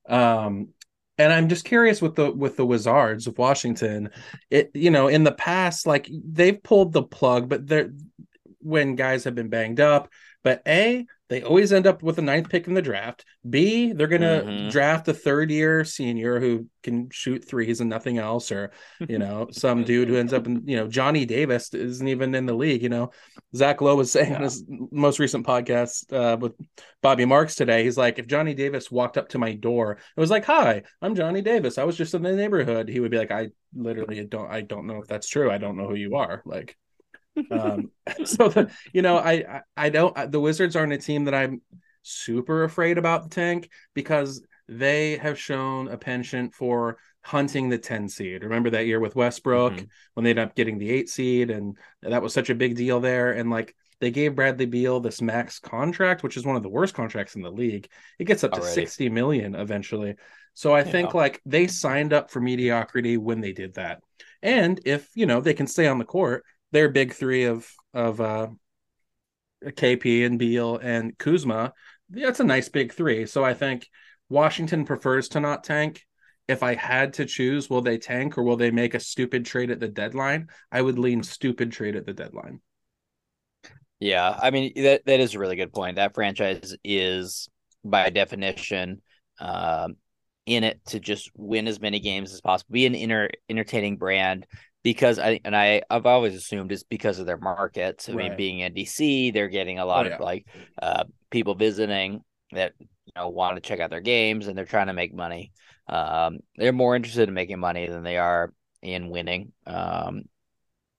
Um, 0.08 0.68
and 1.18 1.32
I'm 1.32 1.48
just 1.48 1.64
curious 1.64 2.00
with 2.00 2.14
the 2.14 2.30
with 2.30 2.56
the 2.56 2.64
Wizards 2.64 3.26
of 3.26 3.36
Washington. 3.38 4.10
It 4.50 4.70
you 4.74 4.90
know 4.90 5.08
in 5.08 5.24
the 5.24 5.32
past 5.32 5.84
like 5.84 6.08
they've 6.10 6.62
pulled 6.62 6.92
the 6.92 7.02
plug, 7.02 7.48
but 7.48 7.66
they're 7.66 7.90
when 8.62 8.94
guys 8.94 9.24
have 9.24 9.34
been 9.34 9.48
banged 9.48 9.80
up 9.80 10.10
but 10.42 10.62
A, 10.66 11.06
they 11.28 11.42
always 11.42 11.72
end 11.72 11.86
up 11.86 12.02
with 12.02 12.18
a 12.18 12.22
ninth 12.22 12.48
pick 12.48 12.66
in 12.66 12.74
the 12.74 12.82
draft. 12.82 13.24
B, 13.48 13.92
they're 13.92 14.08
going 14.08 14.22
to 14.22 14.42
mm-hmm. 14.44 14.68
draft 14.68 15.06
a 15.06 15.14
third 15.14 15.50
year 15.50 15.84
senior 15.84 16.40
who 16.40 16.66
can 16.82 17.08
shoot 17.10 17.46
threes 17.46 17.80
and 17.80 17.88
nothing 17.88 18.18
else, 18.18 18.50
or, 18.50 18.72
you 19.08 19.18
know, 19.18 19.46
some 19.52 19.84
dude 19.84 20.08
who 20.08 20.16
ends 20.16 20.32
up 20.32 20.46
in, 20.46 20.66
you 20.66 20.76
know, 20.76 20.88
Johnny 20.88 21.24
Davis 21.24 21.72
isn't 21.72 22.08
even 22.08 22.34
in 22.34 22.46
the 22.46 22.52
league. 22.52 22.82
You 22.82 22.88
know, 22.88 23.12
Zach 23.54 23.80
Lowe 23.80 23.94
was 23.94 24.10
saying 24.10 24.30
yeah. 24.30 24.36
on 24.38 24.42
his 24.42 24.64
most 24.90 25.20
recent 25.20 25.46
podcast 25.46 26.12
uh, 26.12 26.36
with 26.36 26.54
Bobby 27.00 27.26
Marks 27.26 27.54
today, 27.54 27.84
he's 27.84 27.96
like, 27.96 28.18
if 28.18 28.26
Johnny 28.26 28.54
Davis 28.54 28.90
walked 28.90 29.16
up 29.16 29.28
to 29.28 29.38
my 29.38 29.54
door, 29.54 29.92
it 30.16 30.20
was 30.20 30.30
like, 30.30 30.44
hi, 30.44 30.82
I'm 31.00 31.14
Johnny 31.14 31.42
Davis. 31.42 31.78
I 31.78 31.84
was 31.84 31.96
just 31.96 32.14
in 32.14 32.22
the 32.22 32.32
neighborhood. 32.32 32.88
He 32.88 32.98
would 32.98 33.12
be 33.12 33.18
like, 33.18 33.30
I 33.30 33.50
literally 33.72 34.24
don't, 34.24 34.50
I 34.50 34.62
don't 34.62 34.86
know 34.86 35.00
if 35.00 35.06
that's 35.06 35.28
true. 35.28 35.50
I 35.50 35.58
don't 35.58 35.76
know 35.76 35.86
who 35.86 35.94
you 35.94 36.16
are. 36.16 36.42
Like, 36.44 36.76
um, 37.50 37.90
so 38.24 38.48
the, 38.48 38.70
you 38.92 39.02
know, 39.02 39.18
I, 39.18 39.32
I, 39.32 39.60
I 39.76 39.88
don't. 39.90 40.30
The 40.30 40.40
Wizards 40.40 40.76
aren't 40.76 40.92
a 40.92 40.98
team 40.98 41.24
that 41.24 41.34
I'm 41.34 41.62
super 42.02 42.64
afraid 42.64 42.98
about 42.98 43.24
the 43.24 43.30
tank 43.30 43.70
because 43.94 44.42
they 44.68 45.16
have 45.16 45.38
shown 45.38 45.88
a 45.88 45.98
penchant 45.98 46.54
for 46.54 46.98
hunting 47.22 47.68
the 47.68 47.78
10 47.78 48.08
seed. 48.08 48.44
Remember 48.44 48.70
that 48.70 48.86
year 48.86 49.00
with 49.00 49.16
Westbrook 49.16 49.74
mm-hmm. 49.74 49.84
when 50.14 50.24
they 50.24 50.30
ended 50.30 50.46
up 50.46 50.54
getting 50.54 50.78
the 50.78 50.90
eight 50.90 51.08
seed, 51.08 51.50
and 51.50 51.76
that 52.02 52.22
was 52.22 52.32
such 52.32 52.50
a 52.50 52.54
big 52.54 52.76
deal 52.76 53.00
there. 53.00 53.32
And 53.32 53.50
like 53.50 53.74
they 54.00 54.10
gave 54.10 54.34
Bradley 54.34 54.66
Beal 54.66 55.00
this 55.00 55.20
max 55.20 55.58
contract, 55.58 56.22
which 56.22 56.36
is 56.36 56.46
one 56.46 56.56
of 56.56 56.62
the 56.62 56.68
worst 56.68 56.94
contracts 56.94 57.34
in 57.34 57.42
the 57.42 57.50
league. 57.50 57.88
It 58.18 58.24
gets 58.24 58.44
up 58.44 58.52
to 58.52 58.62
60 58.62 59.08
million 59.10 59.54
eventually. 59.54 60.14
So 60.54 60.72
I 60.72 60.78
yeah. 60.78 60.84
think 60.90 61.14
like 61.14 61.40
they 61.44 61.66
signed 61.66 62.12
up 62.12 62.30
for 62.30 62.40
mediocrity 62.40 63.16
when 63.16 63.40
they 63.40 63.52
did 63.52 63.74
that. 63.74 64.02
And 64.42 64.80
if, 64.86 65.10
you 65.14 65.26
know, 65.26 65.40
they 65.40 65.54
can 65.54 65.66
stay 65.66 65.86
on 65.86 65.98
the 65.98 66.04
court, 66.04 66.44
their 66.72 66.88
big 66.88 67.12
three 67.12 67.44
of 67.44 67.70
of 67.92 68.20
uh, 68.20 68.48
KP 69.64 70.24
and 70.24 70.38
Beal 70.38 70.76
and 70.76 71.16
Kuzma. 71.18 71.72
That's 72.08 72.40
a 72.40 72.44
nice 72.44 72.68
big 72.68 72.92
three. 72.92 73.26
So 73.26 73.44
I 73.44 73.54
think 73.54 73.88
Washington 74.28 74.84
prefers 74.84 75.28
to 75.30 75.40
not 75.40 75.64
tank. 75.64 76.06
If 76.48 76.62
I 76.62 76.74
had 76.74 77.12
to 77.14 77.26
choose, 77.26 77.70
will 77.70 77.82
they 77.82 77.98
tank 77.98 78.36
or 78.36 78.42
will 78.42 78.56
they 78.56 78.72
make 78.72 78.94
a 78.94 79.00
stupid 79.00 79.46
trade 79.46 79.70
at 79.70 79.78
the 79.78 79.88
deadline? 79.88 80.48
I 80.72 80.82
would 80.82 80.98
lean 80.98 81.22
stupid 81.22 81.70
trade 81.70 81.94
at 81.94 82.06
the 82.06 82.12
deadline. 82.12 82.60
Yeah, 84.00 84.36
I 84.40 84.50
mean 84.50 84.72
that 84.76 85.04
that 85.04 85.20
is 85.20 85.34
a 85.34 85.38
really 85.38 85.56
good 85.56 85.72
point. 85.72 85.96
That 85.96 86.14
franchise 86.14 86.74
is 86.82 87.48
by 87.84 88.10
definition 88.10 89.02
um, 89.38 89.96
in 90.46 90.64
it 90.64 90.84
to 90.86 90.98
just 90.98 91.30
win 91.36 91.68
as 91.68 91.80
many 91.80 92.00
games 92.00 92.32
as 92.32 92.40
possible, 92.40 92.72
be 92.72 92.86
an 92.86 92.94
inter- 92.94 93.30
entertaining 93.48 93.96
brand, 93.96 94.46
because 94.82 95.18
I 95.18 95.40
and 95.44 95.56
I 95.56 95.82
I've 95.90 96.06
always 96.06 96.34
assumed 96.34 96.72
it's 96.72 96.82
because 96.82 97.18
of 97.18 97.26
their 97.26 97.38
markets. 97.38 98.08
I 98.08 98.12
right. 98.12 98.28
mean, 98.28 98.36
being 98.36 98.58
in 98.60 98.74
DC, 98.74 99.32
they're 99.32 99.48
getting 99.48 99.78
a 99.78 99.84
lot 99.84 100.06
oh, 100.06 100.08
yeah. 100.10 100.14
of 100.16 100.20
like 100.20 100.46
uh, 100.80 101.04
people 101.30 101.54
visiting 101.54 102.22
that 102.52 102.72
you 102.78 103.12
know 103.14 103.28
want 103.28 103.56
to 103.56 103.60
check 103.60 103.80
out 103.80 103.90
their 103.90 104.00
games 104.00 104.46
and 104.46 104.56
they're 104.56 104.64
trying 104.64 104.88
to 104.88 104.92
make 104.92 105.14
money. 105.14 105.52
Um, 105.86 106.38
they're 106.56 106.72
more 106.72 106.96
interested 106.96 107.28
in 107.28 107.34
making 107.34 107.58
money 107.58 107.86
than 107.86 108.02
they 108.02 108.16
are 108.16 108.52
in 108.82 109.10
winning. 109.10 109.52
Um, 109.66 110.22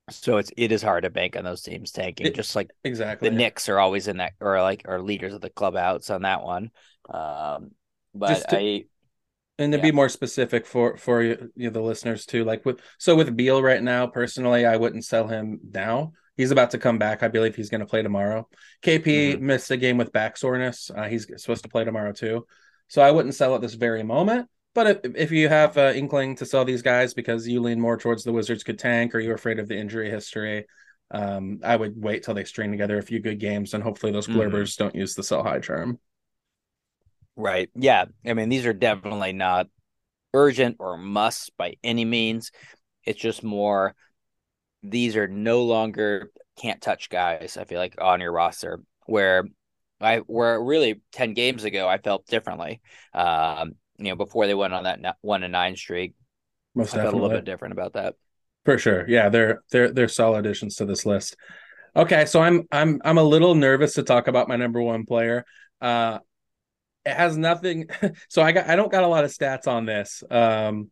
so 0.09 0.37
it's 0.37 0.51
it 0.57 0.71
is 0.71 0.81
hard 0.81 1.03
to 1.03 1.09
bank 1.09 1.35
on 1.35 1.43
those 1.43 1.61
teams 1.61 1.91
tanking. 1.91 2.27
It, 2.27 2.35
just 2.35 2.55
like 2.55 2.69
exactly 2.83 3.29
the 3.29 3.35
Knicks 3.35 3.69
are 3.69 3.79
always 3.79 4.07
in 4.07 4.17
that 4.17 4.33
or 4.39 4.61
like 4.61 4.83
are 4.85 5.01
leaders 5.01 5.33
of 5.33 5.41
the 5.41 5.49
club 5.49 5.75
outs 5.75 6.09
on 6.09 6.23
that 6.23 6.43
one. 6.43 6.71
Um, 7.09 7.71
but 8.13 8.49
to, 8.49 8.59
I 8.59 8.85
and 9.61 9.71
to 9.73 9.77
yeah. 9.77 9.83
be 9.83 9.91
more 9.91 10.09
specific 10.09 10.65
for 10.65 10.97
for 10.97 11.21
you, 11.21 11.51
know, 11.55 11.69
the 11.69 11.81
listeners 11.81 12.25
too, 12.25 12.43
like 12.43 12.65
with 12.65 12.81
so 12.97 13.15
with 13.15 13.35
Beal 13.35 13.61
right 13.61 13.81
now, 13.81 14.07
personally, 14.07 14.65
I 14.65 14.77
wouldn't 14.77 15.05
sell 15.05 15.27
him 15.27 15.59
now. 15.71 16.13
He's 16.37 16.51
about 16.51 16.71
to 16.71 16.77
come 16.77 16.97
back. 16.97 17.23
I 17.23 17.27
believe 17.27 17.55
he's 17.55 17.69
going 17.69 17.81
to 17.81 17.87
play 17.87 18.01
tomorrow. 18.01 18.47
KP 18.81 19.03
mm-hmm. 19.03 19.45
missed 19.45 19.69
a 19.69 19.77
game 19.77 19.97
with 19.97 20.11
back 20.11 20.37
soreness. 20.37 20.89
Uh, 20.89 21.03
he's 21.03 21.27
supposed 21.37 21.63
to 21.63 21.69
play 21.69 21.83
tomorrow 21.83 22.11
too, 22.13 22.45
so 22.87 23.01
I 23.01 23.11
wouldn't 23.11 23.35
sell 23.35 23.55
at 23.55 23.61
this 23.61 23.75
very 23.75 24.03
moment. 24.03 24.49
But 24.73 24.87
if, 24.87 25.15
if 25.15 25.31
you 25.31 25.49
have 25.49 25.77
uh, 25.77 25.91
inkling 25.93 26.35
to 26.37 26.45
sell 26.45 26.63
these 26.63 26.81
guys 26.81 27.13
because 27.13 27.47
you 27.47 27.61
lean 27.61 27.79
more 27.79 27.97
towards 27.97 28.23
the 28.23 28.31
Wizards 28.31 28.63
could 28.63 28.79
tank 28.79 29.13
or 29.13 29.19
you're 29.19 29.35
afraid 29.35 29.59
of 29.59 29.67
the 29.67 29.77
injury 29.77 30.09
history, 30.09 30.65
um, 31.11 31.59
I 31.61 31.75
would 31.75 32.01
wait 32.01 32.23
till 32.23 32.33
they 32.33 32.45
string 32.45 32.71
together 32.71 32.97
a 32.97 33.03
few 33.03 33.19
good 33.19 33.37
games 33.37 33.73
and 33.73 33.83
hopefully 33.83 34.13
those 34.13 34.27
mm-hmm. 34.27 34.39
blurbers 34.39 34.73
mm-hmm. 34.73 34.85
don't 34.85 34.95
use 34.95 35.13
the 35.13 35.23
sell 35.23 35.43
high 35.43 35.59
charm. 35.59 35.99
Right. 37.35 37.69
Yeah. 37.75 38.05
I 38.25 38.33
mean, 38.33 38.49
these 38.49 38.65
are 38.65 38.73
definitely 38.73 39.33
not 39.33 39.67
urgent 40.33 40.77
or 40.79 40.97
must 40.97 41.55
by 41.57 41.75
any 41.83 42.05
means. 42.05 42.51
It's 43.05 43.19
just 43.19 43.43
more 43.43 43.95
these 44.83 45.15
are 45.15 45.27
no 45.27 45.63
longer 45.63 46.31
can't 46.59 46.81
touch 46.81 47.09
guys, 47.09 47.57
I 47.57 47.65
feel 47.65 47.79
like, 47.79 47.95
on 47.99 48.21
your 48.21 48.31
roster 48.31 48.79
where 49.05 49.45
I 49.99 50.17
where 50.19 50.61
really 50.61 51.01
10 51.11 51.33
games 51.33 51.63
ago 51.63 51.87
I 51.87 51.97
felt 51.97 52.27
differently. 52.27 52.81
Um, 53.13 53.73
you 53.97 54.09
know, 54.09 54.15
before 54.15 54.47
they 54.47 54.53
went 54.53 54.73
on 54.73 54.83
that 54.83 55.17
one 55.21 55.43
and 55.43 55.51
nine 55.51 55.75
streak. 55.75 56.13
Most 56.73 56.93
I 56.93 56.97
definitely. 56.97 57.03
felt 57.03 57.13
a 57.13 57.23
little 57.23 57.37
bit 57.37 57.45
different 57.45 57.73
about 57.73 57.93
that. 57.93 58.15
For 58.65 58.77
sure. 58.77 59.07
Yeah, 59.07 59.29
they're 59.29 59.63
they're 59.71 59.91
they're 59.91 60.07
solid 60.07 60.45
additions 60.45 60.75
to 60.77 60.85
this 60.85 61.05
list. 61.05 61.35
Okay, 61.95 62.25
so 62.25 62.41
I'm 62.41 62.67
I'm 62.71 63.01
I'm 63.03 63.17
a 63.17 63.23
little 63.23 63.55
nervous 63.55 63.95
to 63.95 64.03
talk 64.03 64.27
about 64.27 64.47
my 64.47 64.55
number 64.55 64.81
one 64.81 65.05
player. 65.05 65.45
Uh 65.81 66.19
it 67.05 67.13
has 67.13 67.37
nothing 67.37 67.87
so 68.29 68.41
i 68.41 68.51
got 68.51 68.67
i 68.67 68.75
don't 68.75 68.91
got 68.91 69.03
a 69.03 69.07
lot 69.07 69.23
of 69.23 69.31
stats 69.31 69.67
on 69.67 69.85
this 69.85 70.23
um 70.29 70.89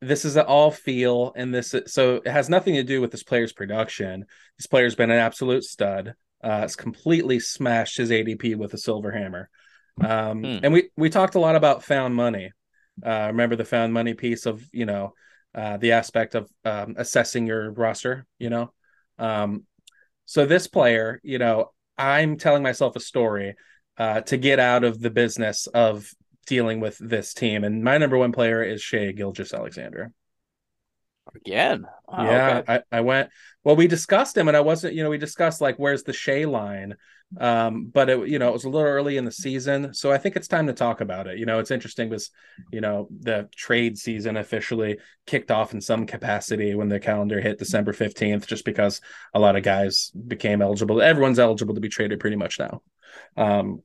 this 0.00 0.24
is 0.24 0.36
an 0.36 0.46
all 0.46 0.70
feel 0.70 1.32
and 1.34 1.52
this 1.52 1.74
so 1.86 2.16
it 2.16 2.28
has 2.28 2.48
nothing 2.48 2.74
to 2.74 2.84
do 2.84 3.00
with 3.00 3.10
this 3.10 3.24
player's 3.24 3.52
production. 3.52 4.24
This 4.56 4.66
player's 4.66 4.94
been 4.94 5.10
an 5.10 5.18
absolute 5.18 5.64
stud 5.64 6.14
uh 6.42 6.60
it's 6.64 6.76
completely 6.76 7.40
smashed 7.40 7.96
his 7.96 8.10
adp 8.10 8.56
with 8.56 8.74
a 8.74 8.78
silver 8.78 9.10
hammer. 9.10 9.48
Um 10.00 10.44
hmm. 10.44 10.58
and 10.62 10.72
we 10.72 10.90
we 10.96 11.10
talked 11.10 11.34
a 11.34 11.40
lot 11.40 11.56
about 11.56 11.84
found 11.84 12.14
money. 12.14 12.52
Uh 13.04 13.26
remember 13.28 13.56
the 13.56 13.64
found 13.64 13.92
money 13.92 14.14
piece 14.14 14.46
of 14.46 14.62
you 14.72 14.86
know 14.86 15.14
uh 15.54 15.78
the 15.78 15.92
aspect 15.92 16.34
of 16.34 16.48
um, 16.64 16.94
assessing 16.96 17.46
your 17.46 17.72
roster 17.72 18.26
you 18.38 18.50
know? 18.50 18.72
Um 19.18 19.64
so 20.26 20.46
this 20.46 20.68
player 20.68 21.20
you 21.24 21.38
know 21.38 21.72
i'm 21.96 22.36
telling 22.36 22.62
myself 22.62 22.94
a 22.94 23.00
story 23.00 23.56
uh, 23.98 24.20
to 24.22 24.36
get 24.36 24.58
out 24.58 24.84
of 24.84 25.00
the 25.00 25.10
business 25.10 25.66
of 25.68 26.10
dealing 26.46 26.80
with 26.80 26.96
this 26.98 27.34
team. 27.34 27.64
And 27.64 27.84
my 27.84 27.98
number 27.98 28.16
one 28.16 28.32
player 28.32 28.62
is 28.62 28.80
Shai 28.80 29.12
Gilgeous-Alexander. 29.12 30.12
Again. 31.34 31.84
Oh, 32.08 32.24
yeah, 32.24 32.58
okay. 32.58 32.80
I, 32.90 32.98
I 32.98 33.00
went 33.02 33.30
well, 33.68 33.76
we 33.76 33.86
discussed 33.86 34.34
him 34.34 34.48
and 34.48 34.56
I 34.56 34.60
wasn't, 34.60 34.94
you 34.94 35.02
know, 35.02 35.10
we 35.10 35.18
discussed 35.18 35.60
like 35.60 35.76
where's 35.76 36.02
the 36.02 36.14
Shai 36.14 36.44
line. 36.44 36.96
Um, 37.38 37.90
but 37.92 38.08
it, 38.08 38.26
you 38.26 38.38
know, 38.38 38.48
it 38.48 38.54
was 38.54 38.64
a 38.64 38.70
little 38.70 38.88
early 38.88 39.18
in 39.18 39.26
the 39.26 39.30
season. 39.30 39.92
So 39.92 40.10
I 40.10 40.16
think 40.16 40.36
it's 40.36 40.48
time 40.48 40.68
to 40.68 40.72
talk 40.72 41.02
about 41.02 41.26
it. 41.26 41.36
You 41.36 41.44
know, 41.44 41.58
it's 41.58 41.70
interesting 41.70 42.08
because, 42.08 42.30
you 42.72 42.80
know, 42.80 43.08
the 43.20 43.50
trade 43.54 43.98
season 43.98 44.38
officially 44.38 45.00
kicked 45.26 45.50
off 45.50 45.74
in 45.74 45.82
some 45.82 46.06
capacity 46.06 46.74
when 46.74 46.88
the 46.88 46.98
calendar 46.98 47.42
hit 47.42 47.58
December 47.58 47.92
15th, 47.92 48.46
just 48.46 48.64
because 48.64 49.02
a 49.34 49.38
lot 49.38 49.56
of 49.56 49.62
guys 49.62 50.10
became 50.12 50.62
eligible. 50.62 51.02
Everyone's 51.02 51.38
eligible 51.38 51.74
to 51.74 51.82
be 51.82 51.90
traded 51.90 52.20
pretty 52.20 52.36
much 52.36 52.58
now. 52.58 52.80
Um, 53.36 53.82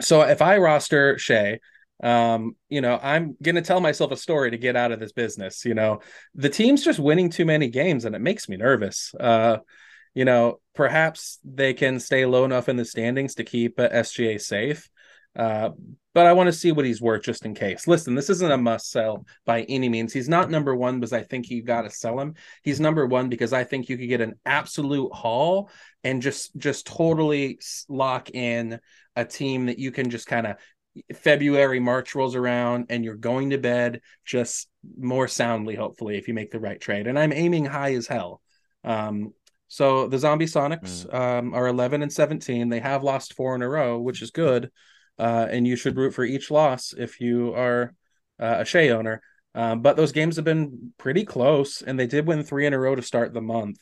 so 0.00 0.22
if 0.22 0.42
I 0.42 0.58
roster 0.58 1.18
Shai, 1.18 1.60
um, 2.02 2.56
you 2.68 2.80
know, 2.80 2.98
I'm 3.02 3.36
gonna 3.42 3.62
tell 3.62 3.80
myself 3.80 4.12
a 4.12 4.16
story 4.16 4.50
to 4.52 4.58
get 4.58 4.76
out 4.76 4.92
of 4.92 5.00
this 5.00 5.12
business. 5.12 5.64
You 5.64 5.74
know, 5.74 6.00
the 6.34 6.48
team's 6.48 6.84
just 6.84 6.98
winning 6.98 7.30
too 7.30 7.44
many 7.44 7.68
games, 7.68 8.04
and 8.04 8.14
it 8.14 8.20
makes 8.20 8.48
me 8.48 8.56
nervous. 8.56 9.14
Uh, 9.18 9.58
you 10.14 10.24
know, 10.24 10.60
perhaps 10.74 11.38
they 11.44 11.74
can 11.74 12.00
stay 12.00 12.24
low 12.26 12.44
enough 12.44 12.68
in 12.68 12.76
the 12.76 12.84
standings 12.84 13.36
to 13.36 13.44
keep 13.44 13.78
uh, 13.78 13.88
SGA 13.88 14.40
safe. 14.40 14.88
Uh, 15.36 15.70
but 16.18 16.26
I 16.26 16.32
want 16.32 16.48
to 16.48 16.52
see 16.52 16.72
what 16.72 16.84
he's 16.84 17.00
worth 17.00 17.22
just 17.22 17.44
in 17.44 17.54
case. 17.54 17.86
Listen, 17.86 18.16
this 18.16 18.28
isn't 18.28 18.50
a 18.50 18.56
must 18.56 18.90
sell 18.90 19.24
by 19.46 19.62
any 19.68 19.88
means. 19.88 20.12
He's 20.12 20.28
not 20.28 20.50
number 20.50 20.74
one 20.74 20.98
because 20.98 21.12
I 21.12 21.22
think 21.22 21.48
you 21.48 21.62
got 21.62 21.82
to 21.82 21.90
sell 21.90 22.18
him. 22.18 22.34
He's 22.64 22.80
number 22.80 23.06
one 23.06 23.28
because 23.28 23.52
I 23.52 23.62
think 23.62 23.88
you 23.88 23.96
could 23.96 24.08
get 24.08 24.20
an 24.20 24.34
absolute 24.44 25.12
haul 25.12 25.70
and 26.02 26.20
just 26.20 26.56
just 26.56 26.88
totally 26.88 27.60
lock 27.88 28.30
in 28.30 28.80
a 29.14 29.24
team 29.24 29.66
that 29.66 29.78
you 29.78 29.92
can 29.92 30.10
just 30.10 30.26
kind 30.26 30.48
of 30.48 30.56
February, 31.14 31.78
March 31.78 32.16
rolls 32.16 32.34
around 32.34 32.86
and 32.88 33.04
you're 33.04 33.14
going 33.14 33.50
to 33.50 33.58
bed 33.58 34.00
just 34.24 34.68
more 34.98 35.28
soundly, 35.28 35.76
hopefully, 35.76 36.18
if 36.18 36.26
you 36.26 36.34
make 36.34 36.50
the 36.50 36.58
right 36.58 36.80
trade. 36.80 37.06
And 37.06 37.16
I'm 37.16 37.32
aiming 37.32 37.64
high 37.64 37.94
as 37.94 38.08
hell. 38.08 38.42
Um, 38.82 39.34
so 39.68 40.08
the 40.08 40.18
Zombie 40.18 40.46
Sonics 40.46 41.06
mm. 41.06 41.14
um, 41.14 41.54
are 41.54 41.68
11 41.68 42.02
and 42.02 42.12
17. 42.12 42.70
They 42.70 42.80
have 42.80 43.04
lost 43.04 43.34
four 43.34 43.54
in 43.54 43.62
a 43.62 43.68
row, 43.68 44.00
which 44.00 44.20
is 44.20 44.32
good. 44.32 44.72
Uh, 45.18 45.46
and 45.50 45.66
you 45.66 45.76
should 45.76 45.96
root 45.96 46.14
for 46.14 46.24
each 46.24 46.50
loss 46.50 46.94
if 46.96 47.20
you 47.20 47.52
are 47.54 47.94
uh, 48.40 48.56
a 48.58 48.64
Shai 48.64 48.90
owner. 48.90 49.22
Um, 49.54 49.82
but 49.82 49.96
those 49.96 50.12
games 50.12 50.36
have 50.36 50.44
been 50.44 50.92
pretty 50.98 51.24
close, 51.24 51.82
and 51.82 51.98
they 51.98 52.06
did 52.06 52.26
win 52.26 52.42
three 52.42 52.66
in 52.66 52.74
a 52.74 52.78
row 52.78 52.94
to 52.94 53.02
start 53.02 53.32
the 53.32 53.40
month. 53.40 53.78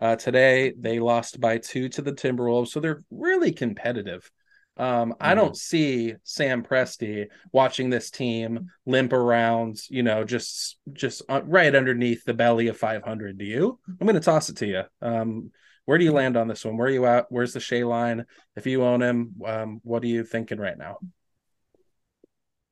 Uh, 0.00 0.14
today, 0.14 0.72
they 0.78 1.00
lost 1.00 1.40
by 1.40 1.58
two 1.58 1.88
to 1.88 2.02
the 2.02 2.12
Timberwolves, 2.12 2.68
so 2.68 2.80
they're 2.80 3.02
really 3.10 3.52
competitive. 3.52 4.30
Um, 4.76 5.10
mm-hmm. 5.10 5.12
I 5.20 5.34
don't 5.34 5.56
see 5.56 6.14
Sam 6.22 6.62
Presti 6.62 7.26
watching 7.52 7.90
this 7.90 8.10
team 8.10 8.68
limp 8.84 9.12
around, 9.12 9.78
you 9.88 10.02
know, 10.02 10.24
just 10.24 10.78
just 10.92 11.22
uh, 11.28 11.40
right 11.44 11.74
underneath 11.74 12.24
the 12.24 12.34
belly 12.34 12.68
of 12.68 12.76
500. 12.76 13.38
Do 13.38 13.44
you? 13.44 13.78
I'm 13.88 14.06
going 14.06 14.14
to 14.14 14.20
toss 14.20 14.50
it 14.50 14.58
to 14.58 14.66
you. 14.66 14.82
Um, 15.00 15.50
where 15.86 15.98
do 15.98 16.04
you 16.04 16.12
land 16.12 16.36
on 16.36 16.48
this 16.48 16.64
one? 16.64 16.76
Where 16.76 16.88
are 16.88 16.90
you 16.90 17.06
at? 17.06 17.26
Where's 17.30 17.52
the 17.52 17.60
Shai 17.60 17.82
line? 17.82 18.26
If 18.56 18.66
you 18.66 18.84
own 18.84 19.00
him, 19.00 19.34
um, 19.44 19.80
what 19.82 20.02
are 20.02 20.08
you 20.08 20.24
thinking 20.24 20.58
right 20.58 20.76
now? 20.76 20.98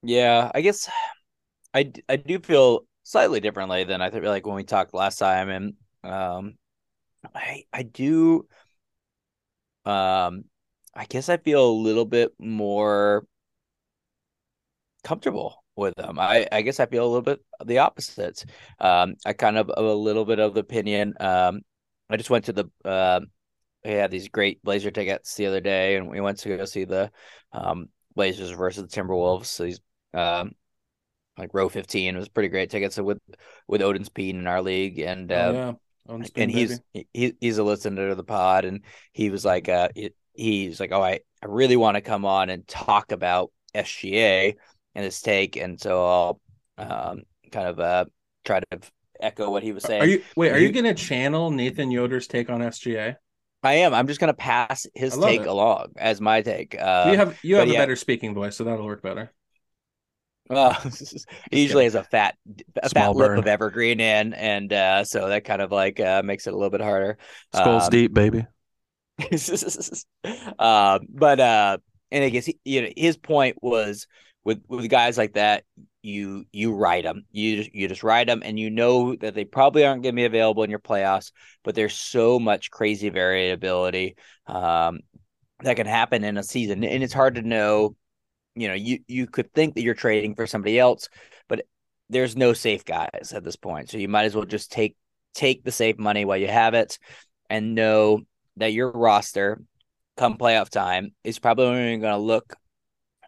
Yeah, 0.03 0.51
I 0.55 0.61
guess 0.61 0.91
I 1.73 1.93
I 2.09 2.17
do 2.17 2.39
feel 2.41 2.87
slightly 3.05 3.41
differently 3.41 3.85
than 3.85 4.03
I 4.03 4.11
think 4.11 4.25
like 4.25 4.47
when 4.47 4.57
we 4.57 4.65
talked 4.65 4.95
last 4.95 5.19
time, 5.19 5.49
and 5.49 5.75
um, 6.03 6.59
I 7.35 7.65
I 7.73 7.83
do 7.85 8.47
um 9.87 10.45
I 10.95 11.05
guess 11.09 11.29
I 11.29 11.37
feel 11.37 11.69
a 11.69 11.71
little 11.71 12.05
bit 12.05 12.33
more 12.39 13.27
comfortable 15.03 15.63
with 15.77 15.95
them. 15.97 16.19
I, 16.19 16.47
I 16.51 16.63
guess 16.63 16.81
I 16.81 16.87
feel 16.87 17.05
a 17.05 17.07
little 17.09 17.23
bit 17.23 17.41
the 17.65 17.79
opposite. 17.79 18.45
Um, 18.81 19.15
I 19.25 19.33
kind 19.33 19.59
of 19.59 19.71
a 19.77 19.83
little 19.83 20.25
bit 20.25 20.39
of 20.39 20.57
opinion. 20.57 21.15
Um, 21.21 21.63
I 22.11 22.17
just 22.17 22.31
went 22.31 22.47
to 22.47 22.53
the 22.53 22.71
uh, 22.85 23.21
we 23.85 23.93
had 23.93 24.11
these 24.11 24.29
great 24.29 24.63
Blazer 24.63 24.91
tickets 24.91 25.35
the 25.35 25.47
other 25.47 25.61
day, 25.61 25.97
and 25.97 26.09
we 26.09 26.21
went 26.21 26.39
to 26.39 26.57
go 26.57 26.65
see 26.65 26.85
the 26.85 27.11
um, 27.53 27.89
Blazers 28.15 28.51
versus 28.51 28.83
the 28.83 28.89
Timberwolves. 28.89 29.47
So 29.47 29.65
these 29.65 29.81
um, 30.13 30.53
like 31.37 31.53
row 31.53 31.69
fifteen 31.69 32.15
it 32.15 32.19
was 32.19 32.29
pretty 32.29 32.49
great 32.49 32.71
tickets. 32.71 32.97
So 32.97 33.05
with 33.05 33.19
with 33.67 33.83
Odin's 33.83 34.07
Speed 34.07 34.37
in 34.37 34.47
our 34.47 34.63
league, 34.63 34.99
and 35.01 35.31
uh, 35.31 35.77
oh, 36.09 36.19
yeah. 36.19 36.27
and 36.37 36.51
he's 36.51 36.81
he, 36.93 37.35
he's 37.41 37.59
a 37.59 37.65
listener 37.65 38.09
to 38.09 38.15
the 38.15 38.25
pod, 38.25 38.65
and 38.65 38.85
he 39.13 39.31
was 39.31 39.45
like, 39.45 39.69
uh, 39.69 39.89
he's 40.35 40.81
like, 40.81 40.93
oh, 40.93 41.03
I, 41.03 41.21
I 41.43 41.47
really 41.47 41.77
want 41.77 41.97
to 41.97 42.01
come 42.01 42.25
on 42.25 42.51
and 42.51 42.67
talk 42.67 43.13
about 43.13 43.53
SGA 43.75 44.55
and 44.95 45.05
his 45.05 45.21
take. 45.21 45.57
And 45.57 45.81
so 45.81 46.05
I'll 46.07 46.41
um, 46.79 47.23
kind 47.51 47.69
of 47.69 47.81
uh, 47.81 48.05
try 48.45 48.61
to 48.61 48.79
echo 49.21 49.51
what 49.51 49.63
he 49.63 49.73
was 49.73 49.85
saying. 49.85 50.03
Are 50.03 50.07
you 50.07 50.23
wait? 50.37 50.53
Are 50.53 50.59
you 50.59 50.73
going 50.73 50.85
to 50.85 50.95
channel 50.95 51.51
Nathan 51.51 51.91
Yoder's 51.91 52.27
take 52.27 52.51
on 52.51 52.61
SGA? 52.61 53.17
I 53.63 53.75
am. 53.75 53.95
I'm 53.95 54.07
just 54.07 54.21
going 54.21 54.29
to 54.29 54.35
pass 54.35 54.87
his 54.95 55.17
take 55.17 55.41
it. 55.41 55.47
along 55.47 55.93
as 55.97 56.21
my 56.21 56.43
take. 56.43 56.77
Uh, 56.79 57.09
you 57.11 57.17
have 57.17 57.39
you 57.43 57.57
have 57.57 57.69
a 57.69 57.73
yeah. 57.73 57.79
better 57.79 57.97
speaking 57.97 58.35
voice, 58.35 58.57
so 58.57 58.65
that'll 58.65 58.85
work 58.85 59.03
better. 59.03 59.33
Well, 60.51 60.75
he 61.51 61.63
usually 61.63 61.85
has 61.85 61.95
a 61.95 62.05
fat 62.05 62.37
a 62.83 62.89
Small 62.91 63.15
fat 63.15 63.19
burn. 63.19 63.37
lip 63.37 63.45
of 63.45 63.49
evergreen 63.49 64.01
in, 64.01 64.35
and 64.35 64.73
uh, 64.73 65.05
so 65.05 65.29
that 65.29 65.45
kind 65.45 65.63
of 65.63 65.73
like 65.73 65.99
uh, 65.99 66.23
makes 66.23 66.47
it 66.47 66.53
a 66.53 66.57
little 66.57 66.71
bit 66.71 66.83
harder. 66.83 67.17
Skulls 67.55 67.85
um, 67.85 67.91
deep, 67.91 68.13
baby. 68.13 68.47
uh, 70.59 70.99
but 71.09 71.41
uh, 71.41 71.79
and 72.11 72.25
I 72.25 72.29
guess 72.29 72.45
he, 72.45 72.59
you 72.65 72.83
know 72.83 72.89
his 72.95 73.17
point 73.17 73.57
was 73.63 74.07
with 74.45 74.63
with 74.69 74.91
guys 74.91 75.17
like 75.17 75.35
that, 75.35 75.65
you 76.05 76.45
you 76.53 76.75
ride 76.75 77.05
them, 77.05 77.25
you 77.33 77.65
you 77.73 77.89
just 77.89 78.03
ride 78.03 78.29
them, 78.29 78.43
and 78.45 78.59
you 78.59 78.71
know 78.71 79.17
that 79.17 79.35
they 79.35 79.45
probably 79.45 79.85
aren't 79.85 80.03
going 80.03 80.15
to 80.15 80.21
be 80.21 80.27
available 80.27 80.63
in 80.63 80.71
your 80.71 80.79
playoffs. 80.79 81.33
But 81.63 81.75
there's 81.75 81.95
so 81.95 82.39
much 82.39 82.71
crazy 82.71 83.09
variability 83.09 84.17
um, 84.47 85.01
that 85.61 85.77
can 85.77 85.87
happen 85.87 86.25
in 86.25 86.37
a 86.37 86.43
season, 86.43 86.85
and 86.85 87.03
it's 87.03 87.13
hard 87.13 87.37
to 87.37 87.43
know. 87.43 87.97
You 88.55 88.69
know, 88.69 88.75
you 88.75 89.01
you 89.09 89.27
could 89.27 89.53
think 89.53 89.75
that 89.75 89.83
you're 89.83 89.95
trading 89.95 90.35
for 90.35 90.47
somebody 90.47 90.79
else, 90.79 91.09
but 91.49 91.67
there's 92.11 92.37
no 92.37 92.53
safe 92.53 92.85
guys 92.85 93.33
at 93.35 93.43
this 93.43 93.57
point. 93.57 93.91
So 93.91 93.99
you 93.99 94.09
might 94.09 94.25
as 94.25 94.37
well 94.37 94.45
just 94.45 94.71
take 94.71 94.97
take 95.35 95.65
the 95.65 95.73
safe 95.73 95.99
money 95.99 96.25
while 96.25 96.37
you 96.37 96.49
have 96.49 96.75
it, 96.75 96.99
and 97.49 97.75
know 97.75 98.21
that 98.57 98.73
your 98.73 98.93
roster 98.93 99.61
come 100.17 100.37
playoff 100.39 100.69
time 100.69 101.13
is 101.25 101.39
probably 101.39 101.99
going 101.99 102.01
to 102.01 102.17
look 102.19 102.55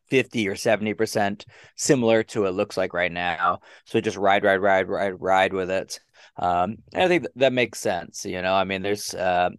50 0.09 0.49
or 0.49 0.55
70% 0.55 1.45
similar 1.77 2.23
to 2.25 2.43
what 2.43 2.51
it 2.51 2.53
looks 2.53 2.77
like 2.77 2.95
right 2.95 3.13
now. 3.13 3.61
So 3.85 4.01
just 4.01 4.17
ride, 4.17 4.45
ride, 4.45 4.61
ride, 4.61 4.89
ride, 4.89 5.21
ride 5.21 5.53
with 5.53 5.71
it. 5.71 6.01
Um, 6.37 6.79
and 6.93 7.03
I 7.03 7.09
think 7.09 7.27
that 7.37 7.53
makes 7.53 7.79
sense. 7.81 8.25
You 8.25 8.43
know, 8.43 8.55
I 8.55 8.65
mean, 8.65 8.83
there's, 8.83 9.15
uh, 9.15 9.51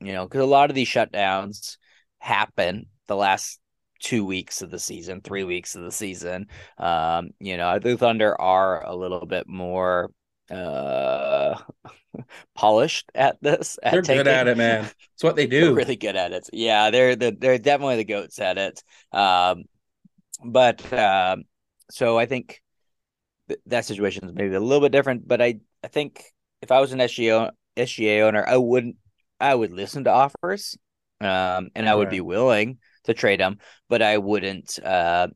you 0.00 0.12
know, 0.12 0.24
because 0.24 0.40
a 0.40 0.46
lot 0.46 0.70
of 0.70 0.76
these 0.76 0.88
shutdowns 0.88 1.76
happen 2.18 2.86
the 3.06 3.16
last 3.16 3.60
two 4.00 4.24
weeks 4.24 4.62
of 4.62 4.70
the 4.70 4.78
season, 4.78 5.20
three 5.20 5.44
weeks 5.44 5.76
of 5.76 5.82
the 5.82 5.92
season. 5.92 6.48
Um, 6.78 7.30
you 7.40 7.56
know, 7.56 7.78
the 7.78 7.96
Thunder 7.96 8.38
are 8.40 8.84
a 8.84 8.94
little 8.94 9.26
bit 9.26 9.48
more 9.48 10.10
uh 10.50 11.58
polished 12.54 13.10
at 13.14 13.38
this. 13.40 13.78
At 13.82 13.92
they're 13.92 14.02
taking. 14.02 14.18
good 14.20 14.28
at 14.28 14.48
it, 14.48 14.56
man. 14.56 14.90
It's 15.14 15.24
what 15.24 15.36
they 15.36 15.46
do. 15.48 15.60
They're 15.60 15.74
really 15.74 15.96
good 15.96 16.16
at 16.16 16.32
it. 16.32 16.48
Yeah, 16.52 16.90
they're 16.90 17.16
the, 17.16 17.36
they're 17.38 17.58
definitely 17.58 17.96
the 17.96 18.04
goats 18.04 18.38
at 18.38 18.58
it. 18.58 18.82
Um, 19.12 19.64
but 20.44 20.92
uh, 20.92 21.36
so 21.90 22.18
I 22.18 22.26
think 22.26 22.62
th- 23.48 23.60
that 23.66 23.84
situation 23.84 24.28
is 24.28 24.34
maybe 24.34 24.54
a 24.54 24.60
little 24.60 24.80
bit 24.80 24.92
different. 24.92 25.26
But 25.26 25.42
I 25.42 25.60
I 25.82 25.88
think 25.88 26.24
if 26.62 26.70
I 26.70 26.80
was 26.80 26.92
an 26.92 27.00
SGA 27.00 27.50
SGA 27.76 28.22
owner, 28.22 28.44
I 28.46 28.56
wouldn't. 28.56 28.96
I 29.40 29.54
would 29.54 29.72
listen 29.72 30.04
to 30.04 30.10
offers, 30.10 30.76
um, 31.20 31.70
and 31.74 31.88
I 31.88 31.94
would 31.94 32.04
right. 32.04 32.12
be 32.12 32.20
willing 32.20 32.78
to 33.04 33.14
trade 33.14 33.40
him, 33.40 33.58
but 33.88 34.02
I 34.02 34.18
wouldn't. 34.18 34.78
Uh, 34.82 35.28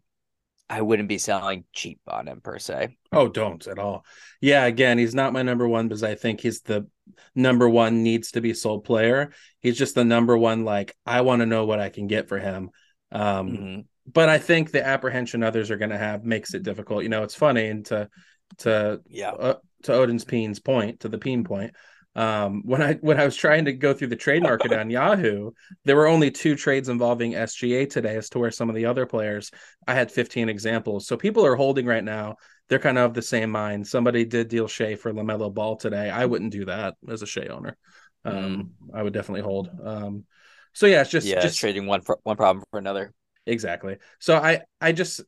I 0.70 0.82
wouldn't 0.82 1.08
be 1.08 1.18
selling 1.18 1.64
cheap 1.72 2.00
on 2.06 2.28
him 2.28 2.40
per 2.42 2.58
se. 2.58 2.96
Oh, 3.10 3.28
don't 3.28 3.66
at 3.66 3.78
all. 3.78 4.04
Yeah, 4.40 4.66
again, 4.66 4.98
he's 4.98 5.14
not 5.14 5.32
my 5.32 5.42
number 5.42 5.66
one 5.66 5.88
because 5.88 6.02
I 6.02 6.14
think 6.14 6.40
he's 6.40 6.60
the 6.60 6.86
number 7.34 7.68
one 7.68 8.02
needs 8.02 8.32
to 8.32 8.42
be 8.42 8.52
sold 8.52 8.84
player. 8.84 9.32
He's 9.60 9.78
just 9.78 9.94
the 9.94 10.04
number 10.04 10.36
one. 10.36 10.64
Like 10.64 10.94
I 11.06 11.22
want 11.22 11.40
to 11.40 11.46
know 11.46 11.64
what 11.64 11.80
I 11.80 11.88
can 11.88 12.06
get 12.06 12.28
for 12.28 12.38
him. 12.38 12.70
Um, 13.10 13.48
mm-hmm. 13.48 13.80
But 14.10 14.28
I 14.28 14.38
think 14.38 14.70
the 14.70 14.86
apprehension 14.86 15.42
others 15.42 15.70
are 15.70 15.76
going 15.76 15.90
to 15.90 15.98
have 15.98 16.24
makes 16.24 16.54
it 16.54 16.62
difficult. 16.62 17.02
You 17.02 17.08
know, 17.08 17.22
it's 17.22 17.34
funny 17.34 17.68
and 17.68 17.84
to 17.86 18.08
to 18.58 19.00
yeah 19.08 19.30
uh, 19.30 19.54
to 19.84 19.92
Odin's 19.92 20.24
Peen's 20.24 20.60
point 20.60 21.00
to 21.00 21.08
the 21.08 21.18
Peen 21.18 21.44
point 21.44 21.74
um, 22.18 22.62
when 22.64 22.82
I 22.82 22.94
when 22.94 23.20
I 23.20 23.24
was 23.24 23.36
trying 23.36 23.66
to 23.66 23.72
go 23.72 23.94
through 23.94 24.08
the 24.08 24.16
trade 24.16 24.42
market 24.42 24.72
on 24.72 24.90
Yahoo, 24.90 25.52
there 25.84 25.94
were 25.94 26.08
only 26.08 26.32
two 26.32 26.56
trades 26.56 26.88
involving 26.88 27.34
SGA 27.34 27.88
today, 27.88 28.16
as 28.16 28.28
to 28.30 28.40
where 28.40 28.50
some 28.50 28.68
of 28.68 28.74
the 28.74 28.86
other 28.86 29.06
players 29.06 29.52
I 29.86 29.94
had 29.94 30.10
15 30.10 30.48
examples. 30.48 31.06
So 31.06 31.16
people 31.16 31.46
are 31.46 31.54
holding 31.54 31.86
right 31.86 32.02
now. 32.02 32.34
They're 32.68 32.80
kind 32.80 32.98
of 32.98 33.04
of 33.04 33.14
the 33.14 33.22
same 33.22 33.50
mind. 33.50 33.86
Somebody 33.86 34.24
did 34.24 34.48
deal 34.48 34.66
Shai 34.66 34.96
for 34.96 35.12
LaMelo 35.12 35.54
Ball 35.54 35.76
today. 35.76 36.10
I 36.10 36.26
wouldn't 36.26 36.50
do 36.50 36.64
that 36.64 36.96
as 37.08 37.22
a 37.22 37.26
Shai 37.26 37.46
owner. 37.46 37.76
Um, 38.24 38.34
mm. 38.34 38.68
I 38.98 39.02
would 39.02 39.12
definitely 39.12 39.42
hold. 39.42 39.70
Um, 39.82 40.24
so 40.72 40.86
yeah, 40.86 41.02
it's 41.02 41.10
just 41.10 41.26
yeah, 41.26 41.40
just 41.40 41.60
trading 41.60 41.86
one 41.86 42.00
for 42.00 42.18
one 42.24 42.36
problem 42.36 42.64
for 42.72 42.78
another. 42.78 43.12
Exactly. 43.48 43.96
So 44.18 44.36
I 44.36 44.62
I 44.80 44.92
just 44.92 45.22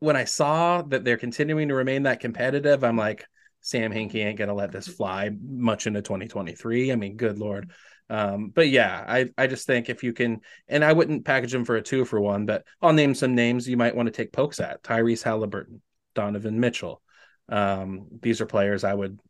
when 0.00 0.16
I 0.16 0.24
saw 0.24 0.82
that 0.82 1.04
they're 1.04 1.16
continuing 1.16 1.68
to 1.68 1.74
remain 1.74 2.02
that 2.02 2.20
competitive, 2.20 2.84
I'm 2.84 2.96
like, 2.96 3.24
Sam 3.60 3.92
Hinkie 3.92 4.24
ain't 4.24 4.38
gonna 4.38 4.54
let 4.54 4.72
this 4.72 4.88
fly 4.88 5.30
much 5.42 5.86
into 5.86 6.02
2023. 6.02 6.92
I 6.92 6.96
mean, 6.96 7.16
good 7.16 7.38
lord. 7.38 7.70
Um, 8.10 8.50
but 8.54 8.68
yeah, 8.68 9.02
I 9.06 9.30
I 9.38 9.46
just 9.46 9.66
think 9.66 9.88
if 9.88 10.02
you 10.02 10.12
can, 10.12 10.40
and 10.68 10.84
I 10.84 10.92
wouldn't 10.92 11.24
package 11.24 11.52
them 11.52 11.64
for 11.64 11.76
a 11.76 11.82
two 11.82 12.04
for 12.04 12.20
one, 12.20 12.44
but 12.44 12.64
I'll 12.82 12.92
name 12.92 13.14
some 13.14 13.34
names 13.34 13.68
you 13.68 13.76
might 13.76 13.96
want 13.96 14.06
to 14.06 14.12
take 14.12 14.32
pokes 14.32 14.60
at: 14.60 14.82
Tyrese 14.82 15.22
Halliburton, 15.22 15.80
Donovan 16.14 16.60
Mitchell. 16.60 17.00
Um, 17.48 18.08
these 18.20 18.40
are 18.40 18.46
players 18.46 18.84
I 18.84 18.94
would 18.94 19.20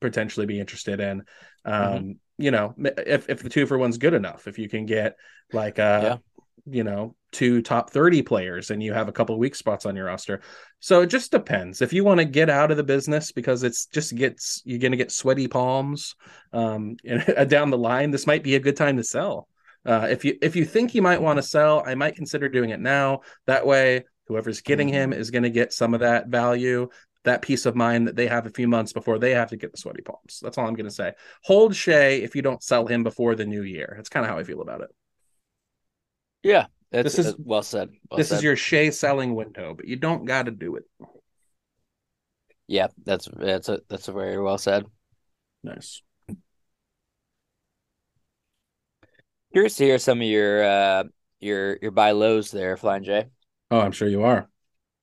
potentially 0.00 0.46
be 0.46 0.60
interested 0.60 1.00
in. 1.00 1.22
Um, 1.64 1.82
mm-hmm. 1.82 2.10
You 2.38 2.50
know, 2.50 2.74
if 2.78 3.30
if 3.30 3.42
the 3.42 3.48
two 3.48 3.66
for 3.66 3.78
one's 3.78 3.98
good 3.98 4.14
enough, 4.14 4.48
if 4.48 4.58
you 4.58 4.68
can 4.68 4.86
get 4.86 5.16
like 5.52 5.78
uh, 5.78 6.00
yeah. 6.02 6.16
you 6.66 6.84
know, 6.84 7.14
two 7.36 7.60
top 7.60 7.90
30 7.90 8.22
players 8.22 8.70
and 8.70 8.82
you 8.82 8.94
have 8.94 9.08
a 9.08 9.12
couple 9.12 9.38
weak 9.38 9.54
spots 9.54 9.84
on 9.84 9.94
your 9.94 10.06
roster. 10.06 10.40
So 10.80 11.02
it 11.02 11.08
just 11.08 11.30
depends. 11.30 11.82
If 11.82 11.92
you 11.92 12.02
want 12.02 12.18
to 12.18 12.24
get 12.24 12.48
out 12.48 12.70
of 12.70 12.78
the 12.78 12.82
business 12.82 13.30
because 13.30 13.62
it's 13.62 13.86
just 13.86 14.14
gets 14.14 14.62
you're 14.64 14.78
going 14.78 14.92
to 14.92 14.96
get 14.96 15.12
sweaty 15.12 15.46
palms 15.46 16.14
um, 16.54 16.96
down 17.48 17.68
the 17.68 17.76
line, 17.76 18.10
this 18.10 18.26
might 18.26 18.42
be 18.42 18.54
a 18.54 18.60
good 18.60 18.76
time 18.76 18.96
to 18.96 19.04
sell. 19.04 19.48
Uh, 19.84 20.08
if 20.10 20.24
you 20.24 20.38
if 20.40 20.56
you 20.56 20.64
think 20.64 20.94
you 20.94 21.02
might 21.02 21.20
want 21.20 21.36
to 21.36 21.42
sell, 21.42 21.82
I 21.86 21.94
might 21.94 22.16
consider 22.16 22.48
doing 22.48 22.70
it 22.70 22.80
now. 22.80 23.20
That 23.46 23.66
way, 23.66 24.04
whoever's 24.28 24.62
getting 24.62 24.88
him 24.88 25.10
mm-hmm. 25.10 25.20
is 25.20 25.30
going 25.30 25.42
to 25.42 25.50
get 25.50 25.74
some 25.74 25.92
of 25.92 26.00
that 26.00 26.28
value, 26.28 26.88
that 27.24 27.42
peace 27.42 27.66
of 27.66 27.76
mind 27.76 28.08
that 28.08 28.16
they 28.16 28.28
have 28.28 28.46
a 28.46 28.50
few 28.50 28.66
months 28.66 28.94
before 28.94 29.18
they 29.18 29.32
have 29.32 29.50
to 29.50 29.58
get 29.58 29.72
the 29.72 29.78
sweaty 29.78 30.00
palms. 30.00 30.40
That's 30.42 30.56
all 30.56 30.66
I'm 30.66 30.74
going 30.74 30.88
to 30.88 30.94
say. 30.94 31.12
Hold 31.44 31.76
Shai 31.76 32.22
if 32.22 32.34
you 32.34 32.40
don't 32.40 32.62
sell 32.62 32.86
him 32.86 33.02
before 33.02 33.34
the 33.34 33.44
new 33.44 33.62
year. 33.62 33.92
That's 33.94 34.08
kind 34.08 34.24
of 34.24 34.30
how 34.30 34.38
I 34.38 34.44
feel 34.44 34.62
about 34.62 34.80
it. 34.80 34.90
Yeah, 36.42 36.66
that's, 37.02 37.16
this 37.16 37.26
is 37.26 37.34
well 37.38 37.62
said. 37.62 37.90
Well 38.10 38.18
this 38.18 38.28
said. 38.28 38.36
is 38.36 38.42
your 38.42 38.56
Shai 38.56 38.90
selling 38.90 39.34
window, 39.34 39.74
but 39.74 39.86
you 39.86 39.96
don't 39.96 40.24
got 40.24 40.44
to 40.44 40.50
do 40.50 40.76
it. 40.76 40.84
Yeah, 42.66 42.88
that's 43.04 43.28
that's 43.32 43.68
a 43.68 43.80
that's 43.88 44.08
a 44.08 44.12
very 44.12 44.40
well 44.40 44.58
said. 44.58 44.84
Nice. 45.62 46.02
Curious 49.52 49.76
to 49.76 49.84
hear 49.84 49.98
some 49.98 50.20
of 50.20 50.26
your 50.26 50.64
uh 50.64 51.04
your 51.40 51.78
your 51.80 51.90
buy 51.90 52.10
lows 52.10 52.50
there, 52.50 52.76
Flying 52.76 53.04
J. 53.04 53.26
Oh, 53.70 53.80
I'm 53.80 53.92
sure 53.92 54.08
you 54.08 54.24
are. 54.24 54.48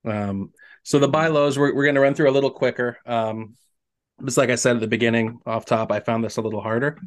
Um, 0.04 0.52
so 0.82 0.98
the 0.98 1.08
buy 1.08 1.28
lows 1.28 1.58
we're 1.58 1.74
we're 1.74 1.84
going 1.84 1.94
to 1.94 2.00
run 2.00 2.14
through 2.14 2.30
a 2.30 2.32
little 2.32 2.50
quicker. 2.50 2.98
Um, 3.06 3.56
just 4.24 4.36
like 4.36 4.50
I 4.50 4.54
said 4.54 4.76
at 4.76 4.80
the 4.80 4.86
beginning, 4.86 5.40
off 5.46 5.64
top, 5.64 5.90
I 5.90 6.00
found 6.00 6.22
this 6.22 6.36
a 6.36 6.42
little 6.42 6.60
harder. 6.60 6.98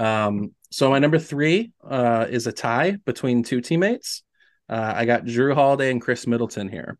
Um, 0.00 0.54
so 0.70 0.90
my 0.90 0.98
number 0.98 1.18
three 1.18 1.72
uh, 1.86 2.26
is 2.28 2.46
a 2.46 2.52
tie 2.52 2.96
between 3.04 3.42
two 3.42 3.60
teammates. 3.60 4.22
Uh, 4.68 4.92
I 4.96 5.04
got 5.04 5.24
Jrue 5.24 5.54
Holiday 5.54 5.90
and 5.90 6.00
Khris 6.00 6.26
Middleton 6.26 6.68
here. 6.68 6.96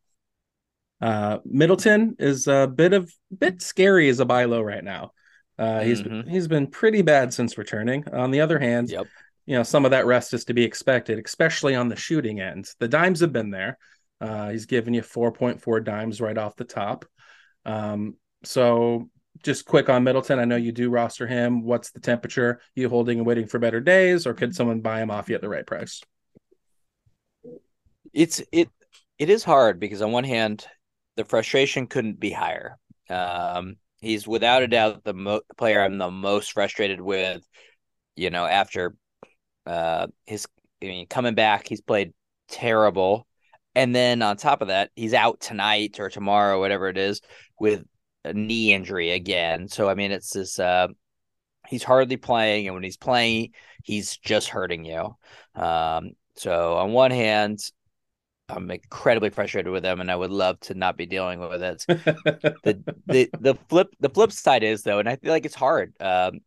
Uh, 1.00 1.38
Middleton 1.46 2.16
is 2.18 2.46
a 2.46 2.66
bit 2.66 2.92
of 2.92 3.10
bit 3.36 3.62
scary 3.62 4.08
as 4.10 4.20
a 4.20 4.26
buy 4.26 4.44
low 4.44 4.60
right 4.60 4.84
now. 4.84 5.12
Uh, 5.58 5.80
he's 5.80 6.02
mm-hmm. 6.02 6.28
he's 6.28 6.46
been 6.46 6.66
pretty 6.66 7.00
bad 7.00 7.32
since 7.32 7.56
returning. 7.56 8.04
On 8.12 8.30
the 8.30 8.42
other 8.42 8.58
hand, 8.58 8.90
yep. 8.90 9.06
you 9.46 9.56
know 9.56 9.62
some 9.62 9.86
of 9.86 9.92
that 9.92 10.04
rest 10.04 10.34
is 10.34 10.44
to 10.46 10.54
be 10.54 10.64
expected, 10.64 11.18
especially 11.24 11.74
on 11.74 11.88
the 11.88 11.96
shooting 11.96 12.40
end. 12.40 12.68
The 12.80 12.88
dimes 12.88 13.20
have 13.20 13.32
been 13.32 13.50
there. 13.50 13.78
Uh, 14.20 14.50
he's 14.50 14.66
given 14.66 14.92
you 14.92 15.00
4.4 15.00 15.82
dimes 15.82 16.20
right 16.20 16.36
off 16.36 16.56
the 16.56 16.64
top. 16.64 17.06
Um, 17.64 18.16
so 18.44 19.08
just 19.42 19.64
quick 19.64 19.88
on 19.88 20.04
Middleton. 20.04 20.38
I 20.38 20.44
know 20.44 20.56
you 20.56 20.72
do 20.72 20.90
roster 20.90 21.26
him. 21.26 21.62
What's 21.62 21.90
the 21.90 22.00
temperature? 22.00 22.60
You 22.74 22.88
holding 22.88 23.18
and 23.18 23.26
waiting 23.26 23.46
for 23.46 23.58
better 23.58 23.80
days, 23.80 24.26
or 24.26 24.34
could 24.34 24.54
someone 24.54 24.80
buy 24.80 25.00
him 25.00 25.10
off 25.10 25.28
you 25.28 25.34
at 25.34 25.40
the 25.40 25.48
right 25.48 25.66
price? 25.66 26.02
It's 28.12 28.42
it 28.52 28.68
it 29.18 29.30
is 29.30 29.44
hard 29.44 29.80
because 29.80 30.02
on 30.02 30.12
one 30.12 30.24
hand, 30.24 30.66
the 31.16 31.24
frustration 31.24 31.86
couldn't 31.86 32.20
be 32.20 32.30
higher. 32.30 32.76
Um, 33.08 33.76
he's 34.00 34.26
without 34.26 34.62
a 34.62 34.68
doubt 34.68 35.04
the 35.04 35.14
mo- 35.14 35.42
player 35.56 35.80
I'm 35.80 35.98
the 35.98 36.10
most 36.10 36.52
frustrated 36.52 37.00
with. 37.00 37.42
You 38.16 38.30
know, 38.30 38.44
after 38.44 38.94
uh, 39.66 40.08
his 40.26 40.46
I 40.82 40.86
mean, 40.86 41.06
coming 41.06 41.34
back, 41.34 41.68
he's 41.68 41.80
played 41.80 42.12
terrible. 42.48 43.26
And 43.74 43.94
then 43.94 44.20
on 44.22 44.36
top 44.36 44.62
of 44.62 44.68
that, 44.68 44.90
he's 44.96 45.14
out 45.14 45.40
tonight 45.40 46.00
or 46.00 46.10
tomorrow, 46.10 46.58
whatever 46.58 46.88
it 46.88 46.98
is, 46.98 47.20
with 47.58 47.84
knee 48.24 48.72
injury 48.72 49.10
again. 49.10 49.68
So 49.68 49.88
I 49.88 49.94
mean, 49.94 50.12
it's 50.12 50.30
this. 50.30 50.58
Uh, 50.58 50.88
he's 51.68 51.82
hardly 51.82 52.16
playing, 52.16 52.66
and 52.66 52.74
when 52.74 52.82
he's 52.82 52.96
playing, 52.96 53.52
he's 53.84 54.16
just 54.16 54.48
hurting 54.48 54.84
you. 54.84 55.16
Um, 55.54 56.12
so 56.36 56.76
on 56.76 56.92
one 56.92 57.10
hand, 57.10 57.60
I'm 58.48 58.70
incredibly 58.70 59.30
frustrated 59.30 59.72
with 59.72 59.84
him, 59.84 60.00
and 60.00 60.10
I 60.10 60.16
would 60.16 60.30
love 60.30 60.60
to 60.60 60.74
not 60.74 60.96
be 60.96 61.06
dealing 61.06 61.40
with 61.40 61.62
it. 61.62 61.84
the 61.88 62.96
the 63.06 63.30
the 63.38 63.54
flip 63.68 63.94
the 64.00 64.10
flip 64.10 64.32
side 64.32 64.62
is 64.62 64.82
though, 64.82 64.98
and 64.98 65.08
I 65.08 65.16
feel 65.16 65.32
like 65.32 65.46
it's 65.46 65.54
hard. 65.54 65.94
Um, 66.00 66.40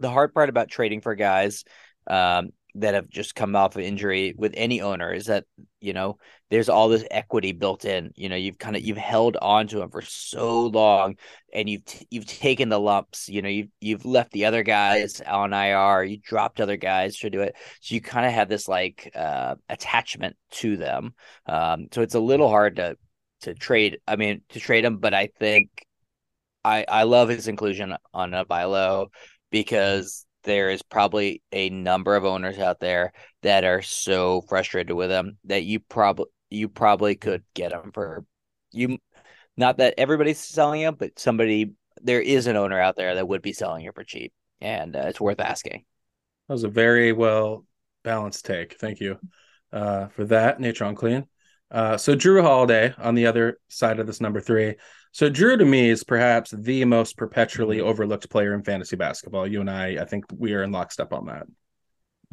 the 0.00 0.10
hard 0.10 0.34
part 0.34 0.48
about 0.48 0.68
trading 0.68 1.00
for 1.00 1.14
guys 1.14 1.64
um, 2.06 2.50
that 2.74 2.94
have 2.94 3.08
just 3.08 3.34
come 3.34 3.54
off 3.54 3.76
of 3.76 3.82
injury 3.82 4.34
with 4.36 4.54
any 4.56 4.80
owner 4.80 5.12
is 5.12 5.26
that 5.26 5.44
you 5.80 5.92
know 5.92 6.16
there's 6.48 6.70
all 6.70 6.88
this 6.88 7.04
equity 7.10 7.52
built 7.52 7.84
in 7.84 8.10
you 8.14 8.28
know 8.28 8.36
you've 8.36 8.58
kind 8.58 8.76
of 8.76 8.82
you've 8.82 8.96
held 8.96 9.36
on 9.42 9.66
to 9.66 9.82
him 9.82 9.90
for 9.90 10.00
so 10.00 10.66
long 10.66 11.16
and 11.52 11.68
you've 11.68 11.84
t- 11.84 12.06
you've 12.10 12.26
taken 12.26 12.70
the 12.70 12.80
lumps 12.80 13.28
you 13.28 13.42
know 13.42 13.48
you've 13.48 13.68
you've 13.80 14.06
left 14.06 14.32
the 14.32 14.46
other 14.46 14.62
guys 14.62 15.20
on 15.20 15.52
IR 15.52 16.04
you 16.04 16.18
dropped 16.18 16.60
other 16.60 16.76
guys 16.76 17.16
to 17.18 17.30
do 17.30 17.40
it. 17.42 17.54
So 17.80 17.94
you 17.94 18.00
kind 18.00 18.26
of 18.26 18.32
have 18.32 18.48
this 18.48 18.68
like 18.68 19.10
uh, 19.14 19.56
attachment 19.68 20.36
to 20.52 20.76
them. 20.76 21.14
Um, 21.46 21.88
so 21.92 22.00
it's 22.02 22.14
a 22.14 22.20
little 22.20 22.48
hard 22.48 22.76
to 22.76 22.96
to 23.42 23.54
trade 23.54 23.98
I 24.06 24.16
mean 24.16 24.42
to 24.50 24.60
trade 24.60 24.84
him 24.84 24.98
but 24.98 25.12
I 25.12 25.28
think 25.38 25.68
I 26.64 26.84
I 26.88 27.02
love 27.02 27.28
his 27.28 27.48
inclusion 27.48 27.94
on 28.14 28.34
a 28.34 28.44
buy 28.44 28.64
low 28.64 29.10
because 29.50 30.24
there 30.44 30.70
is 30.70 30.82
probably 30.82 31.42
a 31.52 31.70
number 31.70 32.16
of 32.16 32.24
owners 32.24 32.58
out 32.58 32.80
there 32.80 33.12
that 33.42 33.64
are 33.64 33.82
so 33.82 34.42
frustrated 34.42 34.94
with 34.94 35.10
him 35.10 35.38
that 35.44 35.64
you 35.64 35.80
probably 35.80 36.26
you 36.50 36.68
probably 36.68 37.14
could 37.14 37.42
get 37.54 37.70
them 37.70 37.90
for 37.92 38.24
you 38.72 38.98
not 39.56 39.78
that 39.78 39.94
everybody's 39.98 40.38
selling 40.38 40.82
him 40.82 40.94
but 40.98 41.18
somebody 41.18 41.72
there 42.02 42.20
is 42.20 42.46
an 42.46 42.56
owner 42.56 42.80
out 42.80 42.96
there 42.96 43.14
that 43.14 43.28
would 43.28 43.42
be 43.42 43.52
selling 43.52 43.84
it 43.84 43.94
for 43.94 44.04
cheap 44.04 44.32
and 44.62 44.94
uh, 44.94 45.06
it's 45.06 45.20
worth 45.20 45.40
asking. 45.40 45.84
That 46.48 46.54
was 46.54 46.64
a 46.64 46.68
very 46.68 47.12
well 47.12 47.66
balanced 48.04 48.46
take. 48.46 48.78
Thank 48.78 49.00
you 49.00 49.18
uh, 49.72 50.08
for 50.08 50.24
that 50.26 50.60
natron 50.60 50.94
clean 50.94 51.26
uh, 51.72 51.96
so 51.96 52.14
Jrue 52.14 52.42
holiday 52.42 52.94
on 52.98 53.14
the 53.14 53.26
other 53.26 53.58
side 53.68 53.98
of 53.98 54.06
this 54.06 54.20
number 54.20 54.40
three 54.40 54.76
so 55.12 55.28
Jrue 55.28 55.58
to 55.58 55.64
me 55.64 55.90
is 55.90 56.04
perhaps 56.04 56.50
the 56.50 56.84
most 56.86 57.18
perpetually 57.18 57.78
mm-hmm. 57.78 57.86
overlooked 57.86 58.30
player 58.30 58.54
in 58.54 58.64
fantasy 58.64 58.96
basketball. 58.96 59.46
You 59.46 59.60
and 59.60 59.70
I, 59.70 59.98
I 60.00 60.04
think 60.06 60.24
we 60.34 60.54
are 60.54 60.62
in 60.62 60.72
lockstep 60.72 61.12
on 61.12 61.26
that. 61.26 61.46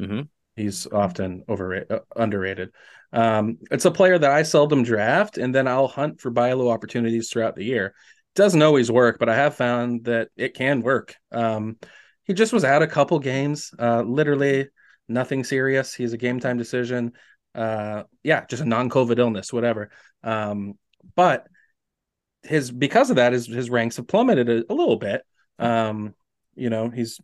Mm-hmm. 0.00 0.22
He's 0.56 0.86
often 0.86 1.44
overrated, 1.48 1.92
uh, 1.92 2.00
underrated. 2.16 2.70
Um, 3.12 3.58
it's 3.70 3.84
a 3.84 3.90
player 3.90 4.18
that 4.18 4.30
I 4.30 4.42
seldom 4.42 4.82
draft, 4.82 5.36
and 5.36 5.54
then 5.54 5.68
I'll 5.68 5.88
hunt 5.88 6.20
for 6.20 6.30
buy 6.30 6.52
low 6.54 6.70
opportunities 6.70 7.30
throughout 7.30 7.54
the 7.54 7.64
year. 7.64 7.94
Doesn't 8.34 8.62
always 8.62 8.90
work, 8.90 9.18
but 9.18 9.28
I 9.28 9.36
have 9.36 9.56
found 9.56 10.04
that 10.04 10.28
it 10.36 10.54
can 10.54 10.80
work. 10.80 11.16
Um, 11.30 11.76
he 12.24 12.32
just 12.32 12.52
was 12.52 12.64
out 12.64 12.82
a 12.82 12.86
couple 12.86 13.18
games, 13.18 13.74
uh, 13.78 14.02
literally 14.02 14.68
nothing 15.08 15.44
serious. 15.44 15.92
He's 15.92 16.12
a 16.12 16.18
game 16.18 16.40
time 16.40 16.56
decision. 16.56 17.12
Uh, 17.54 18.04
yeah, 18.22 18.44
just 18.46 18.62
a 18.62 18.66
non 18.66 18.90
COVID 18.90 19.18
illness, 19.18 19.52
whatever. 19.52 19.90
Um, 20.22 20.78
but 21.14 21.46
his 22.42 22.70
because 22.70 23.10
of 23.10 23.16
that 23.16 23.32
his 23.32 23.46
his 23.46 23.70
ranks 23.70 23.96
have 23.96 24.08
plummeted 24.08 24.48
a, 24.48 24.72
a 24.72 24.74
little 24.74 24.96
bit. 24.96 25.22
Um, 25.58 26.14
you 26.54 26.70
know, 26.70 26.88
he's 26.88 27.20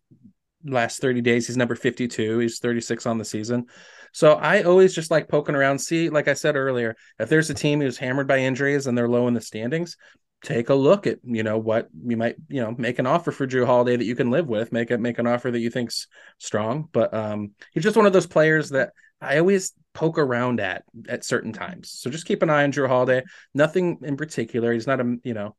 last 0.65 1.01
30 1.01 1.21
days 1.21 1.47
he's 1.47 1.57
number 1.57 1.77
52 1.77 2.39
he's 2.39 2.59
36 2.59 3.07
on 3.07 3.19
the 3.19 3.25
season 3.25 3.67
so 4.13 4.33
i 4.33 4.63
always 4.63 4.95
just 4.95 5.11
like 5.11 5.29
poking 5.29 5.55
around 5.55 5.79
see 5.79 6.09
like 6.09 6.27
i 6.27 6.35
said 6.35 6.57
earlier 6.57 6.97
if 7.21 7.29
there's 7.29 7.51
a 7.51 7.55
team 7.55 7.81
who's 7.81 7.99
hammered 7.99 8.27
by 8.27 8.39
injuries 8.39 8.87
and 8.87 8.97
they're 8.97 9.09
low 9.09 9.29
in 9.29 9.35
the 9.35 9.41
standings 9.41 9.97
take 10.43 10.69
a 10.69 10.75
look 10.75 11.07
at 11.07 11.19
you 11.25 11.43
know 11.43 11.57
what 11.59 11.89
you 12.05 12.17
might 12.17 12.37
you 12.49 12.61
know 12.61 12.75
make 12.77 12.99
an 12.99 13.07
offer 13.07 13.31
for 13.31 13.47
Jrue 13.47 13.67
holiday 13.67 13.97
that 13.97 14.05
you 14.05 14.17
can 14.17 14.31
live 14.31 14.49
with 14.49 14.73
make 14.73 14.91
it 14.91 14.99
make 14.99 15.19
an 15.19 15.27
offer 15.27 15.51
that 15.51 15.61
you 15.61 15.71
think's 15.71 16.09
strong 16.39 16.89
but 16.93 17.15
um 17.15 17.53
he's 17.73 17.85
just 17.85 17.97
one 17.97 18.07
of 18.07 18.13
those 18.13 18.27
players 18.27 18.71
that 18.71 18.91
I 19.21 19.39
always 19.39 19.73
poke 19.97 20.19
around 20.19 20.61
at 20.61 20.85
at 21.09 21.25
certain 21.25 21.55
times. 21.55 21.91
So 21.91 22.11
just 22.11 22.27
keep 22.27 22.43
an 22.43 22.51
eye 22.51 22.65
on 22.65 22.73
Jrue 22.73 22.87
Holiday. 22.87 23.25
Nothing 23.55 23.99
in 24.03 24.19
particular. 24.19 24.75
He's 24.75 24.87
not 24.87 25.01
a 25.01 25.17
you 25.25 25.33
know, 25.33 25.57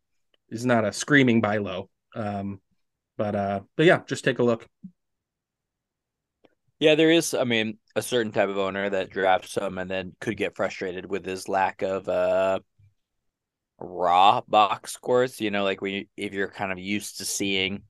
he's 0.50 0.66
not 0.66 0.86
a 0.86 0.94
screaming 0.94 1.42
buy 1.42 1.58
low. 1.58 1.90
Um, 2.16 2.62
but 3.18 3.36
uh, 3.36 3.62
but 3.76 3.88
yeah, 3.88 4.02
just 4.08 4.24
take 4.24 4.38
a 4.38 4.44
look. 4.44 4.68
Yeah, 6.80 6.94
there 6.94 7.10
is. 7.10 7.34
I 7.34 7.46
mean, 7.46 7.80
a 7.96 8.04
certain 8.04 8.32
type 8.32 8.50
of 8.50 8.60
owner 8.60 8.88
that 8.88 9.10
drafts 9.10 9.58
him 9.58 9.80
and 9.80 9.90
then 9.90 10.16
could 10.22 10.38
get 10.38 10.56
frustrated 10.56 11.08
with 11.08 11.26
his 11.26 11.50
lack 11.50 11.82
of 11.82 12.08
uh 12.08 12.60
raw 13.80 14.42
box 14.48 14.94
scores. 14.94 15.42
You 15.42 15.50
know, 15.50 15.64
like 15.64 15.82
when 15.82 15.94
you, 15.94 16.06
if 16.16 16.34
you're 16.34 16.52
kind 16.52 16.72
of 16.72 16.78
used 16.78 17.18
to 17.18 17.26
seeing 17.26 17.82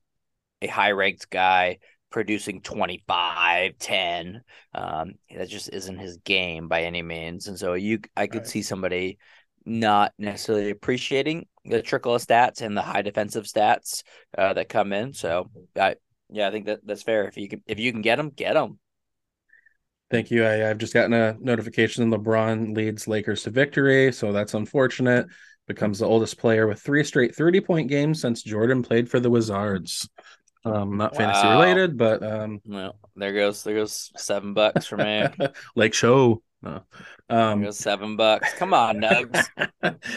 a 0.61 0.67
high 0.67 0.91
ranked 0.91 1.29
guy 1.29 1.79
producing 2.17 2.61
25 2.61 3.77
10 3.77 4.41
um 4.73 5.13
that 5.35 5.47
just 5.47 5.69
isn't 5.71 5.99
his 5.99 6.17
game 6.17 6.67
by 6.67 6.81
any 6.81 7.03
means 7.03 7.47
and 7.47 7.59
so 7.59 7.73
you 7.73 7.99
i 8.15 8.25
could 8.25 8.39
right. 8.39 8.47
see 8.47 8.63
somebody 8.63 9.19
not 9.67 10.13
necessarily 10.17 10.71
appreciating 10.71 11.45
the 11.65 11.81
trickle 11.81 12.15
of 12.15 12.25
stats 12.25 12.61
and 12.61 12.75
the 12.75 12.81
high 12.81 13.01
defensive 13.01 13.45
stats 13.45 14.03
uh, 14.37 14.53
that 14.53 14.69
come 14.69 14.93
in. 14.93 15.13
So, 15.13 15.51
I, 15.75 15.95
yeah, 16.29 16.47
I 16.47 16.51
think 16.51 16.65
that 16.67 16.79
that's 16.85 17.03
fair. 17.03 17.27
If 17.27 17.37
you 17.37 17.49
can, 17.49 17.61
if 17.67 17.77
you 17.77 17.91
can 17.91 18.01
get 18.01 18.15
them, 18.15 18.29
get 18.29 18.53
them. 18.53 18.79
Thank 20.09 20.31
you. 20.31 20.45
I, 20.45 20.51
have 20.53 20.77
just 20.77 20.93
gotten 20.93 21.13
a 21.13 21.35
notification 21.39 22.09
LeBron 22.09 22.75
leads 22.75 23.09
Lakers 23.09 23.43
to 23.43 23.49
victory, 23.49 24.13
so 24.13 24.31
that's 24.31 24.53
unfortunate. 24.53 25.27
Becomes 25.67 25.99
the 25.99 26.05
oldest 26.05 26.37
player 26.37 26.65
with 26.65 26.79
three 26.79 27.03
straight 27.03 27.35
30 27.35 27.59
point 27.59 27.89
games 27.89 28.21
since 28.21 28.41
Jordan 28.41 28.81
played 28.83 29.09
for 29.09 29.19
the 29.19 29.29
Wizards. 29.29 30.07
Um, 30.73 30.97
not 30.97 31.13
wow. 31.13 31.17
fantasy 31.17 31.47
related, 31.47 31.97
but 31.97 32.23
um, 32.23 32.61
well, 32.65 32.95
there 33.15 33.33
goes 33.33 33.63
there 33.63 33.75
goes 33.75 34.11
seven 34.17 34.53
bucks 34.53 34.85
for 34.85 34.97
me. 34.97 35.25
Lake 35.75 35.93
Show. 35.93 36.41
No. 36.61 36.81
Um, 37.29 37.63
goes 37.63 37.77
seven 37.77 38.15
bucks. 38.15 38.53
Come 38.53 38.73
on, 38.73 38.97
Nugs. 38.97 39.45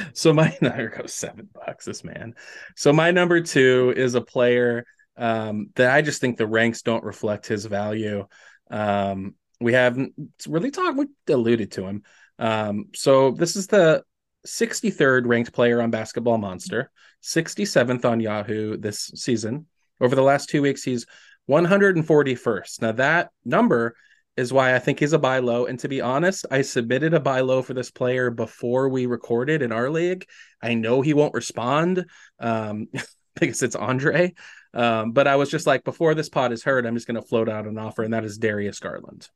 so 0.14 0.32
my 0.32 0.57
there 0.61 0.94
goes 0.96 1.14
seven 1.14 1.48
bucks. 1.53 1.84
This 1.84 2.05
man. 2.05 2.34
So 2.76 2.92
my 2.92 3.11
number 3.11 3.40
two 3.40 3.92
is 3.96 4.14
a 4.14 4.20
player 4.20 4.86
um, 5.16 5.70
that 5.76 5.94
I 5.94 6.03
just 6.03 6.20
think 6.20 6.36
the 6.36 6.46
ranks 6.46 6.82
don't 6.82 7.05
reflect 7.05 7.46
his 7.46 7.66
value. 7.66 8.26
Um, 8.70 9.34
we 9.61 9.74
haven't 9.74 10.14
really 10.46 10.70
talked. 10.70 10.96
We 10.96 11.07
alluded 11.28 11.72
to 11.72 11.86
him. 11.86 12.03
Um, 12.38 12.86
so 12.94 13.32
this 13.32 13.57
is 13.57 13.66
the 13.66 14.03
63rd 14.46 15.26
ranked 15.26 15.53
player 15.53 15.82
on 15.82 15.90
Basketball 15.90 16.38
Monster, 16.38 16.90
67th 17.22 18.05
on 18.05 18.20
Yahoo 18.20 18.76
this 18.76 19.11
season. 19.14 19.66
Over 20.01 20.14
the 20.14 20.22
last 20.22 20.48
two 20.48 20.62
weeks, 20.62 20.82
he's 20.82 21.07
141st. 21.48 22.82
Now 22.82 22.92
that 22.92 23.30
number 23.44 23.94
is 24.36 24.53
why 24.53 24.74
I 24.74 24.78
think 24.78 25.01
he's 25.01 25.12
a 25.12 25.18
buy 25.18 25.40
low. 25.40 25.66
And 25.66 25.78
to 25.80 25.88
be 25.88 26.01
honest, 26.01 26.46
I 26.51 26.62
submitted 26.62 27.14
a 27.14 27.20
buy 27.20 27.40
low 27.40 27.62
for 27.62 27.74
this 27.74 27.90
player 27.90 28.30
before 28.30 28.88
we 28.88 29.07
recorded 29.07 29.61
in 29.61 29.72
our 29.72 29.90
league. 29.90 30.26
I 30.62 30.74
know 30.74 31.03
he 31.03 31.14
won't 31.14 31.34
respond 31.34 32.07
um, 32.38 32.88
because 33.38 33.62
it's 33.62 33.76
Andre. 33.76 34.34
Um, 34.72 35.12
but 35.12 35.26
I 35.26 35.36
was 35.36 35.51
just 35.51 35.66
like, 35.66 35.84
before 35.84 36.14
this 36.14 36.28
pod 36.28 36.53
is 36.53 36.62
heard, 36.62 36.86
I'm 36.86 36.94
just 36.94 37.07
going 37.07 37.20
to 37.20 37.26
float 37.26 37.48
out 37.48 37.66
an 37.66 37.76
offer, 37.76 38.03
and 38.03 38.14
that 38.14 38.24
is 38.24 38.38
Darius 38.38 38.78
Garland. 38.78 39.28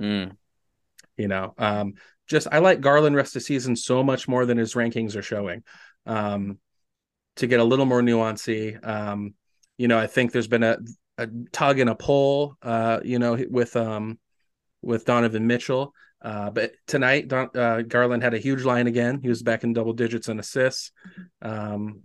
Mm. 0.00 0.36
You 1.16 1.28
know, 1.28 1.54
um, 1.58 1.94
just 2.28 2.46
I 2.52 2.58
like 2.58 2.80
Garland 2.80 3.16
rest 3.16 3.36
of 3.36 3.42
season 3.42 3.74
so 3.74 4.04
much 4.04 4.28
more 4.28 4.44
than 4.46 4.58
his 4.58 4.74
rankings 4.74 5.16
are 5.16 5.22
showing. 5.22 5.64
Um, 6.06 6.58
to 7.36 7.46
get 7.46 7.60
a 7.60 7.64
little 7.64 7.86
more 7.86 8.02
nuancy, 8.02 8.86
um, 8.86 9.34
you 9.78 9.88
know, 9.88 9.98
I 9.98 10.06
think 10.06 10.32
there's 10.32 10.48
been 10.48 10.64
a, 10.64 10.76
a 11.16 11.28
tug 11.52 11.78
and 11.78 11.88
a 11.88 11.94
pull, 11.94 12.56
uh, 12.62 13.00
you 13.02 13.18
know, 13.18 13.38
with 13.48 13.74
um, 13.76 14.18
with 14.82 15.06
Donovan 15.06 15.46
Mitchell. 15.46 15.94
Uh, 16.20 16.50
but 16.50 16.72
tonight, 16.86 17.28
Don, 17.28 17.48
uh, 17.56 17.82
Garland 17.82 18.22
had 18.22 18.34
a 18.34 18.38
huge 18.38 18.64
line 18.64 18.88
again. 18.88 19.20
He 19.22 19.28
was 19.28 19.42
back 19.42 19.62
in 19.62 19.72
double 19.72 19.92
digits 19.92 20.28
in 20.28 20.40
assists. 20.40 20.90
Um, 21.40 22.00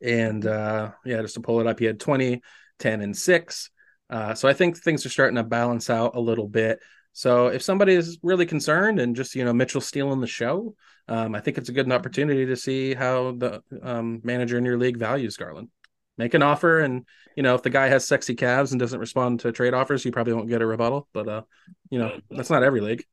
and 0.00 0.46
uh, 0.46 0.92
yeah, 1.04 1.20
just 1.20 1.34
to 1.34 1.40
pull 1.40 1.60
it 1.60 1.66
up, 1.66 1.78
he 1.78 1.84
had 1.84 1.98
20, 2.00 2.40
10, 2.78 3.00
and 3.00 3.16
six. 3.16 3.70
Uh, 4.08 4.34
so 4.34 4.48
I 4.48 4.52
think 4.52 4.78
things 4.78 5.04
are 5.04 5.10
starting 5.10 5.36
to 5.36 5.42
balance 5.42 5.90
out 5.90 6.14
a 6.14 6.20
little 6.20 6.46
bit. 6.46 6.78
So 7.12 7.48
if 7.48 7.62
somebody 7.62 7.94
is 7.94 8.18
really 8.22 8.46
concerned 8.46 8.98
and 9.00 9.16
just 9.16 9.34
you 9.34 9.44
know 9.44 9.52
Mitchell 9.52 9.80
stealing 9.80 10.20
the 10.20 10.26
show, 10.26 10.74
um, 11.08 11.34
I 11.34 11.40
think 11.40 11.58
it's 11.58 11.68
a 11.68 11.72
good 11.72 11.90
opportunity 11.90 12.46
to 12.46 12.56
see 12.56 12.94
how 12.94 13.32
the 13.32 13.62
um, 13.82 14.20
manager 14.24 14.58
in 14.58 14.64
your 14.64 14.78
league 14.78 14.96
values 14.96 15.36
Garland. 15.36 15.68
Make 16.16 16.34
an 16.34 16.42
offer, 16.42 16.80
and 16.80 17.04
you 17.36 17.42
know 17.42 17.54
if 17.54 17.62
the 17.62 17.70
guy 17.70 17.88
has 17.88 18.06
sexy 18.06 18.34
calves 18.34 18.72
and 18.72 18.78
doesn't 18.78 19.00
respond 19.00 19.40
to 19.40 19.52
trade 19.52 19.74
offers, 19.74 20.04
you 20.04 20.12
probably 20.12 20.32
won't 20.32 20.48
get 20.48 20.62
a 20.62 20.66
rebuttal. 20.66 21.08
But 21.12 21.28
uh, 21.28 21.42
you 21.90 21.98
know 21.98 22.18
that's 22.30 22.50
not 22.50 22.62
every 22.62 22.80
league. 22.80 23.04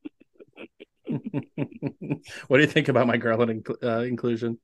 what 2.46 2.58
do 2.58 2.60
you 2.60 2.66
think 2.66 2.88
about 2.88 3.06
my 3.06 3.16
Garland 3.16 3.66
uh, 3.82 4.00
inclusion? 4.00 4.58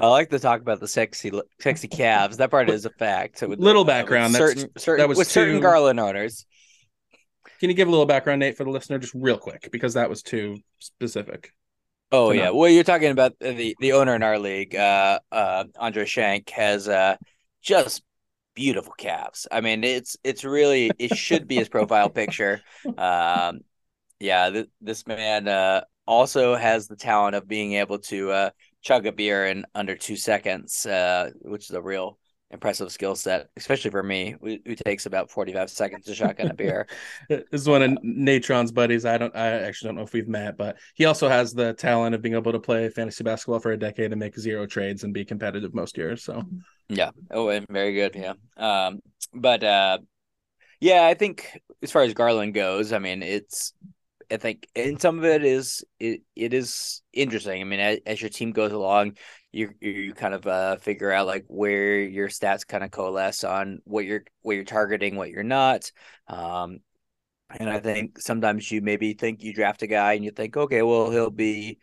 I 0.00 0.08
like 0.08 0.30
to 0.30 0.38
talk 0.38 0.62
about 0.62 0.80
the 0.80 0.88
sexy, 0.88 1.30
sexy 1.60 1.86
calves. 1.86 2.38
That 2.38 2.50
part 2.50 2.70
is 2.70 2.86
a 2.86 2.90
fact. 2.90 3.38
So 3.38 3.48
with, 3.48 3.58
little 3.58 3.84
background. 3.84 4.34
Uh, 4.34 4.38
certain, 4.38 4.70
certain, 4.78 5.02
that 5.02 5.08
was 5.08 5.18
with 5.18 5.28
too... 5.28 5.32
certain 5.32 5.60
Garland 5.60 6.00
owners. 6.00 6.46
Can 7.60 7.68
you 7.68 7.76
give 7.76 7.88
a 7.88 7.90
little 7.90 8.06
background, 8.06 8.40
Nate, 8.40 8.56
for 8.56 8.64
the 8.64 8.70
listener, 8.70 8.98
just 8.98 9.12
real 9.14 9.36
quick, 9.36 9.68
because 9.70 9.94
that 9.94 10.08
was 10.08 10.22
too 10.22 10.56
specific. 10.78 11.52
Oh 12.12 12.32
yeah, 12.32 12.50
well 12.50 12.68
you're 12.68 12.82
talking 12.84 13.10
about 13.12 13.38
the 13.38 13.76
the 13.78 13.92
owner 13.92 14.14
in 14.16 14.22
our 14.22 14.38
league, 14.38 14.74
uh, 14.74 15.20
uh, 15.30 15.64
Andre 15.78 16.04
Shank 16.04 16.50
has 16.50 16.88
uh, 16.88 17.16
just 17.62 18.02
beautiful 18.54 18.92
calves. 18.98 19.46
I 19.50 19.60
mean, 19.60 19.84
it's 19.84 20.16
it's 20.24 20.44
really 20.44 20.96
it 20.98 21.12
should 21.12 21.46
be 21.46 21.56
his 21.56 21.68
profile 21.68 22.10
picture. 22.10 22.62
Um, 22.98 23.60
yeah, 24.18 24.50
th- 24.50 24.68
this 24.80 25.06
man 25.06 25.48
uh, 25.48 25.82
also 26.06 26.56
has 26.56 26.88
the 26.88 26.96
talent 26.96 27.36
of 27.36 27.46
being 27.48 27.74
able 27.74 28.00
to 28.00 28.30
uh, 28.32 28.50
chug 28.82 29.06
a 29.06 29.12
beer 29.12 29.46
in 29.46 29.64
under 29.74 29.96
two 29.96 30.16
seconds, 30.16 30.86
uh, 30.86 31.30
which 31.42 31.70
is 31.70 31.76
a 31.76 31.82
real 31.82 32.18
impressive 32.50 32.90
skill 32.90 33.14
set, 33.14 33.48
especially 33.56 33.90
for 33.90 34.02
me, 34.02 34.34
who, 34.40 34.58
who, 34.66 34.74
takes 34.74 35.06
about 35.06 35.30
45 35.30 35.70
seconds 35.70 36.04
to 36.06 36.14
shotgun 36.14 36.50
a 36.50 36.54
beer. 36.54 36.86
this 37.28 37.44
is 37.52 37.68
one 37.68 37.82
of 37.82 37.98
Natron's 38.02 38.72
buddies. 38.72 39.04
I 39.04 39.18
don't, 39.18 39.34
I 39.36 39.46
actually 39.46 39.88
don't 39.88 39.96
know 39.96 40.02
if 40.02 40.12
we've 40.12 40.28
met, 40.28 40.56
but 40.56 40.76
he 40.94 41.04
also 41.04 41.28
has 41.28 41.52
the 41.52 41.74
talent 41.74 42.14
of 42.14 42.22
being 42.22 42.34
able 42.34 42.52
to 42.52 42.58
play 42.58 42.88
fantasy 42.88 43.22
basketball 43.22 43.60
for 43.60 43.72
a 43.72 43.76
decade 43.76 44.12
and 44.12 44.18
make 44.18 44.38
zero 44.38 44.66
trades 44.66 45.04
and 45.04 45.14
be 45.14 45.24
competitive 45.24 45.74
most 45.74 45.96
years. 45.96 46.24
So, 46.24 46.42
yeah. 46.88 47.10
Oh, 47.30 47.48
and 47.48 47.66
very 47.68 47.94
good. 47.94 48.16
Yeah. 48.16 48.34
Um, 48.56 49.00
but, 49.32 49.62
uh, 49.62 49.98
yeah, 50.80 51.04
I 51.04 51.14
think 51.14 51.60
as 51.82 51.92
far 51.92 52.02
as 52.02 52.14
Garland 52.14 52.54
goes, 52.54 52.92
I 52.92 52.98
mean, 52.98 53.22
it's, 53.22 53.74
I 54.30 54.36
think, 54.36 54.68
and 54.76 55.00
some 55.00 55.18
of 55.18 55.24
it 55.24 55.44
is 55.44 55.84
it, 55.98 56.22
it 56.36 56.54
is 56.54 57.02
interesting. 57.12 57.60
I 57.60 57.64
mean, 57.64 57.80
as, 57.80 57.98
as 58.06 58.20
your 58.20 58.30
team 58.30 58.52
goes 58.52 58.72
along, 58.72 59.16
you 59.52 59.70
you 59.80 60.14
kind 60.14 60.34
of 60.34 60.46
uh, 60.46 60.76
figure 60.76 61.10
out 61.10 61.26
like 61.26 61.44
where 61.48 62.00
your 62.00 62.28
stats 62.28 62.66
kind 62.66 62.84
of 62.84 62.90
coalesce 62.90 63.44
on 63.44 63.80
what 63.84 64.04
you're 64.04 64.24
what 64.42 64.54
you're 64.54 64.64
targeting, 64.64 65.16
what 65.16 65.30
you're 65.30 65.42
not. 65.42 65.90
Um, 66.28 66.78
and 67.58 67.68
I 67.68 67.80
think 67.80 68.20
sometimes 68.20 68.70
you 68.70 68.80
maybe 68.80 69.14
think 69.14 69.42
you 69.42 69.52
draft 69.52 69.82
a 69.82 69.86
guy 69.88 70.12
and 70.12 70.24
you 70.24 70.30
think, 70.30 70.56
okay, 70.56 70.82
well 70.82 71.10
he'll 71.10 71.30
be 71.30 71.78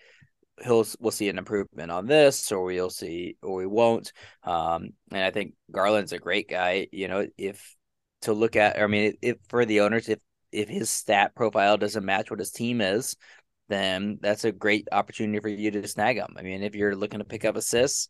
he'll 0.64 0.86
we'll 1.00 1.12
see 1.12 1.30
an 1.30 1.38
improvement 1.38 1.92
on 1.92 2.08
this, 2.08 2.52
or 2.52 2.64
we'll 2.64 2.90
see 2.90 3.38
or 3.42 3.56
we 3.56 3.68
won't. 3.68 4.14
Um, 4.44 4.90
and 5.12 5.24
I 5.24 5.32
think 5.32 5.54
Garland's 5.72 6.14
a 6.14 6.20
great 6.20 6.50
guy. 6.50 6.88
You 6.92 7.08
know, 7.08 7.28
if 7.38 7.76
to 8.22 8.34
look 8.34 8.56
at, 8.56 8.82
I 8.82 8.88
mean, 8.88 9.16
if 9.22 9.38
for 9.50 9.66
the 9.66 9.82
owners, 9.82 10.10
if 10.10 10.20
if 10.52 10.70
his 10.70 10.90
stat 10.90 11.36
profile 11.36 11.78
doesn't 11.78 12.06
match 12.06 12.30
what 12.30 12.40
his 12.40 12.52
team 12.52 12.82
is, 12.82 13.16
then 13.70 14.18
that's 14.22 14.46
a 14.46 14.52
great 14.52 14.88
opportunity 14.92 15.40
for 15.40 15.50
you 15.50 15.72
to 15.72 15.88
snag 15.88 16.18
him. 16.18 16.36
I 16.38 16.42
mean, 16.42 16.64
if 16.64 16.76
you're 16.76 16.96
looking 16.96 17.20
to 17.20 17.26
pick 17.26 17.46
up 17.46 17.56
assists, 17.56 18.08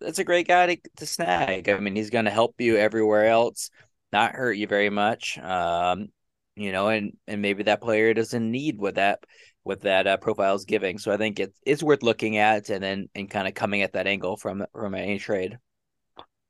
that's 0.00 0.18
a 0.18 0.24
great 0.24 0.46
guy 0.46 0.74
to, 0.74 0.90
to 0.96 1.06
snag. 1.06 1.68
I 1.68 1.78
mean, 1.78 1.96
he's 1.96 2.10
going 2.10 2.26
to 2.26 2.30
help 2.30 2.60
you 2.60 2.76
everywhere 2.76 3.26
else, 3.26 3.70
not 4.12 4.32
hurt 4.32 4.52
you 4.52 4.66
very 4.66 4.90
much. 4.90 5.38
Um, 5.38 6.08
you 6.56 6.70
know, 6.70 6.88
and 6.88 7.16
and 7.26 7.42
maybe 7.42 7.64
that 7.64 7.80
player 7.80 8.14
doesn't 8.14 8.50
need 8.50 8.78
what 8.78 8.94
that 8.96 9.24
what 9.64 9.80
that 9.80 10.06
uh, 10.06 10.16
profile 10.18 10.54
is 10.54 10.64
giving. 10.64 10.98
So 10.98 11.12
I 11.12 11.16
think 11.16 11.40
it's 11.40 11.58
it's 11.66 11.82
worth 11.82 12.02
looking 12.02 12.36
at 12.36 12.68
and 12.70 12.82
then 12.82 13.08
and 13.14 13.30
kind 13.30 13.48
of 13.48 13.54
coming 13.54 13.82
at 13.82 13.94
that 13.94 14.06
angle 14.06 14.36
from 14.36 14.64
from 14.72 14.94
any 14.94 15.18
trade. 15.18 15.58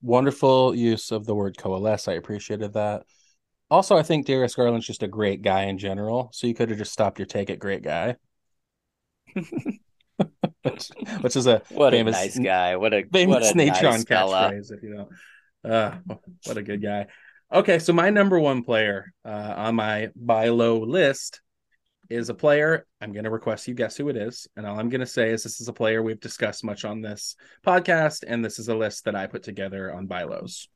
Wonderful 0.02 0.74
use 0.74 1.10
of 1.10 1.24
the 1.24 1.34
word 1.34 1.56
coalesce. 1.56 2.08
I 2.08 2.14
appreciated 2.14 2.74
that. 2.74 3.04
Also, 3.74 3.96
I 3.96 4.04
think 4.04 4.24
Darius 4.24 4.54
Garland's 4.54 4.86
just 4.86 5.02
a 5.02 5.08
great 5.08 5.42
guy 5.42 5.64
in 5.64 5.78
general. 5.78 6.30
So 6.32 6.46
you 6.46 6.54
could 6.54 6.68
have 6.68 6.78
just 6.78 6.92
stopped 6.92 7.18
your 7.18 7.26
take 7.26 7.50
at 7.50 7.58
great 7.58 7.82
guy. 7.82 8.14
which, 9.34 10.90
which, 11.22 11.34
is 11.34 11.46
a 11.48 11.60
what 11.70 11.90
famous, 11.90 12.14
a 12.14 12.20
nice 12.20 12.38
guy. 12.38 12.76
What 12.76 12.94
a 12.94 13.02
famous 13.12 13.46
what 13.46 13.52
a 13.52 13.56
Natron 13.56 13.94
nice 13.94 14.04
catchphrase, 14.04 14.72
if 14.72 14.80
you 14.84 14.94
know. 14.94 15.08
Uh, 15.68 15.96
what 16.44 16.56
a 16.56 16.62
good 16.62 16.80
guy. 16.80 17.08
Okay, 17.52 17.80
so 17.80 17.92
my 17.92 18.10
number 18.10 18.38
one 18.38 18.62
player 18.62 19.12
uh, 19.24 19.54
on 19.56 19.74
my 19.74 20.10
buy 20.14 20.50
low 20.50 20.78
list 20.78 21.40
is 22.08 22.28
a 22.28 22.34
player. 22.34 22.86
I'm 23.00 23.10
going 23.10 23.24
to 23.24 23.30
request 23.30 23.66
you 23.66 23.74
guess 23.74 23.96
who 23.96 24.08
it 24.08 24.16
is, 24.16 24.46
and 24.56 24.66
all 24.66 24.78
I'm 24.78 24.88
going 24.88 25.00
to 25.00 25.06
say 25.06 25.30
is 25.30 25.42
this 25.42 25.60
is 25.60 25.66
a 25.66 25.72
player 25.72 26.00
we've 26.00 26.20
discussed 26.20 26.62
much 26.62 26.84
on 26.84 27.00
this 27.00 27.34
podcast, 27.66 28.22
and 28.24 28.44
this 28.44 28.60
is 28.60 28.68
a 28.68 28.76
list 28.76 29.06
that 29.06 29.16
I 29.16 29.26
put 29.26 29.42
together 29.42 29.92
on 29.92 30.06
buy 30.06 30.22
lows. 30.22 30.68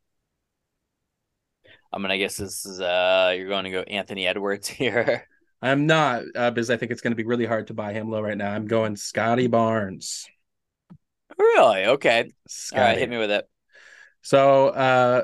I'm 1.92 2.02
gonna 2.02 2.18
guess 2.18 2.36
this 2.36 2.66
is 2.66 2.80
uh 2.80 3.34
you're 3.36 3.48
going 3.48 3.64
to 3.64 3.70
go 3.70 3.82
Anthony 3.82 4.26
Edwards 4.26 4.68
here. 4.68 5.26
I'm 5.60 5.86
not 5.86 6.22
uh, 6.36 6.50
because 6.50 6.70
I 6.70 6.76
think 6.76 6.92
it's 6.92 7.00
going 7.00 7.12
to 7.12 7.16
be 7.16 7.24
really 7.24 7.46
hard 7.46 7.66
to 7.66 7.74
buy 7.74 7.92
him 7.92 8.10
low 8.10 8.20
right 8.20 8.36
now. 8.36 8.52
I'm 8.52 8.66
going 8.66 8.94
Scottie 8.96 9.48
Barnes. 9.48 10.26
Really? 11.36 11.86
Okay. 11.86 12.32
Scottie. 12.46 12.80
All 12.80 12.86
right, 12.86 12.98
hit 12.98 13.10
me 13.10 13.16
with 13.18 13.30
it. 13.30 13.48
So 14.22 14.68
uh 14.68 15.22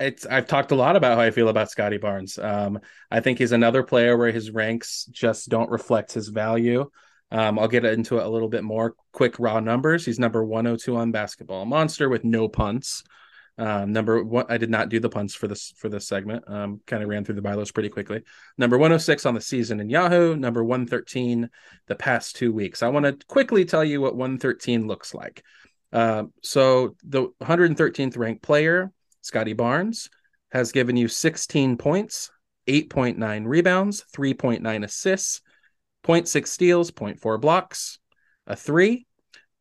it's 0.00 0.26
I've 0.26 0.46
talked 0.46 0.72
a 0.72 0.76
lot 0.76 0.96
about 0.96 1.16
how 1.16 1.22
I 1.22 1.30
feel 1.30 1.48
about 1.48 1.70
Scottie 1.70 1.98
Barnes. 1.98 2.38
Um, 2.38 2.80
I 3.10 3.20
think 3.20 3.38
he's 3.38 3.52
another 3.52 3.82
player 3.82 4.16
where 4.16 4.32
his 4.32 4.50
ranks 4.50 5.04
just 5.10 5.48
don't 5.48 5.70
reflect 5.70 6.12
his 6.12 6.28
value. 6.28 6.90
Um, 7.30 7.58
I'll 7.58 7.68
get 7.68 7.84
into 7.84 8.18
it 8.18 8.26
a 8.26 8.28
little 8.28 8.48
bit 8.48 8.64
more. 8.64 8.94
Quick 9.12 9.38
raw 9.38 9.60
numbers. 9.60 10.04
He's 10.04 10.18
number 10.18 10.44
102 10.44 10.96
on 10.96 11.10
Basketball 11.10 11.64
Monster 11.64 12.08
with 12.08 12.24
no 12.24 12.48
punts. 12.48 13.02
Um, 13.58 13.92
number 13.92 14.22
one, 14.22 14.46
I 14.48 14.58
did 14.58 14.70
not 14.70 14.90
do 14.90 15.00
the 15.00 15.08
punts 15.08 15.34
for 15.34 15.48
this 15.48 15.72
for 15.76 15.88
this 15.88 16.06
segment. 16.06 16.44
Um, 16.46 16.80
kind 16.86 17.02
of 17.02 17.08
ran 17.08 17.24
through 17.24 17.36
the 17.36 17.42
buy 17.42 17.54
lows 17.54 17.72
pretty 17.72 17.88
quickly. 17.88 18.22
Number 18.58 18.76
106 18.76 19.24
on 19.24 19.34
the 19.34 19.40
season 19.40 19.80
in 19.80 19.88
Yahoo. 19.88 20.36
Number 20.36 20.62
113 20.62 21.48
the 21.86 21.94
past 21.94 22.36
two 22.36 22.52
weeks. 22.52 22.82
I 22.82 22.88
want 22.88 23.06
to 23.06 23.16
quickly 23.26 23.64
tell 23.64 23.84
you 23.84 24.00
what 24.00 24.14
113 24.14 24.86
looks 24.86 25.14
like. 25.14 25.42
Uh, 25.92 26.24
so 26.42 26.96
the 27.04 27.28
113th 27.40 28.18
ranked 28.18 28.42
player, 28.42 28.92
Scottie 29.22 29.54
Barnes, 29.54 30.10
has 30.50 30.72
given 30.72 30.96
you 30.96 31.08
16 31.08 31.78
points, 31.78 32.30
8.9 32.68 33.46
rebounds, 33.46 34.04
3.9 34.14 34.84
assists, 34.84 35.40
0.6 36.04 36.46
steals, 36.46 36.90
0.4 36.90 37.40
blocks, 37.40 37.98
a 38.46 38.54
three, 38.54 39.05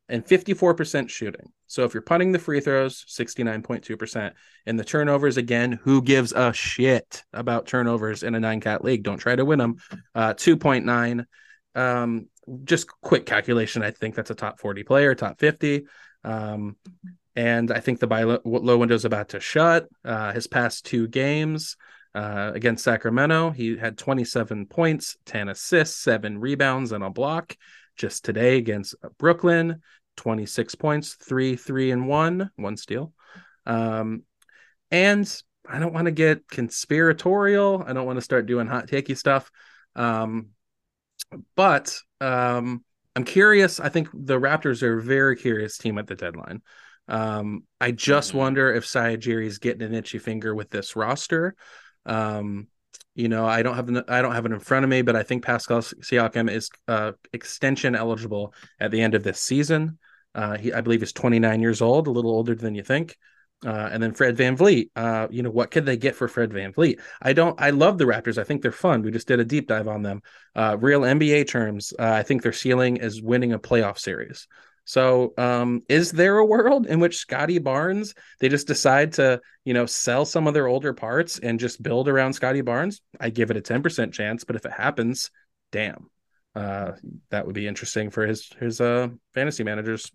and 0.07 0.25
54% 0.25 1.09
shooting. 1.09 1.51
So 1.67 1.83
if 1.83 1.93
you're 1.93 2.03
punting 2.03 2.31
the 2.31 2.39
free 2.39 2.59
throws, 2.59 3.05
69.2%. 3.09 4.31
And 4.65 4.79
the 4.79 4.83
turnovers, 4.83 5.37
again, 5.37 5.79
who 5.83 6.01
gives 6.01 6.31
a 6.31 6.53
shit 6.53 7.23
about 7.33 7.65
turnovers 7.65 8.23
in 8.23 8.35
a 8.35 8.39
nine 8.39 8.61
cat 8.61 8.83
league? 8.83 9.03
Don't 9.03 9.17
try 9.17 9.35
to 9.35 9.45
win 9.45 9.59
them. 9.59 9.77
Uh, 10.13 10.33
2.9. 10.33 11.25
Um, 11.73 12.27
just 12.63 12.87
quick 13.01 13.25
calculation. 13.25 13.81
I 13.81 13.91
think 13.91 14.15
that's 14.15 14.29
a 14.29 14.35
top 14.35 14.59
40 14.59 14.83
player, 14.83 15.15
top 15.15 15.39
50. 15.39 15.85
Um, 16.23 16.75
and 17.35 17.71
I 17.71 17.79
think 17.79 17.99
the 17.99 18.07
buy 18.07 18.23
low, 18.23 18.39
low 18.45 18.77
window 18.77 18.95
is 18.95 19.05
about 19.05 19.29
to 19.29 19.39
shut. 19.39 19.87
Uh, 20.03 20.31
his 20.31 20.47
past 20.47 20.85
two 20.85 21.07
games 21.07 21.75
uh, 22.13 22.51
against 22.53 22.83
Sacramento, 22.83 23.51
he 23.51 23.77
had 23.77 23.97
27 23.97 24.67
points, 24.67 25.17
10 25.25 25.49
assists, 25.49 25.97
seven 25.97 26.39
rebounds, 26.39 26.91
and 26.91 27.03
a 27.03 27.09
block. 27.09 27.55
Just 27.95 28.25
today 28.25 28.57
against 28.57 28.95
Brooklyn, 29.17 29.81
26 30.17 30.75
points, 30.75 31.13
three, 31.15 31.55
three, 31.55 31.91
and 31.91 32.07
one, 32.07 32.49
one 32.55 32.77
steal. 32.77 33.13
Um, 33.65 34.23
and 34.91 35.41
I 35.67 35.79
don't 35.79 35.93
want 35.93 36.05
to 36.05 36.11
get 36.11 36.47
conspiratorial. 36.47 37.83
I 37.85 37.93
don't 37.93 38.05
want 38.05 38.17
to 38.17 38.21
start 38.25 38.45
doing 38.45 38.67
hot 38.67 38.87
takey 38.87 39.17
stuff. 39.17 39.49
Um, 39.95 40.49
but 41.55 41.97
um, 42.21 42.83
I'm 43.15 43.23
curious. 43.23 43.79
I 43.79 43.89
think 43.89 44.09
the 44.13 44.39
Raptors 44.39 44.83
are 44.83 44.99
a 44.99 45.03
very 45.03 45.35
curious 45.35 45.77
team 45.77 45.97
at 45.97 46.07
the 46.07 46.15
deadline. 46.15 46.61
Um, 47.07 47.63
I 47.79 47.91
just 47.91 48.29
mm-hmm. 48.29 48.39
wonder 48.39 48.73
if 48.73 48.85
Sadigiri's 48.85 49.59
getting 49.59 49.83
an 49.83 49.93
itchy 49.93 50.17
finger 50.17 50.53
with 50.53 50.69
this 50.69 50.95
roster. 50.95 51.55
Um, 52.05 52.67
you 53.15 53.29
know, 53.29 53.45
I 53.45 53.63
don't 53.63 53.75
have 53.75 53.87
the, 53.87 54.05
I 54.07 54.21
don't 54.21 54.35
have 54.35 54.45
it 54.45 54.51
in 54.51 54.59
front 54.59 54.83
of 54.83 54.89
me, 54.89 55.01
but 55.01 55.15
I 55.15 55.23
think 55.23 55.43
Pascal 55.43 55.79
Siakam 55.79 56.51
is 56.51 56.69
uh, 56.87 57.13
extension 57.33 57.95
eligible 57.95 58.53
at 58.79 58.91
the 58.91 59.01
end 59.01 59.15
of 59.15 59.23
this 59.23 59.39
season. 59.39 59.97
Uh, 60.35 60.57
he, 60.57 60.73
I 60.73 60.81
believe, 60.81 61.01
is 61.01 61.13
29 61.13 61.61
years 61.61 61.81
old, 61.81 62.07
a 62.07 62.11
little 62.11 62.31
older 62.31 62.53
than 62.53 62.75
you 62.75 62.83
think. 62.83 63.17
Uh, 63.65 63.89
and 63.91 64.03
then 64.03 64.13
Fred 64.13 64.35
VanVleet. 64.35 64.89
Uh, 64.95 65.27
you 65.31 65.41
know, 65.41 65.49
what 65.49 65.71
could 65.71 65.85
they 65.85 65.95
get 65.95 66.15
for 66.15 66.27
Fred 66.27 66.51
VanVleet? 66.51 66.99
I 67.21 67.31
don't, 67.31 67.59
I 67.59 67.69
love 67.69 67.97
the 67.97 68.03
Raptors. 68.03 68.37
I 68.37 68.43
think 68.43 68.61
they're 68.61 68.71
fun. 68.71 69.01
We 69.01 69.11
just 69.11 69.27
did 69.27 69.39
a 69.39 69.45
deep 69.45 69.67
dive 69.67 69.87
on 69.87 70.03
them. 70.03 70.21
Uh, 70.53 70.77
real 70.79 71.01
NBA 71.01 71.47
terms, 71.47 71.93
uh, 71.97 72.03
I 72.11 72.23
think 72.23 72.41
their 72.41 72.51
ceiling 72.51 72.97
is 72.97 73.21
winning 73.21 73.53
a 73.53 73.59
playoff 73.59 73.97
series. 73.97 74.47
So, 74.85 75.33
um, 75.37 75.81
is 75.89 76.11
there 76.11 76.37
a 76.37 76.45
world 76.45 76.85
in 76.85 76.99
which 76.99 77.17
Scottie 77.17 77.59
Barnes, 77.59 78.13
they 78.39 78.49
just 78.49 78.67
decide 78.67 79.13
to, 79.13 79.41
you 79.63 79.73
know, 79.73 79.85
sell 79.85 80.25
some 80.25 80.47
of 80.47 80.53
their 80.53 80.67
older 80.67 80.93
parts 80.93 81.39
and 81.39 81.59
just 81.59 81.81
build 81.81 82.07
around 82.07 82.33
Scottie 82.33 82.61
Barnes? 82.61 83.01
I 83.19 83.31
give 83.31 83.51
it 83.51 83.57
a 83.57 83.61
10% 83.61 84.13
chance, 84.13 84.43
but 84.43 84.55
if 84.55 84.65
it 84.65 84.71
happens, 84.71 85.31
damn. 85.71 86.09
Uh, 86.55 86.93
that 87.31 87.45
would 87.45 87.55
be 87.55 87.67
interesting 87.67 88.09
for 88.09 88.25
his 88.25 88.49
his 88.61 88.79
uh 88.79 89.09
fantasy 89.33 89.65
managers 89.65 90.09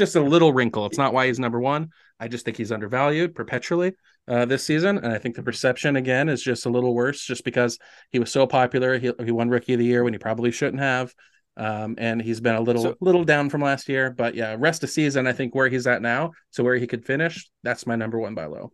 just 0.00 0.16
a 0.16 0.20
little 0.20 0.52
wrinkle. 0.52 0.86
It's 0.86 0.98
not 0.98 1.12
why 1.12 1.26
he's 1.26 1.38
number 1.38 1.60
one. 1.60 1.90
I 2.18 2.28
just 2.28 2.44
think 2.44 2.56
he's 2.56 2.72
undervalued 2.72 3.34
perpetually 3.34 3.92
uh, 4.28 4.44
this 4.44 4.64
season, 4.64 4.98
and 4.98 5.12
I 5.12 5.18
think 5.18 5.36
the 5.36 5.42
perception 5.42 5.96
again 5.96 6.28
is 6.28 6.42
just 6.42 6.66
a 6.66 6.70
little 6.70 6.94
worse, 6.94 7.24
just 7.24 7.44
because 7.44 7.78
he 8.10 8.18
was 8.18 8.30
so 8.30 8.46
popular. 8.46 8.98
He, 8.98 9.12
he 9.24 9.30
won 9.30 9.48
Rookie 9.48 9.74
of 9.74 9.78
the 9.78 9.84
Year 9.84 10.04
when 10.04 10.12
he 10.12 10.18
probably 10.18 10.50
shouldn't 10.52 10.82
have, 10.82 11.14
um, 11.56 11.94
and 11.98 12.20
he's 12.20 12.40
been 12.40 12.54
a 12.54 12.60
little 12.60 12.82
so, 12.82 12.96
little 13.00 13.24
down 13.24 13.50
from 13.50 13.60
last 13.60 13.88
year. 13.88 14.10
But 14.10 14.34
yeah, 14.34 14.56
rest 14.58 14.82
of 14.84 14.90
season, 14.90 15.26
I 15.26 15.32
think 15.32 15.54
where 15.54 15.68
he's 15.68 15.86
at 15.86 16.02
now, 16.02 16.32
so 16.50 16.64
where 16.64 16.76
he 16.76 16.86
could 16.86 17.04
finish, 17.04 17.50
that's 17.62 17.86
my 17.86 17.96
number 17.96 18.18
one 18.18 18.34
buy 18.34 18.46
low. 18.46 18.72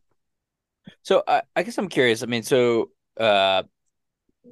So 1.02 1.22
I, 1.26 1.42
I 1.54 1.62
guess 1.62 1.78
I'm 1.78 1.88
curious. 1.88 2.22
I 2.22 2.26
mean, 2.26 2.42
so 2.42 2.90
uh, 3.18 3.64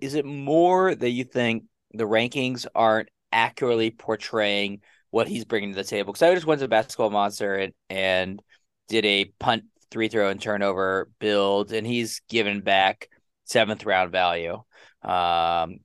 is 0.01 0.15
it 0.15 0.25
more 0.25 0.95
that 0.95 1.11
you 1.11 1.25
think 1.25 1.65
the 1.93 2.05
rankings 2.05 2.67
aren't 2.75 3.09
accurately 3.33 3.91
portraying? 3.91 4.81
what 5.15 5.29
he's 5.29 5.45
bringing 5.45 5.71
to 5.71 5.77
the 5.77 5.85
table. 5.85 6.13
Because 6.13 6.29
I 6.29 6.35
just 6.35 6.45
went 6.45 6.61
to 6.61 6.67
Basketball 6.67 7.09
Monster 7.09 7.55
and, 7.55 7.73
and 7.89 8.43
did 8.89 9.07
a 9.07 9.27
punt, 9.39 9.63
three 9.93 10.09
throw, 10.09 10.29
and 10.29 10.43
turnover 10.43 11.09
build, 11.21 11.73
and 11.73 11.87
he's 11.87 12.21
given 12.29 12.63
back 12.63 13.09
seventh 13.45 13.87
round 13.87 14.11
value. 14.11 14.55
Um, 15.03 15.79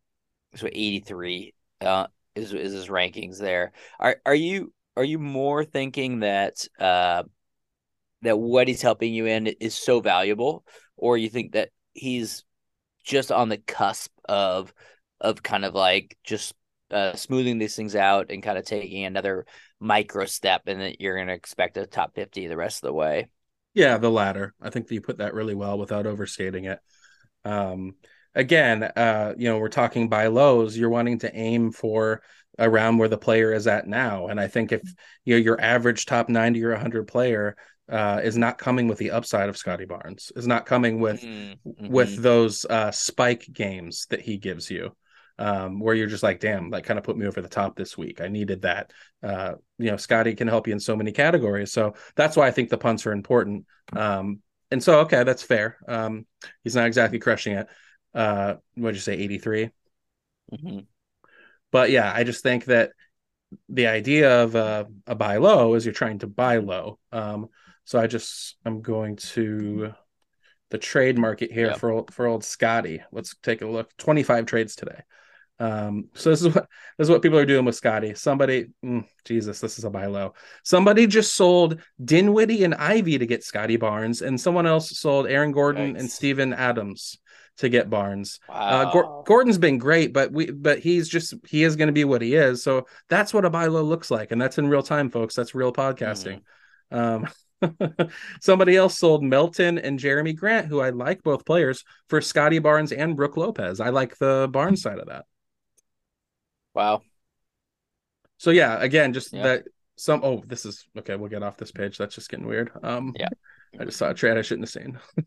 so 0.55 0.65
eighty 0.65 1.01
three 1.01 1.53
uh, 1.79 2.07
is 2.39 2.53
is 2.53 2.73
his 2.73 2.87
rankings 2.87 3.39
there. 3.39 3.71
Are 3.99 4.17
are 4.25 4.35
you 4.35 4.73
are 4.95 5.03
you 5.03 5.19
more 5.19 5.63
thinking 5.63 6.19
that 6.19 6.65
uh 6.79 7.23
that 8.21 8.37
what 8.37 8.67
he's 8.67 8.81
helping 8.81 9.13
you 9.13 9.25
in 9.25 9.47
is 9.47 9.75
so 9.75 10.01
valuable, 10.01 10.65
or 10.97 11.17
you 11.17 11.29
think 11.29 11.53
that 11.53 11.69
he's 11.93 12.43
just 13.03 13.31
on 13.31 13.49
the 13.49 13.57
cusp 13.57 14.11
of 14.27 14.73
of 15.21 15.41
kind 15.43 15.65
of 15.65 15.73
like 15.73 16.17
just 16.23 16.53
uh, 16.91 17.13
smoothing 17.13 17.59
these 17.59 17.75
things 17.75 17.95
out 17.95 18.27
and 18.29 18.41
kind 18.41 18.57
of 18.57 18.65
taking 18.65 19.05
another 19.05 19.45
micro 19.79 20.25
step, 20.25 20.63
and 20.67 20.81
that 20.81 21.01
you're 21.01 21.15
going 21.15 21.27
to 21.27 21.33
expect 21.33 21.77
a 21.77 21.85
top 21.85 22.15
50 22.15 22.47
the 22.47 22.57
rest 22.57 22.83
of 22.83 22.87
the 22.87 22.93
way. 22.93 23.27
Yeah, 23.73 23.97
the 23.97 24.09
latter. 24.09 24.53
I 24.61 24.69
think 24.69 24.87
that 24.87 24.93
you 24.95 25.01
put 25.01 25.19
that 25.19 25.33
really 25.33 25.55
well 25.55 25.77
without 25.77 26.07
overstating 26.07 26.65
it. 26.65 26.79
Um, 27.45 27.95
again, 28.39 28.83
uh, 28.83 29.33
you 29.37 29.49
know, 29.49 29.57
we're 29.57 29.69
talking 29.69 30.09
buy 30.09 30.27
lows. 30.27 30.77
You're 30.77 30.89
wanting 30.89 31.19
to 31.19 31.35
aim 31.35 31.71
for 31.71 32.21
around 32.57 32.97
where 32.97 33.07
the 33.07 33.17
player 33.17 33.53
is 33.53 33.67
at 33.67 33.87
now, 33.87 34.27
and 34.27 34.39
I 34.39 34.47
think 34.47 34.71
if 34.71 34.81
you 35.25 35.35
know 35.35 35.41
your 35.41 35.59
average 35.61 36.05
top 36.05 36.29
90 36.29 36.63
or 36.63 36.71
100 36.71 37.07
player 37.07 37.55
uh, 37.89 38.21
is 38.23 38.37
not 38.37 38.57
coming 38.57 38.87
with 38.87 38.97
the 38.97 39.11
upside 39.11 39.49
of 39.49 39.57
Scottie 39.57 39.85
Barnes, 39.85 40.31
is 40.35 40.47
not 40.47 40.65
coming 40.65 40.99
with 40.99 41.21
mm-hmm. 41.21 41.87
with 41.87 42.21
those 42.21 42.65
uh, 42.65 42.91
spike 42.91 43.47
games 43.51 44.07
that 44.09 44.21
he 44.21 44.37
gives 44.37 44.69
you 44.71 44.95
um, 45.39 45.79
where 45.79 45.95
you're 45.95 46.07
just 46.07 46.21
like, 46.21 46.39
damn, 46.39 46.69
like 46.69 46.83
kind 46.83 46.99
of 46.99 47.05
put 47.05 47.17
me 47.17 47.25
over 47.25 47.41
the 47.41 47.47
top 47.47 47.75
this 47.75 47.97
week. 47.97 48.19
I 48.19 48.27
needed 48.27 48.63
that. 48.63 48.91
Uh, 49.23 49.53
you 49.77 49.89
know, 49.89 49.97
Scottie 49.97 50.35
can 50.35 50.49
help 50.49 50.67
you 50.67 50.73
in 50.73 50.79
so 50.79 50.95
many 50.95 51.13
categories. 51.13 51.71
So 51.71 51.95
that's 52.15 52.35
why 52.35 52.47
I 52.47 52.51
think 52.51 52.69
the 52.69 52.77
punts 52.77 53.05
are 53.05 53.13
important. 53.13 53.65
Um, 53.93 54.39
and 54.69 54.83
so, 54.83 54.99
okay, 54.99 55.23
that's 55.23 55.41
fair. 55.41 55.77
Um, 55.87 56.25
he's 56.63 56.75
not 56.75 56.87
exactly 56.87 57.19
crushing 57.19 57.53
it. 57.53 57.67
Uh, 58.13 58.55
what'd 58.75 58.95
you 58.95 59.01
say, 59.01 59.13
83? 59.13 59.69
Mm-hmm. 60.53 60.79
But 61.71 61.91
yeah, 61.91 62.11
I 62.13 62.23
just 62.23 62.43
think 62.43 62.65
that 62.65 62.91
the 63.67 63.87
idea 63.87 64.43
of 64.43 64.55
uh, 64.55 64.85
a 65.07 65.15
buy 65.15 65.37
low 65.37 65.75
is 65.75 65.85
you're 65.85 65.93
trying 65.93 66.19
to 66.19 66.27
buy 66.27 66.57
low. 66.57 66.99
Um, 67.11 67.49
so 67.83 67.99
I 67.99 68.07
just, 68.07 68.55
I'm 68.65 68.81
going 68.81 69.15
to 69.17 69.93
the 70.69 70.77
trade 70.77 71.17
market 71.17 71.51
here 71.51 71.73
for 71.75 72.05
for 72.11 72.27
old 72.27 72.43
scottie 72.43 73.01
Let's 73.11 73.35
take 73.41 73.61
a 73.61 73.67
look. 73.67 73.95
25 73.97 74.45
trades 74.45 74.75
today. 74.75 75.01
Um, 75.59 76.05
so 76.13 76.29
this 76.29 76.41
is 76.41 76.55
what 76.55 76.69
this 76.97 77.05
is 77.05 77.09
what 77.09 77.21
people 77.21 77.37
are 77.37 77.45
doing 77.45 77.65
with 77.65 77.75
Scottie. 77.75 78.13
Somebody, 78.13 78.67
mm, 78.83 79.05
Jesus, 79.25 79.59
this 79.59 79.77
is 79.77 79.83
a 79.83 79.89
buy 79.89 80.05
low. 80.05 80.33
Somebody 80.63 81.05
just 81.05 81.35
sold 81.35 81.81
Dinwiddie 82.03 82.63
and 82.63 82.75
Ivey 82.75 83.17
to 83.17 83.25
get 83.25 83.43
Scottie 83.43 83.75
Barnes, 83.75 84.21
and 84.21 84.39
someone 84.39 84.65
else 84.65 84.97
sold 84.97 85.27
Aaron 85.27 85.51
Gordon 85.51 85.97
and 85.97 86.09
Steven 86.09 86.53
Adams 86.53 87.17
to 87.59 87.69
get 87.69 87.89
Barnes. 87.89 88.39
Wow. 88.47 88.55
Uh, 88.55 89.21
Gordon's 89.23 89.57
been 89.57 89.77
great, 89.77 90.13
but 90.13 90.31
we 90.31 90.49
but 90.49 90.79
he's 90.79 91.07
just 91.07 91.33
he 91.47 91.63
is 91.63 91.75
going 91.75 91.87
to 91.87 91.93
be 91.93 92.05
what 92.05 92.21
he 92.21 92.35
is. 92.35 92.63
So 92.63 92.87
that's 93.09 93.33
what 93.33 93.45
a 93.45 93.49
buy 93.49 93.67
low 93.67 93.83
looks 93.83 94.09
like, 94.09 94.31
and 94.31 94.41
that's 94.41 94.57
in 94.57 94.67
real 94.67 94.83
time, 94.83 95.09
folks. 95.09 95.35
That's 95.35 95.53
real 95.53 95.71
podcasting. 95.71 96.41
Mm. 96.91 97.25
Um, 97.61 98.09
somebody 98.41 98.77
else 98.77 98.97
sold 98.97 99.23
Melton 99.23 99.77
and 99.77 99.99
Jerami 99.99 100.35
Grant, 100.35 100.67
who 100.67 100.79
I 100.79 100.91
like 100.91 101.21
both 101.21 101.45
players, 101.45 101.83
for 102.07 102.21
Scottie 102.21 102.59
Barnes 102.59 102.93
and 102.93 103.15
Brook 103.15 103.35
Lopez. 103.35 103.81
I 103.81 103.89
like 103.89 104.17
the 104.17 104.49
Barnes 104.49 104.81
side 104.81 104.99
of 104.99 105.07
that. 105.07 105.25
Wow. 106.73 107.01
So 108.37 108.51
yeah, 108.51 108.81
again, 108.81 109.11
just 109.11 109.33
yeah. 109.33 109.43
that 109.43 109.63
some 109.97 110.21
oh, 110.23 110.41
this 110.47 110.65
is 110.65 110.87
okay, 110.97 111.17
we'll 111.17 111.29
get 111.29 111.43
off 111.43 111.57
this 111.57 111.73
page. 111.73 111.97
That's 111.97 112.15
just 112.15 112.29
getting 112.29 112.47
weird. 112.47 112.71
Um 112.83 113.13
yeah. 113.19 113.27
I 113.77 113.85
just 113.85 113.97
saw 113.97 114.09
a 114.09 114.13
trade 114.13 114.37
I 114.37 114.41
shouldn't 114.41 114.69
have 114.69 114.83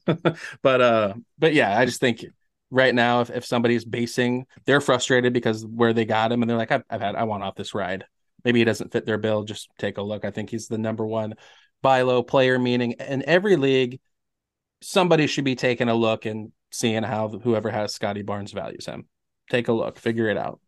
seen. 0.07 0.37
but 0.63 0.81
uh 0.81 1.15
but 1.39 1.55
yeah, 1.55 1.79
I 1.79 1.85
just 1.85 2.01
think 2.01 2.25
right 2.71 2.95
now 2.95 3.21
if, 3.21 3.31
if 3.31 3.45
somebody's 3.45 3.85
basing 3.85 4.47
they're 4.65 4.81
frustrated 4.81 5.33
because 5.33 5.67
where 5.67 5.93
they 5.93 6.05
got 6.05 6.33
him 6.33 6.43
and 6.43 6.51
they're 6.51 6.59
like, 6.59 6.73
I've, 6.73 6.85
I've 6.89 7.01
had 7.01 7.15
I 7.15 7.25
want 7.25 7.43
off 7.43 7.55
this 7.55 7.75
ride. 7.75 8.05
Maybe 8.45 8.59
he 8.59 8.65
doesn't 8.65 8.93
fit 8.93 9.07
their 9.07 9.19
bill. 9.19 9.45
Just 9.45 9.69
take 9.79 9.99
a 9.99 10.03
look. 10.03 10.25
I 10.25 10.33
think 10.33 10.51
he's 10.51 10.67
the 10.67 10.79
number 10.79 11.07
one 11.07 11.35
buy 11.83 12.03
low 12.03 12.23
player, 12.23 12.59
meaning 12.59 12.93
in 12.93 13.23
every 13.27 13.57
league, 13.57 14.01
somebody 14.81 15.27
should 15.27 15.45
be 15.45 15.57
taking 15.57 15.89
a 15.89 15.95
look 15.95 16.25
and 16.25 16.53
seeing 16.71 17.03
how 17.03 17.29
whoever 17.29 17.71
has 17.71 17.93
Scottie 17.93 18.23
Barnes 18.23 18.53
values 18.53 18.87
him. 18.87 19.07
Take 19.51 19.69
a 19.69 19.73
look, 19.73 19.99
figure 19.99 20.29
it 20.29 20.39
out. 20.39 20.61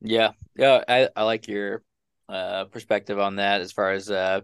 Yeah, 0.00 0.32
yeah, 0.56 0.82
I, 0.88 1.08
I 1.14 1.22
like 1.22 1.46
your 1.46 1.82
uh, 2.28 2.64
perspective 2.64 3.20
on 3.20 3.36
that 3.36 3.60
as 3.60 3.70
far 3.70 3.92
as 3.92 4.10
uh, 4.10 4.40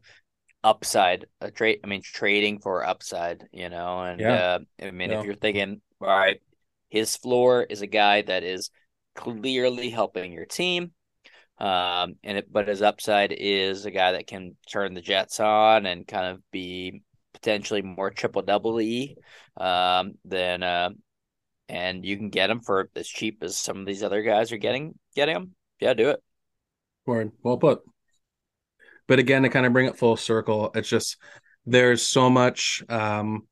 upside 0.69 1.27
a 1.41 1.51
trade. 1.51 1.81
I 1.85 1.87
mean, 1.87 2.03
trading 2.03 2.61
for 2.61 2.85
upside, 2.85 3.49
you 3.53 3.69
know, 3.69 4.03
and 4.03 4.21
Yeah. 4.21 4.35
uh, 4.35 4.59
I 4.83 4.91
mean, 4.91 5.11
Yeah. 5.11 5.21
if 5.21 5.25
you're 5.25 5.35
thinking, 5.35 5.81
all 6.01 6.09
right, 6.09 6.41
his 6.91 7.17
floor 7.17 7.63
is 7.63 7.83
a 7.83 7.87
guy 7.87 8.23
that 8.23 8.43
is 8.45 8.71
clearly 9.15 9.91
helping 9.91 10.33
your 10.33 10.47
team. 10.47 10.93
Um, 11.59 12.17
and 12.23 12.39
it, 12.39 12.53
but 12.53 12.69
his 12.69 12.83
upside 12.83 13.33
is 13.33 13.85
a 13.85 13.91
guy 13.91 14.13
that 14.13 14.27
can 14.29 14.57
turn 14.71 14.95
the 14.95 15.01
Jets 15.01 15.41
on 15.41 15.87
and 15.87 16.07
kind 16.07 16.27
of 16.27 16.43
be 16.53 17.03
potentially 17.35 17.83
more 17.83 18.11
triple 18.11 18.43
double 18.43 18.81
e. 18.81 19.17
Um, 19.57 20.15
then 20.25 20.63
uh, 20.63 20.91
and 21.69 22.05
you 22.05 22.17
can 22.17 22.31
get 22.31 22.51
him 22.51 22.61
for 22.61 22.91
as 22.97 23.09
cheap 23.09 23.43
as 23.43 23.57
some 23.57 23.79
of 23.79 23.87
these 23.87 24.03
other 24.03 24.23
guys 24.23 24.53
are 24.53 24.59
getting 24.59 24.95
getting 25.15 25.37
him. 25.37 25.55
Yeah, 25.81 25.95
do 25.95 26.11
it. 26.11 26.23
Word. 27.07 27.33
Well 27.43 27.59
put. 27.59 27.83
But 29.09 29.19
again, 29.19 29.43
to 29.43 29.49
kind 29.49 29.67
of 29.67 29.73
bring 29.73 29.87
it 29.87 29.97
full 29.97 30.17
circle, 30.17 30.71
it's 30.75 30.89
just 30.89 31.17
there's 31.67 32.03
so 32.03 32.31
much 32.31 32.83
um, 32.89 33.49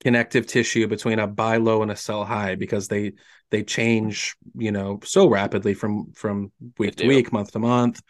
connective 0.00 0.46
tissue 0.46 0.86
between 0.86 1.18
a 1.18 1.26
buy 1.26 1.56
low 1.56 1.82
and 1.82 1.90
a 1.90 1.96
sell 1.96 2.24
high 2.24 2.56
because 2.56 2.88
they 2.88 3.12
they 3.50 3.62
change, 3.62 4.36
you 4.54 4.72
know, 4.72 5.00
so 5.04 5.28
rapidly 5.28 5.74
from 5.74 6.12
from 6.12 6.52
week 6.78 6.96
to 6.96 7.06
week, 7.06 7.32
month 7.32 7.52
to 7.52 7.58
month. 7.58 8.02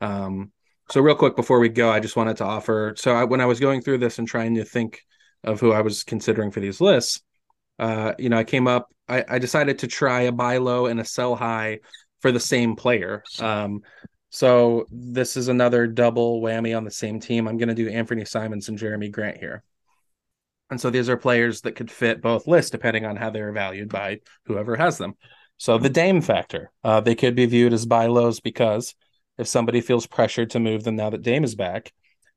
Um, 0.00 0.52
so 0.90 1.00
real 1.00 1.14
quick 1.14 1.36
before 1.36 1.58
we 1.58 1.68
go, 1.68 1.90
I 1.90 2.00
just 2.00 2.16
wanted 2.16 2.38
to 2.38 2.44
offer. 2.44 2.94
So 2.96 3.14
I, 3.14 3.24
when 3.24 3.40
I 3.40 3.46
was 3.46 3.60
going 3.60 3.82
through 3.82 3.98
this 3.98 4.18
and 4.18 4.26
trying 4.26 4.54
to 4.54 4.64
think 4.64 5.00
of 5.44 5.60
who 5.60 5.72
I 5.72 5.82
was 5.82 6.02
considering 6.02 6.50
for 6.50 6.60
these 6.60 6.80
lists, 6.80 7.20
uh, 7.78 8.14
you 8.18 8.28
know, 8.28 8.38
I 8.38 8.44
came 8.44 8.66
up. 8.66 8.88
I, 9.08 9.24
I 9.28 9.38
decided 9.38 9.80
to 9.80 9.86
try 9.86 10.22
a 10.22 10.32
buy 10.32 10.58
low 10.58 10.86
and 10.86 11.00
a 11.00 11.04
sell 11.04 11.36
high 11.36 11.80
for 12.20 12.32
the 12.32 12.40
same 12.40 12.76
player. 12.76 13.22
Um, 13.38 13.82
so 14.30 14.86
this 14.90 15.36
is 15.36 15.48
another 15.48 15.86
double 15.86 16.40
whammy 16.40 16.76
on 16.76 16.84
the 16.84 16.90
same 16.90 17.20
team. 17.20 17.46
I'm 17.46 17.56
going 17.56 17.68
to 17.68 17.74
do 17.74 17.90
Anfernee 17.90 18.28
Simons 18.28 18.68
and 18.68 18.78
Jerami 18.78 19.10
Grant 19.10 19.38
here. 19.38 19.62
And 20.70 20.80
so 20.80 20.90
these 20.90 21.08
are 21.08 21.16
players 21.16 21.62
that 21.62 21.76
could 21.76 21.90
fit 21.90 22.20
both 22.20 22.46
lists 22.46 22.70
depending 22.70 23.06
on 23.06 23.16
how 23.16 23.30
they're 23.30 23.52
valued 23.52 23.88
by 23.88 24.20
whoever 24.44 24.76
has 24.76 24.98
them. 24.98 25.14
So 25.56 25.78
the 25.78 25.88
Dame 25.88 26.20
factor, 26.20 26.70
uh, 26.84 27.00
they 27.00 27.14
could 27.14 27.34
be 27.34 27.46
viewed 27.46 27.72
as 27.72 27.86
buy 27.86 28.06
lows 28.06 28.40
because 28.40 28.94
if 29.38 29.48
somebody 29.48 29.80
feels 29.80 30.06
pressured 30.06 30.50
to 30.50 30.60
move 30.60 30.84
them 30.84 30.96
now 30.96 31.10
that 31.10 31.22
Dame 31.22 31.42
is 31.42 31.54
back, 31.54 31.92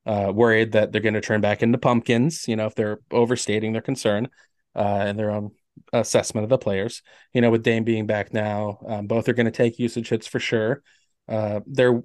uh, 0.05 0.31
worried 0.33 0.71
that 0.71 0.91
they're 0.91 1.01
going 1.01 1.13
to 1.13 1.21
turn 1.21 1.41
back 1.41 1.61
into 1.61 1.77
pumpkins, 1.77 2.47
you 2.47 2.55
know, 2.55 2.65
if 2.65 2.75
they're 2.75 2.99
overstating 3.11 3.73
their 3.73 3.81
concern 3.81 4.29
uh, 4.75 5.03
and 5.05 5.19
their 5.19 5.31
own 5.31 5.51
assessment 5.93 6.43
of 6.43 6.49
the 6.49 6.57
players. 6.57 7.01
You 7.33 7.41
know, 7.41 7.51
with 7.51 7.63
Dame 7.63 7.83
being 7.83 8.07
back 8.07 8.33
now, 8.33 8.79
um, 8.87 9.07
both 9.07 9.27
are 9.29 9.33
going 9.33 9.45
to 9.45 9.51
take 9.51 9.77
usage 9.77 10.09
hits 10.09 10.27
for 10.27 10.39
sure. 10.39 10.81
Uh, 11.27 11.61
there 11.65 12.01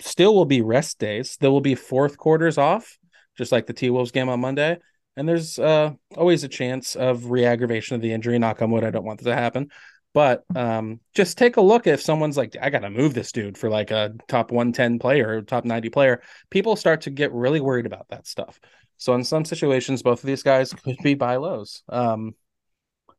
still 0.00 0.34
will 0.34 0.44
be 0.44 0.62
rest 0.62 0.98
days. 0.98 1.36
There 1.40 1.50
will 1.50 1.60
be 1.60 1.74
fourth 1.74 2.18
quarters 2.18 2.58
off, 2.58 2.98
just 3.36 3.52
like 3.52 3.66
the 3.66 3.72
T 3.72 3.90
Wolves 3.90 4.10
game 4.10 4.28
on 4.28 4.40
Monday. 4.40 4.78
And 5.16 5.28
there's 5.28 5.58
uh, 5.58 5.92
always 6.16 6.44
a 6.44 6.48
chance 6.48 6.94
of 6.94 7.30
re-aggravation 7.30 7.96
of 7.96 8.02
the 8.02 8.12
injury. 8.12 8.38
Knock 8.38 8.60
on 8.60 8.70
wood, 8.70 8.84
I 8.84 8.90
don't 8.90 9.04
want 9.04 9.20
that 9.20 9.30
to 9.30 9.34
happen. 9.34 9.70
But 10.12 10.44
um, 10.54 11.00
just 11.14 11.36
take 11.36 11.58
a 11.58 11.60
look 11.60 11.86
if 11.86 12.00
someone's 12.00 12.38
like, 12.38 12.56
I 12.60 12.70
got 12.70 12.80
to 12.80 12.90
move 12.90 13.12
this 13.12 13.32
dude 13.32 13.58
for 13.58 13.68
like 13.68 13.90
a 13.90 14.14
top 14.28 14.50
110 14.50 14.98
player, 14.98 15.42
top 15.42 15.66
90 15.66 15.90
player. 15.90 16.22
People 16.48 16.74
start 16.74 17.02
to 17.02 17.10
get 17.10 17.32
really 17.32 17.60
worried 17.60 17.84
about 17.84 18.08
that 18.08 18.26
stuff. 18.26 18.58
So 18.96 19.14
in 19.14 19.24
some 19.24 19.44
situations, 19.44 20.02
both 20.02 20.20
of 20.22 20.26
these 20.26 20.42
guys 20.42 20.72
could 20.72 20.96
be 21.02 21.14
buy 21.14 21.36
lows. 21.36 21.82
Um, 21.88 22.34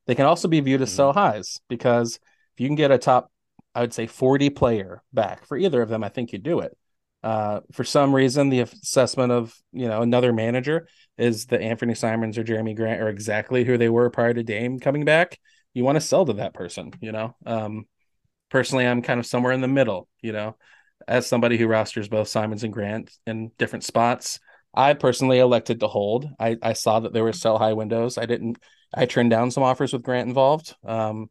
they 0.07 0.15
can 0.15 0.25
also 0.25 0.47
be 0.47 0.59
viewed 0.59 0.81
as 0.81 0.91
sell 0.91 1.13
highs 1.13 1.59
because 1.67 2.15
if 2.15 2.61
you 2.61 2.67
can 2.67 2.75
get 2.75 2.91
a 2.91 2.97
top, 2.97 3.31
I 3.77 3.81
would 3.81 3.93
say 3.93 4.07
40 4.07 4.49
player 4.49 5.03
back 5.13 5.45
for 5.45 5.55
either 5.55 5.83
of 5.83 5.89
them, 5.89 6.03
I 6.03 6.09
think 6.09 6.33
you 6.33 6.39
do 6.39 6.61
it. 6.61 6.75
Uh, 7.21 7.59
for 7.73 7.83
some 7.83 8.13
reason, 8.13 8.49
the 8.49 8.61
assessment 8.61 9.31
of 9.31 9.53
you 9.71 9.87
know 9.87 10.01
another 10.01 10.33
manager 10.33 10.87
is 11.15 11.45
that 11.47 11.61
Anfernee 11.61 11.95
Simons 11.95 12.39
or 12.39 12.43
Jerami 12.43 12.75
Grant 12.75 13.01
are 13.01 13.07
exactly 13.07 13.63
who 13.63 13.77
they 13.77 13.87
were 13.87 14.09
prior 14.09 14.33
to 14.33 14.41
Dame 14.41 14.79
coming 14.79 15.05
back. 15.05 15.39
You 15.75 15.83
want 15.83 15.95
to 15.95 16.01
sell 16.01 16.25
to 16.25 16.33
that 16.33 16.55
person, 16.55 16.91
you 17.01 17.11
know. 17.11 17.35
Um, 17.45 17.85
personally, 18.49 18.87
I'm 18.87 19.03
kind 19.03 19.19
of 19.19 19.27
somewhere 19.27 19.53
in 19.53 19.61
the 19.61 19.67
middle, 19.67 20.07
you 20.23 20.31
know, 20.31 20.55
as 21.07 21.27
somebody 21.27 21.55
who 21.57 21.67
rosters 21.67 22.09
both 22.09 22.29
Simons 22.29 22.63
and 22.63 22.73
Grant 22.73 23.11
in 23.27 23.51
different 23.59 23.83
spots. 23.83 24.39
I 24.73 24.95
personally 24.95 25.37
elected 25.37 25.81
to 25.81 25.87
hold. 25.87 26.27
I, 26.39 26.57
I 26.63 26.73
saw 26.73 27.01
that 27.01 27.13
there 27.13 27.23
were 27.23 27.33
sell 27.33 27.59
high 27.59 27.73
windows. 27.73 28.17
I 28.17 28.25
didn't. 28.25 28.57
I 28.91 29.05
turned 29.05 29.29
down 29.29 29.51
some 29.51 29.63
offers 29.63 29.93
with 29.93 30.01
Grant 30.01 30.27
involved. 30.27 30.75
Um, 30.83 31.29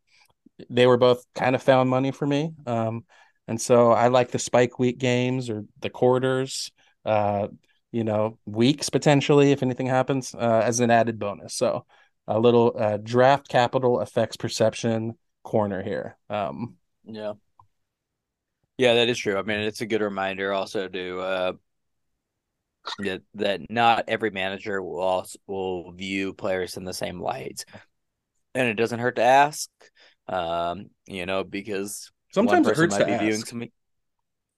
they 0.70 0.86
were 0.86 0.96
both 0.96 1.24
kind 1.34 1.54
of 1.54 1.62
found 1.62 1.90
money 1.90 2.11
for 2.11 2.26
me. 2.26 2.52
Um, 2.66 3.04
and 3.48 3.61
so 3.61 3.92
I 3.92 4.09
like 4.09 4.30
the 4.30 4.38
spike 4.38 4.78
week 4.78 4.98
games 4.98 5.50
or 5.50 5.64
the 5.80 5.90
quarters, 5.90 6.70
uh, 7.04 7.48
you 7.92 8.04
know, 8.04 8.38
weeks 8.46 8.90
potentially 8.90 9.52
if 9.52 9.62
anything 9.62 9.86
happens 9.86 10.34
uh, 10.34 10.62
as 10.64 10.80
an 10.80 10.90
added 10.90 11.18
bonus. 11.18 11.54
So 11.54 11.86
a 12.26 12.38
little 12.38 12.74
uh, 12.76 12.96
draft 12.96 13.48
capital 13.48 14.00
affects 14.00 14.36
perception 14.36 15.16
corner 15.44 15.82
here. 15.82 16.16
Um, 16.28 16.76
Yeah. 17.04 17.34
Yeah, 18.78 18.94
that 18.94 19.09
is 19.09 19.18
true. 19.18 19.38
I 19.38 19.42
mean, 19.42 19.61
it's 19.61 19.80
a 19.80 19.86
good 19.86 20.02
reminder 20.02 20.52
also 20.52 20.88
to 20.88 21.20
uh 21.20 21.52
that 23.00 23.22
that 23.34 23.61
not 23.70 24.04
every 24.09 24.30
manager 24.30 24.82
will 24.82 25.00
also, 25.00 25.38
will 25.46 25.92
view 25.92 26.32
players 26.32 26.76
in 26.76 26.84
the 26.84 26.92
same 26.92 27.20
light. 27.20 27.64
And 28.54 28.68
it 28.68 28.74
doesn't 28.74 29.00
hurt 29.00 29.16
to 29.16 29.22
ask. 29.22 29.68
Um, 30.29 30.91
you 31.07 31.27
know, 31.27 31.45
because 31.45 32.11
sometimes 32.33 32.68
it 32.68 32.77
hurts 32.77 32.97
might 32.97 32.99
to 32.99 33.05
be 33.05 33.16
viewing 33.16 33.39
ask. 33.39 33.47
something. 33.47 33.70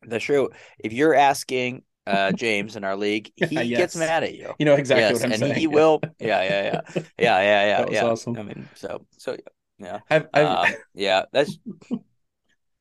That's 0.03 0.25
true. 0.25 0.51
If 0.79 0.93
you're 0.93 1.15
asking 1.15 1.83
uh 2.07 2.33
James 2.33 2.77
in 2.77 2.85
our 2.85 2.97
league, 2.97 3.33
he 3.37 3.45
Yes. 3.47 3.79
gets 3.79 3.97
mad 3.97 4.25
at 4.25 4.35
you. 4.35 4.55
You 4.59 4.65
know 4.67 4.75
exactly 4.75 5.15
yes, 5.15 5.15
what 5.15 5.25
I'm 5.25 5.33
and 5.33 5.43
saying. 5.43 5.55
he 5.55 5.67
will. 5.67 6.01
Yeah, 6.21 6.43
yeah, 6.43 6.63
yeah, 6.63 6.81
yeah, 7.19 7.41
yeah, 7.41 7.41
yeah, 7.67 7.79
That 7.79 7.89
was 7.89 7.99
yeah. 7.99 8.05
awesome. 8.05 8.37
I 8.37 8.43
mean, 8.43 8.69
so, 8.75 9.07
so 9.19 9.37
yeah, 9.79 10.01
I've, 10.11 10.29
I've, 10.33 10.47
um, 10.47 10.77
yeah. 10.95 11.25
That's 11.33 11.59
it 11.91 12.01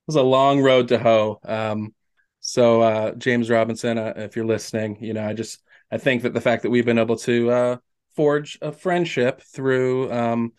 was 0.08 0.16
a 0.16 0.22
long 0.22 0.62
road 0.62 0.88
to 0.90 1.00
hoe. 1.00 1.40
Um, 1.44 1.94
so 2.40 2.82
uh, 2.82 3.12
James 3.16 3.50
Robinson, 3.50 3.98
uh, 3.98 4.14
if 4.16 4.36
you're 4.36 4.46
listening, 4.46 4.98
you 5.02 5.14
know, 5.14 5.26
I 5.28 5.34
just 5.34 5.62
I 5.92 5.98
think 5.98 6.24
that 6.24 6.34
the 6.34 6.42
fact 6.42 6.64
that 6.64 6.70
we've 6.70 6.86
been 6.86 7.00
able 7.00 7.18
to 7.18 7.52
uh, 7.52 7.78
forge 8.16 8.58
a 8.62 8.72
friendship 8.72 9.42
through 9.42 10.12
um, 10.12 10.54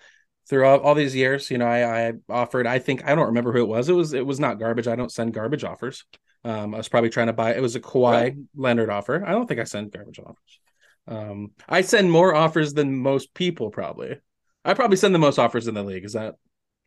through 0.48 0.66
all, 0.66 0.80
all 0.80 0.94
these 0.94 1.14
years, 1.14 1.50
you 1.50 1.58
know, 1.58 1.66
I, 1.66 2.08
I 2.08 2.12
offered. 2.28 2.66
I 2.66 2.78
think 2.78 3.04
I 3.04 3.14
don't 3.14 3.26
remember 3.28 3.52
who 3.52 3.60
it 3.62 3.68
was. 3.68 3.88
It 3.88 3.94
was 3.94 4.12
it 4.14 4.26
was 4.26 4.40
not 4.40 4.58
garbage. 4.58 4.88
I 4.88 4.96
don't 4.96 5.12
send 5.12 5.34
garbage 5.34 5.64
offers. 5.64 6.04
Um, 6.44 6.74
I 6.74 6.78
was 6.78 6.88
probably 6.88 7.10
trying 7.10 7.26
to 7.28 7.32
buy. 7.32 7.54
It 7.54 7.62
was 7.62 7.76
a 7.76 7.80
Kawhi 7.80 8.10
Right. 8.10 8.36
Leonard 8.56 8.90
offer. 8.90 9.24
I 9.26 9.32
don't 9.32 9.46
think 9.46 9.60
I 9.60 9.64
send 9.64 9.92
garbage 9.92 10.18
offers. 10.18 10.60
Um, 11.06 11.52
I 11.68 11.80
send 11.82 12.10
more 12.10 12.34
offers 12.34 12.74
than 12.74 12.96
most 12.96 13.34
people 13.34 13.70
probably. 13.70 14.16
I 14.64 14.74
probably 14.74 14.96
send 14.96 15.14
the 15.14 15.18
most 15.18 15.38
offers 15.38 15.68
in 15.68 15.74
the 15.74 15.82
league. 15.82 16.04
Is 16.04 16.12
that 16.12 16.36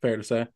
fair 0.01 0.17
to 0.17 0.23
say? 0.23 0.47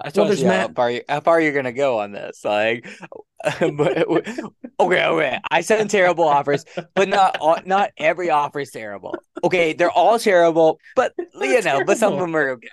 I 0.00 0.10
told 0.10 0.28
Well, 0.28 0.28
there's 0.28 0.40
see 0.40 0.46
how 0.46 0.68
far 0.68 0.90
you 0.90 1.02
how 1.08 1.20
far 1.20 1.40
you're 1.40 1.52
gonna 1.52 1.72
go 1.72 1.98
on 1.98 2.12
this. 2.12 2.44
Like, 2.44 2.88
but, 3.60 4.08
okay, 4.80 5.04
okay. 5.04 5.38
I 5.50 5.60
send 5.60 5.90
terrible 5.90 6.24
offers, 6.24 6.64
but 6.94 7.08
not 7.08 7.66
not 7.66 7.90
every 7.96 8.30
offer 8.30 8.60
is 8.60 8.70
terrible. 8.70 9.24
Okay, 9.44 9.72
they're 9.72 9.90
all 9.90 10.18
terrible, 10.18 10.80
but 10.96 11.14
you 11.40 11.62
know, 11.62 11.82
but 11.84 11.98
some 11.98 12.12
of 12.12 12.18
them 12.18 12.34
are 12.34 12.50
okay. 12.50 12.68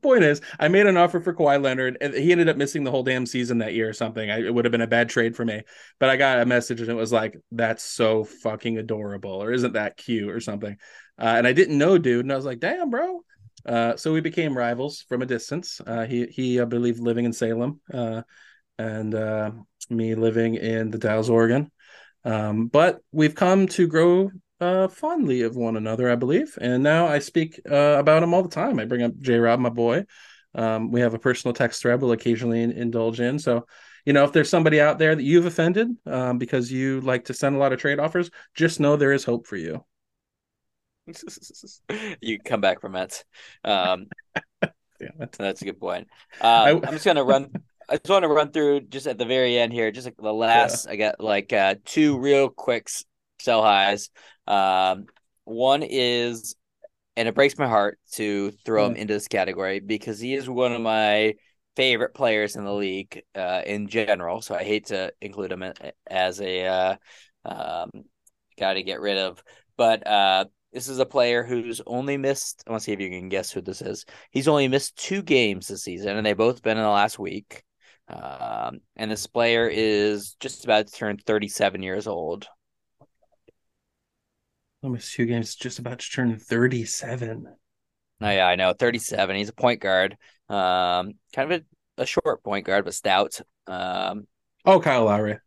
Point 0.00 0.24
is, 0.24 0.40
I 0.58 0.68
made 0.68 0.86
an 0.86 0.96
offer 0.96 1.20
for 1.20 1.34
Kawhi 1.34 1.62
Leonard, 1.62 1.98
and 2.00 2.14
he 2.14 2.32
ended 2.32 2.48
up 2.48 2.56
missing 2.56 2.84
the 2.84 2.90
whole 2.90 3.02
damn 3.02 3.26
season 3.26 3.58
that 3.58 3.74
year 3.74 3.88
or 3.88 3.92
something. 3.92 4.30
I, 4.30 4.46
it 4.46 4.54
would 4.54 4.64
have 4.64 4.72
been 4.72 4.80
a 4.80 4.86
bad 4.86 5.08
trade 5.08 5.36
for 5.36 5.44
me. 5.44 5.62
But 5.98 6.08
I 6.08 6.16
got 6.16 6.40
a 6.40 6.46
message, 6.46 6.80
and 6.80 6.90
it 6.90 6.94
was 6.94 7.12
like, 7.12 7.36
"That's 7.52 7.84
so 7.84 8.24
fucking 8.24 8.78
adorable," 8.78 9.42
or 9.42 9.52
"Isn't 9.52 9.74
that 9.74 9.96
cute?" 9.96 10.30
or 10.30 10.40
something. 10.40 10.76
Uh, 11.20 11.34
and 11.36 11.46
I 11.46 11.52
didn't 11.52 11.78
know, 11.78 11.98
dude, 11.98 12.24
and 12.24 12.32
I 12.32 12.36
was 12.36 12.46
like, 12.46 12.60
"Damn, 12.60 12.90
bro." 12.90 13.20
Uh, 13.66 13.96
so 13.96 14.12
we 14.12 14.20
became 14.20 14.56
rivals 14.56 15.04
from 15.08 15.22
a 15.22 15.26
distance. 15.26 15.80
Uh, 15.86 16.06
he 16.06 16.26
he, 16.26 16.60
I 16.60 16.64
believe, 16.64 16.98
living 16.98 17.24
in 17.24 17.32
Salem, 17.32 17.80
uh, 17.92 18.22
and 18.78 19.14
uh, 19.14 19.50
me 19.90 20.14
living 20.14 20.54
in 20.54 20.90
the 20.90 20.98
Dalles, 20.98 21.30
Oregon. 21.30 21.70
Um, 22.24 22.66
but 22.66 23.00
we've 23.12 23.34
come 23.34 23.66
to 23.68 23.86
grow 23.86 24.30
uh, 24.60 24.88
fondly 24.88 25.42
of 25.42 25.56
one 25.56 25.76
another, 25.76 26.10
I 26.10 26.16
believe. 26.16 26.56
And 26.60 26.82
now 26.82 27.06
I 27.06 27.18
speak 27.20 27.60
uh, 27.70 27.96
about 27.98 28.22
him 28.22 28.34
all 28.34 28.42
the 28.42 28.48
time. 28.48 28.78
I 28.78 28.84
bring 28.84 29.02
up 29.02 29.18
J 29.20 29.38
Rob, 29.38 29.60
my 29.60 29.68
boy. 29.68 30.04
Um, 30.54 30.90
we 30.90 31.00
have 31.00 31.14
a 31.14 31.18
personal 31.18 31.52
text 31.54 31.82
thread 31.82 32.00
we'll 32.00 32.12
occasionally 32.12 32.62
in- 32.62 32.72
indulge 32.72 33.20
in. 33.20 33.38
So, 33.38 33.66
you 34.04 34.12
know, 34.12 34.24
if 34.24 34.32
there's 34.32 34.48
somebody 34.48 34.80
out 34.80 34.98
there 34.98 35.14
that 35.14 35.22
you've 35.22 35.46
offended 35.46 35.88
um, 36.06 36.38
because 36.38 36.72
you 36.72 37.00
like 37.02 37.26
to 37.26 37.34
send 37.34 37.54
a 37.54 37.58
lot 37.58 37.72
of 37.72 37.78
trade 37.78 37.98
offers, 38.00 38.30
just 38.54 38.80
know 38.80 38.96
there 38.96 39.12
is 39.12 39.24
hope 39.24 39.46
for 39.46 39.56
you. 39.56 39.84
you 42.20 42.38
come 42.38 42.60
back 42.60 42.80
from 42.80 42.96
it. 42.96 43.24
Um, 43.64 44.06
that's 45.38 45.62
a 45.62 45.64
good 45.64 45.80
point. 45.80 46.08
I- 46.40 46.72
Um, 46.72 46.80
I'm 46.84 46.92
just 46.92 47.04
gonna 47.04 47.24
run. 47.24 47.50
I 47.88 47.96
just 47.96 48.10
want 48.10 48.24
to 48.24 48.28
run 48.28 48.50
through 48.50 48.82
just 48.82 49.06
at 49.06 49.16
the 49.16 49.24
very 49.24 49.58
end 49.58 49.72
here, 49.72 49.90
just 49.90 50.06
like 50.06 50.16
the 50.18 50.32
last. 50.32 50.86
I 50.88 50.96
got 50.96 51.20
like 51.20 51.52
uh, 51.54 51.76
two 51.86 52.18
real 52.18 52.50
quick 52.50 52.90
sell 53.40 53.62
highs. 53.62 54.10
Um, 54.48 55.06
one 55.44 55.82
is, 55.84 56.56
and 57.16 57.28
it 57.28 57.34
breaks 57.34 57.58
my 57.58 57.68
heart 57.68 57.98
to 58.14 58.50
throw 58.64 58.86
him 58.86 58.94
Mm. 58.94 58.98
into 58.98 59.14
this 59.14 59.28
category 59.28 59.80
because 59.80 60.20
he 60.20 60.34
is 60.34 60.48
one 60.48 60.72
of 60.72 60.80
my 60.80 61.34
favorite 61.76 62.14
players 62.14 62.56
in 62.56 62.64
the 62.64 62.74
league 62.74 63.22
uh, 63.36 63.62
in 63.66 63.88
general. 63.88 64.42
So 64.42 64.54
I 64.54 64.64
hate 64.64 64.86
to 64.86 65.12
include 65.20 65.52
him 65.52 65.64
as 66.06 66.40
a 66.40 66.66
uh, 66.66 66.96
um, 67.44 67.90
got 68.58 68.74
to 68.74 68.82
get 68.82 69.00
rid 69.00 69.18
of. 69.18 69.42
But 69.76 70.06
uh, 70.06 70.46
this 70.72 70.88
is 70.88 70.98
a 70.98 71.06
player 71.06 71.44
who's 71.44 71.80
only 71.86 72.16
missed. 72.16 72.64
I 72.66 72.70
want 72.70 72.82
to 72.82 72.84
see 72.84 72.92
if 72.92 73.00
you 73.00 73.10
can 73.10 73.28
guess 73.28 73.50
who 73.52 73.60
this 73.60 73.80
is. 73.80 74.04
He's 74.30 74.48
only 74.48 74.68
missed 74.68 74.96
two 74.96 75.22
games 75.22 75.68
this 75.68 75.84
season, 75.84 76.16
and 76.16 76.26
they 76.26 76.34
both 76.34 76.62
been 76.62 76.76
in 76.78 76.82
the 76.84 76.90
last 76.90 77.18
week. 77.18 77.62
Um, 78.08 78.80
and 78.96 79.10
this 79.10 79.26
player 79.26 79.68
is 79.68 80.34
just 80.40 80.64
about 80.64 80.86
to 80.88 80.92
turn 80.92 81.18
37 81.18 81.82
years 81.82 82.06
old. 82.06 82.48
Almost 84.82 85.12
two 85.12 85.26
games, 85.26 85.56
just 85.56 85.78
about 85.78 85.98
to 85.98 86.10
turn 86.10 86.36
37. 86.38 87.46
Oh 88.20 88.30
yeah, 88.30 88.46
I 88.46 88.56
know. 88.56 88.72
37. 88.72 89.36
He's 89.36 89.48
a 89.48 89.54
point 89.54 89.80
guard. 89.80 90.16
Um, 90.48 91.14
kind 91.34 91.52
of 91.52 91.62
a, 91.98 92.02
a 92.02 92.06
short 92.06 92.42
point 92.42 92.64
guard, 92.64 92.84
but 92.84 92.94
stout. 92.94 93.40
Um, 93.66 94.26
oh, 94.64 94.80
Kyle 94.80 95.04
Lowry. 95.04 95.38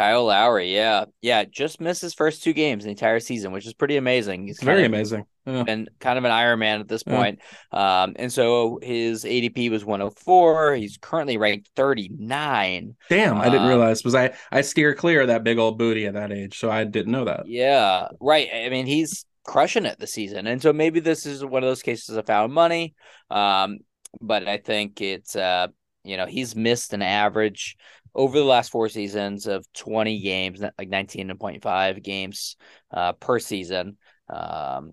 Kyle 0.00 0.24
Lowry, 0.24 0.74
yeah, 0.74 1.04
yeah, 1.20 1.44
just 1.44 1.78
missed 1.78 2.00
his 2.00 2.14
first 2.14 2.42
two 2.42 2.54
games 2.54 2.84
the 2.84 2.90
entire 2.90 3.20
season, 3.20 3.52
which 3.52 3.66
is 3.66 3.74
pretty 3.74 3.98
amazing. 3.98 4.46
He's 4.46 4.58
very 4.58 4.86
of, 4.86 4.86
amazing, 4.86 5.26
yeah. 5.44 5.62
and 5.68 5.90
kind 5.98 6.16
of 6.16 6.24
an 6.24 6.30
Iron 6.30 6.58
Man 6.58 6.80
at 6.80 6.88
this 6.88 7.02
point. 7.02 7.40
Yeah. 7.70 8.04
Um, 8.04 8.14
and 8.16 8.32
so 8.32 8.78
his 8.82 9.24
ADP 9.24 9.70
was 9.70 9.84
104. 9.84 10.76
He's 10.76 10.96
currently 10.96 11.36
ranked 11.36 11.68
39. 11.76 12.96
Damn, 13.10 13.36
I 13.36 13.44
didn't 13.44 13.60
um, 13.60 13.68
realize. 13.68 14.02
Was 14.02 14.14
I 14.14 14.32
I 14.50 14.62
steer 14.62 14.94
clear 14.94 15.20
of 15.20 15.26
that 15.28 15.44
big 15.44 15.58
old 15.58 15.76
booty 15.76 16.06
at 16.06 16.14
that 16.14 16.32
age, 16.32 16.58
so 16.58 16.70
I 16.70 16.84
didn't 16.84 17.12
know 17.12 17.26
that. 17.26 17.42
Yeah, 17.46 18.08
right. 18.22 18.48
I 18.54 18.70
mean, 18.70 18.86
he's 18.86 19.26
crushing 19.44 19.84
it 19.84 19.98
this 19.98 20.14
season, 20.14 20.46
and 20.46 20.62
so 20.62 20.72
maybe 20.72 21.00
this 21.00 21.26
is 21.26 21.44
one 21.44 21.62
of 21.62 21.68
those 21.68 21.82
cases 21.82 22.16
of 22.16 22.24
found 22.24 22.54
money. 22.54 22.94
Um, 23.30 23.80
but 24.18 24.48
I 24.48 24.56
think 24.56 25.02
it's 25.02 25.36
uh, 25.36 25.66
you 26.04 26.16
know, 26.16 26.26
he's 26.26 26.56
missed 26.56 26.92
an 26.94 27.02
average 27.02 27.76
over 28.14 28.38
the 28.38 28.44
last 28.44 28.70
four 28.70 28.88
seasons 28.88 29.46
of 29.46 29.64
20 29.74 30.20
games, 30.20 30.60
like 30.60 30.88
19.5 30.88 32.02
games 32.02 32.56
uh, 32.92 33.12
per 33.12 33.38
season. 33.38 33.96
Um, 34.28 34.92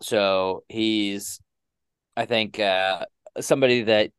so 0.00 0.64
he's, 0.68 1.40
I 2.16 2.26
think, 2.26 2.58
uh, 2.60 3.06
somebody 3.40 3.82
that 3.84 4.10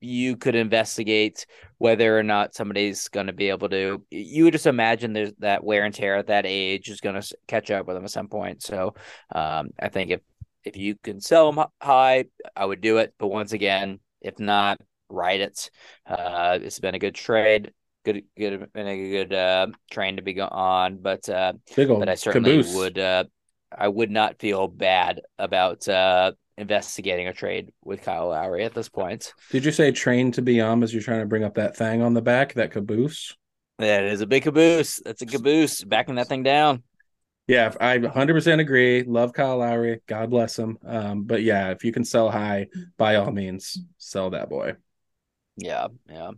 you 0.00 0.36
could 0.36 0.54
investigate 0.54 1.46
whether 1.78 2.16
or 2.16 2.22
not 2.22 2.54
somebody's 2.54 3.08
going 3.08 3.26
to 3.26 3.32
be 3.32 3.48
able 3.48 3.68
to. 3.68 4.04
You 4.10 4.44
would 4.44 4.52
just 4.52 4.66
imagine 4.66 5.12
there's 5.12 5.32
that 5.38 5.64
wear 5.64 5.84
and 5.84 5.94
tear 5.94 6.16
at 6.16 6.28
that 6.28 6.46
age 6.46 6.88
is 6.88 7.00
going 7.00 7.20
to 7.20 7.36
catch 7.48 7.70
up 7.70 7.86
with 7.86 7.96
them 7.96 8.04
at 8.04 8.10
some 8.10 8.28
point. 8.28 8.62
So 8.62 8.94
um, 9.34 9.70
I 9.80 9.88
think 9.88 10.10
if 10.10 10.20
if 10.64 10.76
you 10.76 10.96
can 10.96 11.20
sell 11.20 11.52
him 11.52 11.64
high, 11.80 12.26
I 12.54 12.64
would 12.64 12.80
do 12.80 12.98
it. 12.98 13.14
But 13.18 13.28
once 13.28 13.52
again, 13.52 14.00
if 14.20 14.38
not, 14.38 14.80
write 15.08 15.40
it. 15.40 15.70
Uh, 16.06 16.58
it's 16.60 16.80
been 16.80 16.94
a 16.94 16.98
good 16.98 17.14
trade 17.14 17.72
good, 18.12 18.24
good, 18.36 18.72
been 18.72 18.86
a 18.86 19.10
good 19.10 19.32
uh, 19.32 19.66
train 19.90 20.16
to 20.16 20.22
be 20.22 20.40
on. 20.40 20.98
But 20.98 21.28
uh, 21.28 21.54
but 21.76 22.08
I 22.08 22.14
certainly 22.14 22.58
caboose. 22.58 22.74
would 22.74 22.98
uh, 22.98 23.24
I 23.76 23.88
would 23.88 24.10
not 24.10 24.38
feel 24.38 24.68
bad 24.68 25.20
about 25.38 25.86
uh, 25.88 26.32
investigating 26.56 27.28
a 27.28 27.32
trade 27.32 27.72
with 27.84 28.02
Kyle 28.02 28.28
Lowry 28.28 28.64
at 28.64 28.74
this 28.74 28.88
point. 28.88 29.32
Did 29.50 29.64
you 29.64 29.72
say 29.72 29.92
train 29.92 30.32
to 30.32 30.42
be 30.42 30.60
on 30.60 30.82
as 30.82 30.92
you're 30.92 31.02
trying 31.02 31.20
to 31.20 31.26
bring 31.26 31.44
up 31.44 31.54
that 31.54 31.76
thing 31.76 32.02
on 32.02 32.14
the 32.14 32.22
back, 32.22 32.54
that 32.54 32.72
caboose? 32.72 33.36
That 33.78 34.04
is 34.04 34.20
a 34.20 34.26
big 34.26 34.42
caboose. 34.42 35.00
That's 35.04 35.22
a 35.22 35.26
caboose. 35.26 35.84
Backing 35.84 36.16
that 36.16 36.28
thing 36.28 36.42
down. 36.42 36.82
Yeah, 37.46 37.72
I 37.80 37.96
100% 37.96 38.60
agree. 38.60 39.04
Love 39.04 39.32
Kyle 39.32 39.56
Lowry. 39.58 40.00
God 40.06 40.28
bless 40.28 40.58
him. 40.58 40.76
Um, 40.84 41.22
but 41.22 41.42
yeah, 41.42 41.70
if 41.70 41.82
you 41.82 41.92
can 41.92 42.04
sell 42.04 42.30
high, 42.30 42.66
by 42.98 43.16
all 43.16 43.30
means, 43.30 43.78
sell 43.96 44.30
that 44.30 44.50
boy. 44.50 44.74
Yeah, 45.58 45.88
yeah. 46.08 46.30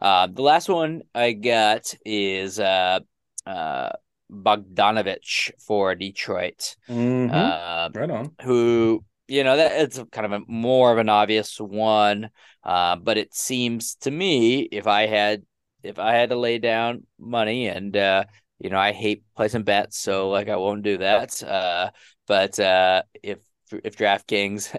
Uh, 0.00 0.28
the 0.28 0.42
last 0.42 0.68
one 0.68 1.02
I 1.14 1.32
got 1.32 1.92
is 2.04 2.60
uh, 2.60 3.00
uh, 3.46 3.90
Bogdanovich 4.30 5.50
for 5.58 5.94
Detroit. 5.94 6.76
Mm-hmm. 6.88 7.34
Uh, 7.34 7.88
right 7.94 8.10
on. 8.10 8.32
Who 8.42 9.04
you 9.26 9.44
know 9.44 9.56
that 9.56 9.80
it's 9.80 10.00
kind 10.12 10.26
of 10.26 10.32
a 10.32 10.44
more 10.46 10.92
of 10.92 10.98
an 10.98 11.08
obvious 11.08 11.60
one, 11.60 12.30
uh, 12.62 12.96
but 12.96 13.18
it 13.18 13.34
seems 13.34 13.96
to 13.96 14.10
me 14.10 14.60
if 14.70 14.86
I 14.86 15.06
had 15.06 15.42
if 15.82 15.98
I 15.98 16.14
had 16.14 16.30
to 16.30 16.36
lay 16.36 16.58
down 16.58 17.04
money 17.18 17.66
and 17.66 17.96
uh, 17.96 18.24
you 18.60 18.70
know 18.70 18.78
I 18.78 18.92
hate 18.92 19.24
placing 19.36 19.64
bets, 19.64 19.98
so 19.98 20.30
like 20.30 20.48
I 20.48 20.56
won't 20.56 20.82
do 20.82 20.98
that. 20.98 21.42
Uh, 21.42 21.90
but 22.26 22.58
uh, 22.60 23.02
if 23.22 23.38
if 23.84 23.96
DraftKings 23.96 24.74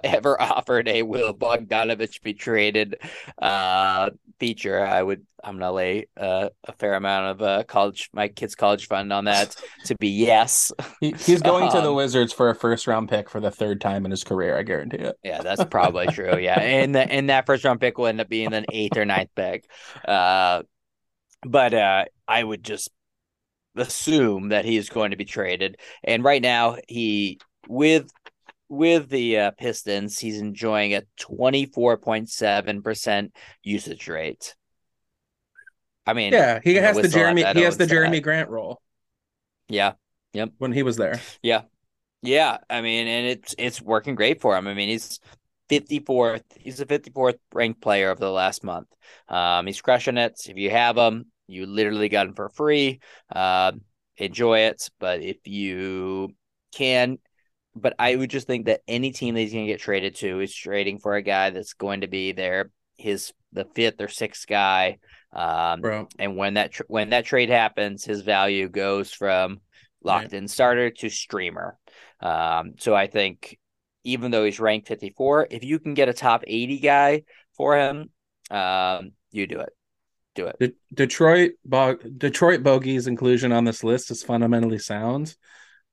ever 0.04 0.40
offered 0.40 0.88
a 0.88 1.02
will 1.02 1.34
Bogdanovich 1.34 2.22
be 2.22 2.34
traded 2.34 2.96
uh, 3.40 4.10
feature, 4.38 4.84
I 4.84 5.02
would 5.02 5.26
I'm 5.44 5.58
gonna 5.58 5.72
lay 5.72 6.06
uh, 6.16 6.50
a 6.64 6.72
fair 6.72 6.94
amount 6.94 7.26
of 7.26 7.42
uh, 7.42 7.64
college 7.64 8.10
my 8.12 8.28
kids' 8.28 8.54
college 8.54 8.86
fund 8.86 9.12
on 9.12 9.24
that 9.24 9.56
to 9.86 9.96
be 9.96 10.08
yes. 10.08 10.72
He, 11.00 11.12
he's 11.12 11.42
going 11.42 11.64
um, 11.64 11.70
to 11.70 11.80
the 11.80 11.90
um, 11.90 11.96
Wizards 11.96 12.32
for 12.32 12.50
a 12.50 12.54
first 12.54 12.86
round 12.86 13.08
pick 13.08 13.28
for 13.28 13.40
the 13.40 13.50
third 13.50 13.80
time 13.80 14.04
in 14.04 14.10
his 14.10 14.24
career. 14.24 14.56
I 14.56 14.62
guarantee 14.62 14.98
it. 14.98 15.16
Yeah, 15.22 15.42
that's 15.42 15.64
probably 15.64 16.06
true. 16.12 16.38
Yeah, 16.38 16.60
and 16.60 16.94
the, 16.94 17.00
and 17.00 17.30
that 17.30 17.46
first 17.46 17.64
round 17.64 17.80
pick 17.80 17.98
will 17.98 18.06
end 18.06 18.20
up 18.20 18.28
being 18.28 18.52
an 18.54 18.66
eighth 18.70 18.96
or 18.96 19.04
ninth 19.04 19.30
pick. 19.34 19.68
Uh, 20.06 20.62
but 21.44 21.74
uh, 21.74 22.04
I 22.28 22.42
would 22.42 22.62
just 22.62 22.88
assume 23.76 24.50
that 24.50 24.64
he 24.64 24.76
is 24.76 24.88
going 24.88 25.10
to 25.10 25.16
be 25.16 25.24
traded. 25.24 25.78
And 26.04 26.22
right 26.22 26.42
now, 26.42 26.76
he 26.88 27.40
with 27.68 28.10
with 28.72 29.08
the 29.10 29.38
uh, 29.38 29.50
Pistons, 29.52 30.18
he's 30.18 30.40
enjoying 30.40 30.94
a 30.94 31.02
24.7% 31.20 33.30
usage 33.62 34.08
rate. 34.08 34.56
I 36.06 36.14
mean, 36.14 36.32
yeah, 36.32 36.58
he 36.64 36.76
has 36.76 36.96
the 36.96 37.08
Jeremy 37.08 37.44
he 37.54 37.60
has 37.60 37.76
the 37.76 37.84
Jerami 37.84 38.22
Grant 38.22 38.48
role. 38.48 38.80
Yeah. 39.68 39.92
Yep. 40.32 40.52
When 40.56 40.72
he 40.72 40.82
was 40.82 40.96
there. 40.96 41.20
Yeah. 41.42 41.64
Yeah, 42.22 42.56
I 42.70 42.80
mean, 42.80 43.06
and 43.08 43.26
it's 43.26 43.54
it's 43.58 43.82
working 43.82 44.14
great 44.14 44.40
for 44.40 44.56
him. 44.56 44.66
I 44.68 44.74
mean, 44.74 44.88
he's 44.88 45.18
54th. 45.68 46.44
He's 46.56 46.80
a 46.80 46.86
54th 46.86 47.36
ranked 47.52 47.82
player 47.82 48.10
of 48.10 48.20
the 48.20 48.30
last 48.30 48.64
month. 48.64 48.86
Um, 49.28 49.66
he's 49.66 49.82
crushing 49.82 50.16
it. 50.16 50.40
If 50.48 50.56
you 50.56 50.70
have 50.70 50.96
him, 50.96 51.26
you 51.46 51.66
literally 51.66 52.08
got 52.08 52.28
him 52.28 52.34
for 52.34 52.48
free. 52.48 53.00
Uh, 53.30 53.72
enjoy 54.16 54.60
it. 54.60 54.88
But 55.00 55.20
if 55.20 55.46
you 55.46 56.30
can 56.72 57.18
but 57.74 57.94
I 57.98 58.14
would 58.14 58.30
just 58.30 58.46
think 58.46 58.66
that 58.66 58.80
any 58.86 59.12
team 59.12 59.34
that 59.34 59.40
he's 59.40 59.52
going 59.52 59.66
to 59.66 59.72
get 59.72 59.80
traded 59.80 60.16
to 60.16 60.40
is 60.40 60.54
trading 60.54 60.98
for 60.98 61.14
a 61.14 61.22
guy 61.22 61.50
that's 61.50 61.72
going 61.72 62.02
to 62.02 62.06
be 62.06 62.32
there 62.32 62.70
his 62.96 63.32
the 63.52 63.64
fifth 63.64 64.00
or 64.00 64.08
sixth 64.08 64.46
guy. 64.46 64.98
Um, 65.32 65.80
Bro. 65.80 66.08
and 66.18 66.36
when 66.36 66.54
that 66.54 66.72
tr- 66.72 66.82
when 66.88 67.10
that 67.10 67.24
trade 67.24 67.48
happens, 67.48 68.04
his 68.04 68.22
value 68.22 68.68
goes 68.68 69.12
from 69.12 69.60
locked 70.02 70.32
in 70.32 70.48
starter 70.48 70.90
to 70.90 71.08
streamer. 71.08 71.78
Um, 72.20 72.74
so 72.78 72.94
I 72.94 73.06
think 73.06 73.58
even 74.04 74.30
though 74.30 74.44
he's 74.44 74.60
ranked 74.60 74.88
54, 74.88 75.48
if 75.50 75.64
you 75.64 75.78
can 75.78 75.94
get 75.94 76.08
a 76.08 76.12
top 76.12 76.44
80 76.46 76.78
guy 76.80 77.22
for 77.56 77.76
him, 77.76 78.10
um, 78.50 79.12
you 79.30 79.46
do 79.46 79.60
it. 79.60 79.70
Do 80.34 80.46
it. 80.46 80.56
De- 80.58 80.72
Detroit 80.94 81.52
Bo- 81.64 81.96
Detroit 81.96 82.62
Bogey's 82.62 83.06
inclusion 83.06 83.52
on 83.52 83.64
this 83.64 83.84
list 83.84 84.10
is 84.10 84.22
fundamentally 84.22 84.78
sound, 84.78 85.34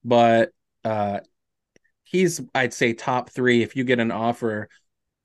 but 0.03 0.51
uh, 0.83 1.19
he's 2.09 2.41
I'd 2.55 2.73
say 2.73 2.93
top 2.93 3.29
three. 3.29 3.61
If 3.61 3.75
you 3.75 3.83
get 3.83 3.99
an 3.99 4.11
offer 4.11 4.69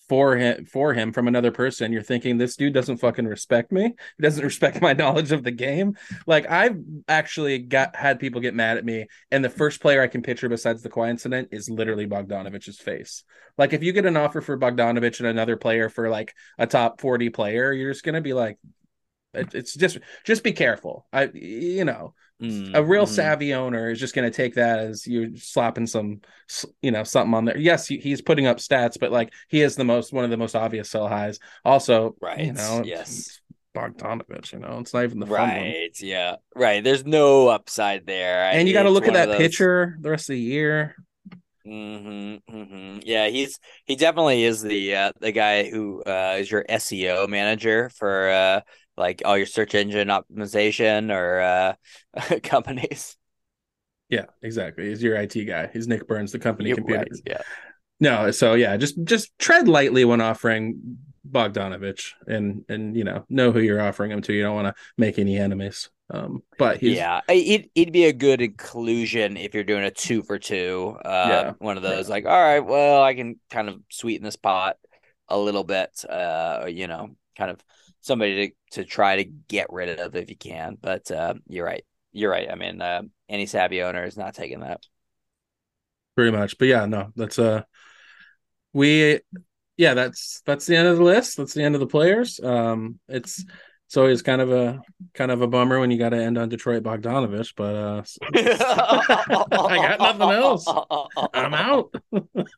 for 0.06 0.36
him 0.36 0.66
for 0.66 0.92
him 0.92 1.12
from 1.12 1.28
another 1.28 1.50
person, 1.50 1.92
you're 1.92 2.02
thinking 2.02 2.36
this 2.36 2.56
dude 2.56 2.74
doesn't 2.74 2.98
fucking 2.98 3.26
respect 3.26 3.72
me. 3.72 3.94
He 4.16 4.22
doesn't 4.22 4.44
respect 4.52 4.82
my 4.82 4.92
knowledge 4.92 5.32
of 5.32 5.42
the 5.42 5.50
game. 5.50 5.96
Like 6.26 6.50
I've 6.50 6.78
actually 7.08 7.58
got 7.58 7.96
had 7.96 8.20
people 8.20 8.40
get 8.40 8.54
mad 8.54 8.76
at 8.76 8.84
me, 8.84 9.06
and 9.30 9.42
the 9.42 9.50
first 9.50 9.80
player 9.80 10.02
I 10.02 10.08
can 10.08 10.22
picture 10.22 10.48
besides 10.48 10.82
the 10.82 10.90
Kawhi 10.90 11.10
incident 11.10 11.48
is 11.52 11.70
literally 11.70 12.06
Bogdanovich's 12.06 12.78
face. 12.78 13.24
Like 13.56 13.72
if 13.72 13.82
you 13.82 13.92
get 13.92 14.06
an 14.06 14.16
offer 14.16 14.40
for 14.40 14.58
Bogdanovich 14.58 15.20
and 15.20 15.28
another 15.28 15.56
player 15.56 15.88
for 15.88 16.10
like 16.10 16.34
a 16.58 16.66
top 16.66 17.00
40 17.00 17.30
player, 17.30 17.72
you're 17.72 17.92
just 17.92 18.04
gonna 18.04 18.20
be 18.20 18.34
like, 18.34 18.58
it's 19.32 19.74
just 19.74 19.98
just 20.24 20.44
be 20.44 20.52
careful. 20.52 21.06
I 21.12 21.30
you 21.32 21.84
know 21.84 22.14
Mm, 22.44 22.74
a 22.74 22.82
real 22.82 23.06
mm. 23.06 23.08
savvy 23.08 23.54
owner 23.54 23.90
is 23.90 24.00
just 24.00 24.14
going 24.14 24.30
to 24.30 24.36
take 24.36 24.54
that 24.54 24.80
as 24.80 25.06
you're 25.06 25.34
slapping 25.36 25.86
some, 25.86 26.20
you 26.82 26.90
know, 26.90 27.04
something 27.04 27.34
on 27.34 27.44
there. 27.44 27.58
Yes, 27.58 27.86
he, 27.86 27.98
he's 27.98 28.22
putting 28.22 28.46
up 28.46 28.58
stats, 28.58 28.98
but 28.98 29.12
like 29.12 29.32
he 29.48 29.62
is 29.62 29.76
the 29.76 29.84
most 29.84 30.12
one 30.12 30.24
of 30.24 30.30
the 30.30 30.36
most 30.36 30.54
obvious 30.54 30.90
sell 30.90 31.08
highs. 31.08 31.38
Also, 31.64 32.16
right? 32.20 32.40
You 32.40 32.52
know, 32.52 32.82
yes. 32.84 33.40
Bogdanovich, 33.74 34.52
you 34.52 34.60
know, 34.60 34.78
it's 34.78 34.94
not 34.94 35.02
even 35.04 35.18
the 35.18 35.26
right. 35.26 35.90
Yeah, 36.00 36.36
right. 36.54 36.82
There's 36.82 37.04
no 37.04 37.48
upside 37.48 38.06
there, 38.06 38.44
and 38.44 38.68
you 38.68 38.74
got 38.74 38.84
to 38.84 38.90
look 38.90 39.08
at 39.08 39.14
that 39.14 39.36
pitcher 39.36 39.96
the 40.00 40.10
rest 40.10 40.30
of 40.30 40.34
the 40.34 40.40
year. 40.40 40.94
Mm-hmm, 41.66 42.56
mm-hmm. 42.56 42.98
Yeah, 43.04 43.28
he's 43.28 43.58
he 43.86 43.96
definitely 43.96 44.44
is 44.44 44.62
the 44.62 44.94
uh, 44.94 45.12
the 45.20 45.32
guy 45.32 45.68
who 45.70 46.02
uh, 46.02 46.36
is 46.38 46.50
your 46.50 46.64
SEO 46.68 47.28
manager 47.28 47.90
for 47.96 48.28
uh, 48.28 48.60
like 48.96 49.22
all 49.24 49.36
your 49.36 49.46
search 49.46 49.74
engine 49.74 50.08
optimization 50.08 51.12
or 51.12 51.40
uh, 51.40 52.38
companies. 52.42 53.16
Yeah, 54.08 54.26
exactly. 54.42 54.88
He's 54.88 55.02
your 55.02 55.16
IT 55.16 55.34
guy. 55.46 55.68
He's 55.72 55.88
Nick 55.88 56.06
Burns, 56.06 56.32
the 56.32 56.38
company 56.38 56.68
You're 56.68 56.76
computer. 56.76 57.00
Right, 57.00 57.22
yeah. 57.26 57.42
No, 58.00 58.30
so 58.30 58.54
yeah, 58.54 58.76
just 58.76 59.02
just 59.04 59.36
tread 59.38 59.68
lightly 59.68 60.04
when 60.04 60.20
offering 60.20 60.98
Bogdanovich 61.28 62.12
and 62.26 62.64
and 62.68 62.96
you 62.96 63.04
know 63.04 63.24
know 63.28 63.50
who 63.50 63.60
you're 63.60 63.80
offering 63.80 64.10
him 64.10 64.20
to. 64.22 64.32
You 64.32 64.42
don't 64.42 64.54
want 64.54 64.68
to 64.68 64.82
make 64.98 65.18
any 65.18 65.38
enemies. 65.38 65.90
Um, 66.10 66.42
but 66.58 66.82
yeah, 66.82 67.22
he'd 67.28 67.70
he'd 67.74 67.92
be 67.92 68.04
a 68.04 68.12
good 68.12 68.42
inclusion 68.42 69.36
if 69.36 69.54
you're 69.54 69.64
doing 69.64 69.84
a 69.84 69.90
two 69.90 70.22
for 70.22 70.38
two. 70.38 70.96
Uh, 71.04 71.26
yeah, 71.28 71.52
one 71.58 71.76
of 71.76 71.82
those 71.82 72.08
yeah. 72.08 72.14
like, 72.14 72.26
all 72.26 72.32
right, 72.32 72.60
well, 72.60 73.02
I 73.02 73.14
can 73.14 73.40
kind 73.50 73.68
of 73.68 73.80
sweeten 73.90 74.24
this 74.24 74.36
pot 74.36 74.76
a 75.28 75.38
little 75.38 75.64
bit. 75.64 76.04
Uh, 76.08 76.66
you 76.68 76.88
know, 76.88 77.16
kind 77.38 77.50
of 77.50 77.58
somebody 78.04 78.48
to 78.48 78.82
to 78.82 78.84
try 78.84 79.16
to 79.16 79.24
get 79.24 79.72
rid 79.72 79.98
of 79.98 80.14
if 80.14 80.28
you 80.28 80.36
can. 80.36 80.76
But 80.80 81.10
uh, 81.10 81.34
you're 81.48 81.64
right, 81.64 81.84
you're 82.12 82.30
right. 82.30 82.50
I 82.50 82.54
mean, 82.54 82.80
uh, 82.80 83.02
any 83.28 83.46
savvy 83.46 83.82
owner 83.82 84.04
is 84.04 84.16
not 84.16 84.34
taking 84.34 84.60
that. 84.60 84.80
Pretty 86.14 86.30
much, 86.30 86.58
but 86.58 86.68
yeah, 86.68 86.86
no, 86.86 87.10
that's 87.16 87.38
uh, 87.38 87.62
we 88.72 89.20
yeah, 89.76 89.94
that's 89.94 90.42
that's 90.46 90.66
the 90.66 90.76
end 90.76 90.86
of 90.86 90.98
the 90.98 91.02
list. 91.02 91.36
That's 91.36 91.54
the 91.54 91.62
end 91.62 91.74
of 91.74 91.80
the 91.80 91.86
players. 91.86 92.38
Um, 92.40 93.00
it's 93.08 93.44
it's 93.86 93.96
always 93.96 94.22
kind 94.22 94.40
of 94.40 94.50
a 94.50 94.80
kind 95.12 95.30
of 95.30 95.42
a 95.42 95.46
bummer 95.46 95.78
when 95.78 95.90
you 95.90 95.98
got 95.98 96.10
to 96.10 96.16
end 96.16 96.38
on 96.38 96.48
Detroit 96.48 96.82
Bogdanovich, 96.82 97.52
but 97.54 97.74
uh, 97.74 98.02
I 99.68 99.96
got 99.96 100.18
nothing 100.18 100.30
else. 100.30 100.66
I'm 101.34 101.54
out. 101.54 101.94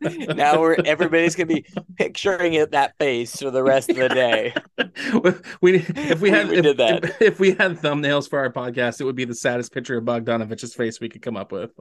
now 0.37 0.61
we're 0.61 0.77
everybody's 0.85 1.35
gonna 1.35 1.47
be 1.47 1.67
picturing 1.97 2.55
it 2.55 2.71
that 2.71 2.97
face 2.99 3.41
for 3.41 3.51
the 3.51 3.63
rest 3.63 3.91
of 3.91 3.97
the 3.97 4.09
day. 4.09 4.55
we 5.61 5.85
if 5.97 6.21
we 6.21 6.31
had 6.31 6.47
we, 6.47 6.53
we 6.53 6.59
if, 6.59 6.63
did 6.63 6.77
that. 6.79 7.05
If, 7.05 7.23
if, 7.23 7.41
we 7.41 7.51
had 7.51 7.79
thumbnails 7.79 8.31
for 8.31 8.39
our 8.39 8.53
podcast, 8.53 9.01
it 9.01 9.05
would 9.05 9.17
be 9.17 9.25
the 9.25 9.35
saddest 9.35 9.73
picture 9.73 9.99
of 9.99 10.05
Bogdanovich's 10.05 10.75
face 10.75 11.01
we 11.01 11.09
could 11.09 11.23
come 11.23 11.37
up 11.37 11.53
with. 11.53 11.73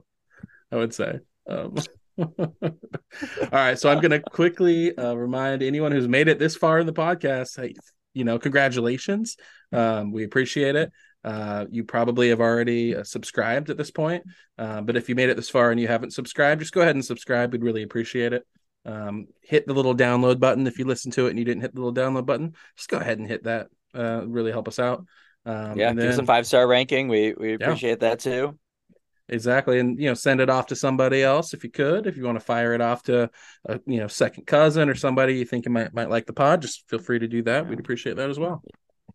I 0.71 0.77
would 0.77 0.93
say. 0.93 1.19
Um, 1.47 1.75
All 2.17 2.27
right, 3.51 3.77
so 3.77 3.89
I'm 3.89 3.99
going 3.99 4.11
to 4.11 4.21
quickly 4.21 4.97
uh, 4.97 5.13
remind 5.13 5.61
anyone 5.61 5.91
who's 5.91 6.07
made 6.07 6.27
it 6.27 6.39
this 6.39 6.55
far 6.55 6.79
in 6.79 6.85
the 6.85 6.93
podcast, 6.93 7.59
hey, 7.59 7.73
you 8.15 8.23
know, 8.23 8.39
congratulations. 8.39 9.37
Um, 9.71 10.11
we 10.11 10.23
appreciate 10.23 10.75
it. 10.75 10.91
Uh, 11.23 11.65
you 11.69 11.83
probably 11.83 12.29
have 12.29 12.39
already 12.39 12.95
uh, 12.95 13.03
subscribed 13.03 13.69
at 13.69 13.77
this 13.77 13.91
point, 13.91 14.23
uh, 14.57 14.81
but 14.81 14.95
if 14.95 15.09
you 15.09 15.15
made 15.15 15.29
it 15.29 15.35
this 15.35 15.49
far 15.49 15.71
and 15.71 15.79
you 15.79 15.87
haven't 15.87 16.13
subscribed, 16.13 16.61
just 16.61 16.73
go 16.73 16.81
ahead 16.81 16.95
and 16.95 17.03
subscribe. 17.03 17.51
We'd 17.51 17.63
really 17.63 17.83
appreciate 17.83 18.33
it. 18.33 18.45
Um, 18.85 19.27
hit 19.41 19.65
the 19.65 19.73
little 19.73 19.95
download 19.95 20.39
button 20.39 20.67
if 20.67 20.77
you 20.77 20.85
listen 20.85 21.11
to 21.11 21.25
it 21.25 21.31
and 21.31 21.39
you 21.39 21.45
didn't 21.45 21.61
hit 21.61 21.73
the 21.73 21.81
little 21.81 21.93
download 21.93 22.27
button. 22.27 22.53
Just 22.77 22.89
go 22.89 22.97
ahead 22.97 23.17
and 23.17 23.27
hit 23.27 23.43
that. 23.45 23.67
Uh, 23.93 24.23
really 24.27 24.51
help 24.51 24.67
us 24.67 24.77
out. 24.77 25.05
Um, 25.45 25.77
yeah, 25.77 25.87
then, 25.87 25.97
give 25.97 26.09
us 26.09 26.17
a 26.17 26.25
five 26.25 26.45
star 26.45 26.67
ranking. 26.67 27.07
We 27.07 27.33
we 27.33 27.53
appreciate 27.53 28.01
yeah. 28.01 28.09
that 28.09 28.19
too. 28.19 28.57
Exactly, 29.27 29.79
and 29.79 29.99
you 29.99 30.07
know, 30.07 30.13
send 30.13 30.39
it 30.39 30.51
off 30.51 30.67
to 30.67 30.75
somebody 30.75 31.23
else 31.23 31.53
if 31.53 31.63
you 31.63 31.71
could. 31.71 32.05
If 32.05 32.15
you 32.15 32.23
want 32.23 32.37
to 32.37 32.45
fire 32.45 32.73
it 32.73 32.81
off 32.81 33.03
to 33.03 33.29
a 33.67 33.79
you 33.87 33.99
know 33.99 34.07
second 34.07 34.45
cousin 34.45 34.87
or 34.87 34.93
somebody 34.93 35.35
you 35.35 35.45
think 35.45 35.65
you 35.65 35.71
might 35.71 35.93
might 35.93 36.11
like 36.11 36.27
the 36.27 36.33
pod, 36.33 36.61
just 36.61 36.87
feel 36.89 36.99
free 36.99 37.17
to 37.17 37.27
do 37.27 37.41
that. 37.43 37.67
We'd 37.67 37.79
appreciate 37.79 38.17
that 38.17 38.29
as 38.29 38.37
well. 38.37 38.63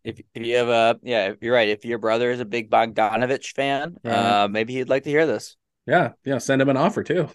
If, 0.03 0.21
if 0.35 0.47
you 0.47 0.57
have 0.57 0.69
a 0.69 0.99
yeah, 1.03 1.35
you're 1.41 1.55
right. 1.55 1.69
If 1.69 1.85
your 1.85 1.99
brother 1.99 2.31
is 2.33 2.41
a 2.41 2.45
big 2.45 2.71
Bogdanovich 2.71 3.53
fan, 3.53 3.99
uh, 4.05 4.49
maybe 4.51 4.75
he'd 4.75 4.89
like 4.89 5.05
to 5.05 5.11
hear 5.11 5.27
this. 5.27 5.57
Yeah, 5.87 6.13
yeah, 6.25 6.39
send 6.39 6.61
him 6.61 6.69
an 6.69 6.77
offer 6.77 7.05
too. 7.05 7.29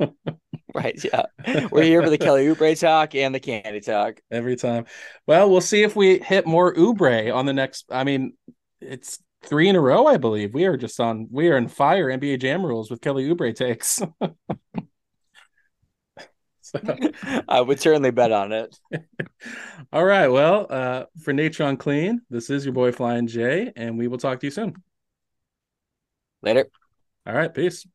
right. 0.74 0.98
Yeah, 1.04 1.22
we're 1.70 1.82
here 1.82 2.02
for 2.02 2.10
the 2.10 2.18
Kelly 2.18 2.46
Oubre 2.46 2.78
talk 2.78 3.14
and 3.14 3.34
the 3.34 3.40
candy 3.40 3.80
talk 3.80 4.20
every 4.30 4.56
time. 4.56 4.86
Well, 5.26 5.50
we'll 5.50 5.60
see 5.60 5.82
if 5.82 5.94
we 5.94 6.20
hit 6.20 6.46
more 6.46 6.74
Oubre 6.74 7.34
on 7.34 7.46
the 7.46 7.52
next. 7.52 7.84
I 7.90 8.04
mean, 8.04 8.34
it's 8.80 9.18
three 9.44 9.68
in 9.68 9.76
a 9.76 9.80
row, 9.80 10.06
I 10.06 10.16
believe. 10.16 10.54
We 10.54 10.64
are 10.64 10.76
just 10.76 10.98
on 11.00 11.28
we 11.30 11.48
are 11.48 11.56
in 11.56 11.68
fire 11.68 12.08
NBA 12.08 12.40
Jam 12.40 12.64
rules 12.64 12.90
with 12.90 13.00
Kelly 13.00 13.28
Oubre 13.28 13.54
takes. 13.54 14.00
so. 16.60 16.80
I 17.48 17.60
would 17.60 17.80
certainly 17.80 18.10
bet 18.10 18.32
on 18.32 18.52
it. 18.52 18.78
All 19.92 20.04
right. 20.04 20.28
Well, 20.28 20.66
uh, 20.68 21.04
for 21.22 21.32
Natron 21.32 21.76
Clean, 21.76 22.20
this 22.30 22.50
is 22.50 22.64
your 22.64 22.74
boy 22.74 22.92
Flying 22.92 23.26
J, 23.26 23.72
and 23.76 23.98
we 23.98 24.08
will 24.08 24.18
talk 24.18 24.40
to 24.40 24.46
you 24.46 24.50
soon. 24.50 24.74
Later. 26.42 26.66
All 27.26 27.34
right. 27.34 27.52
Peace. 27.52 27.86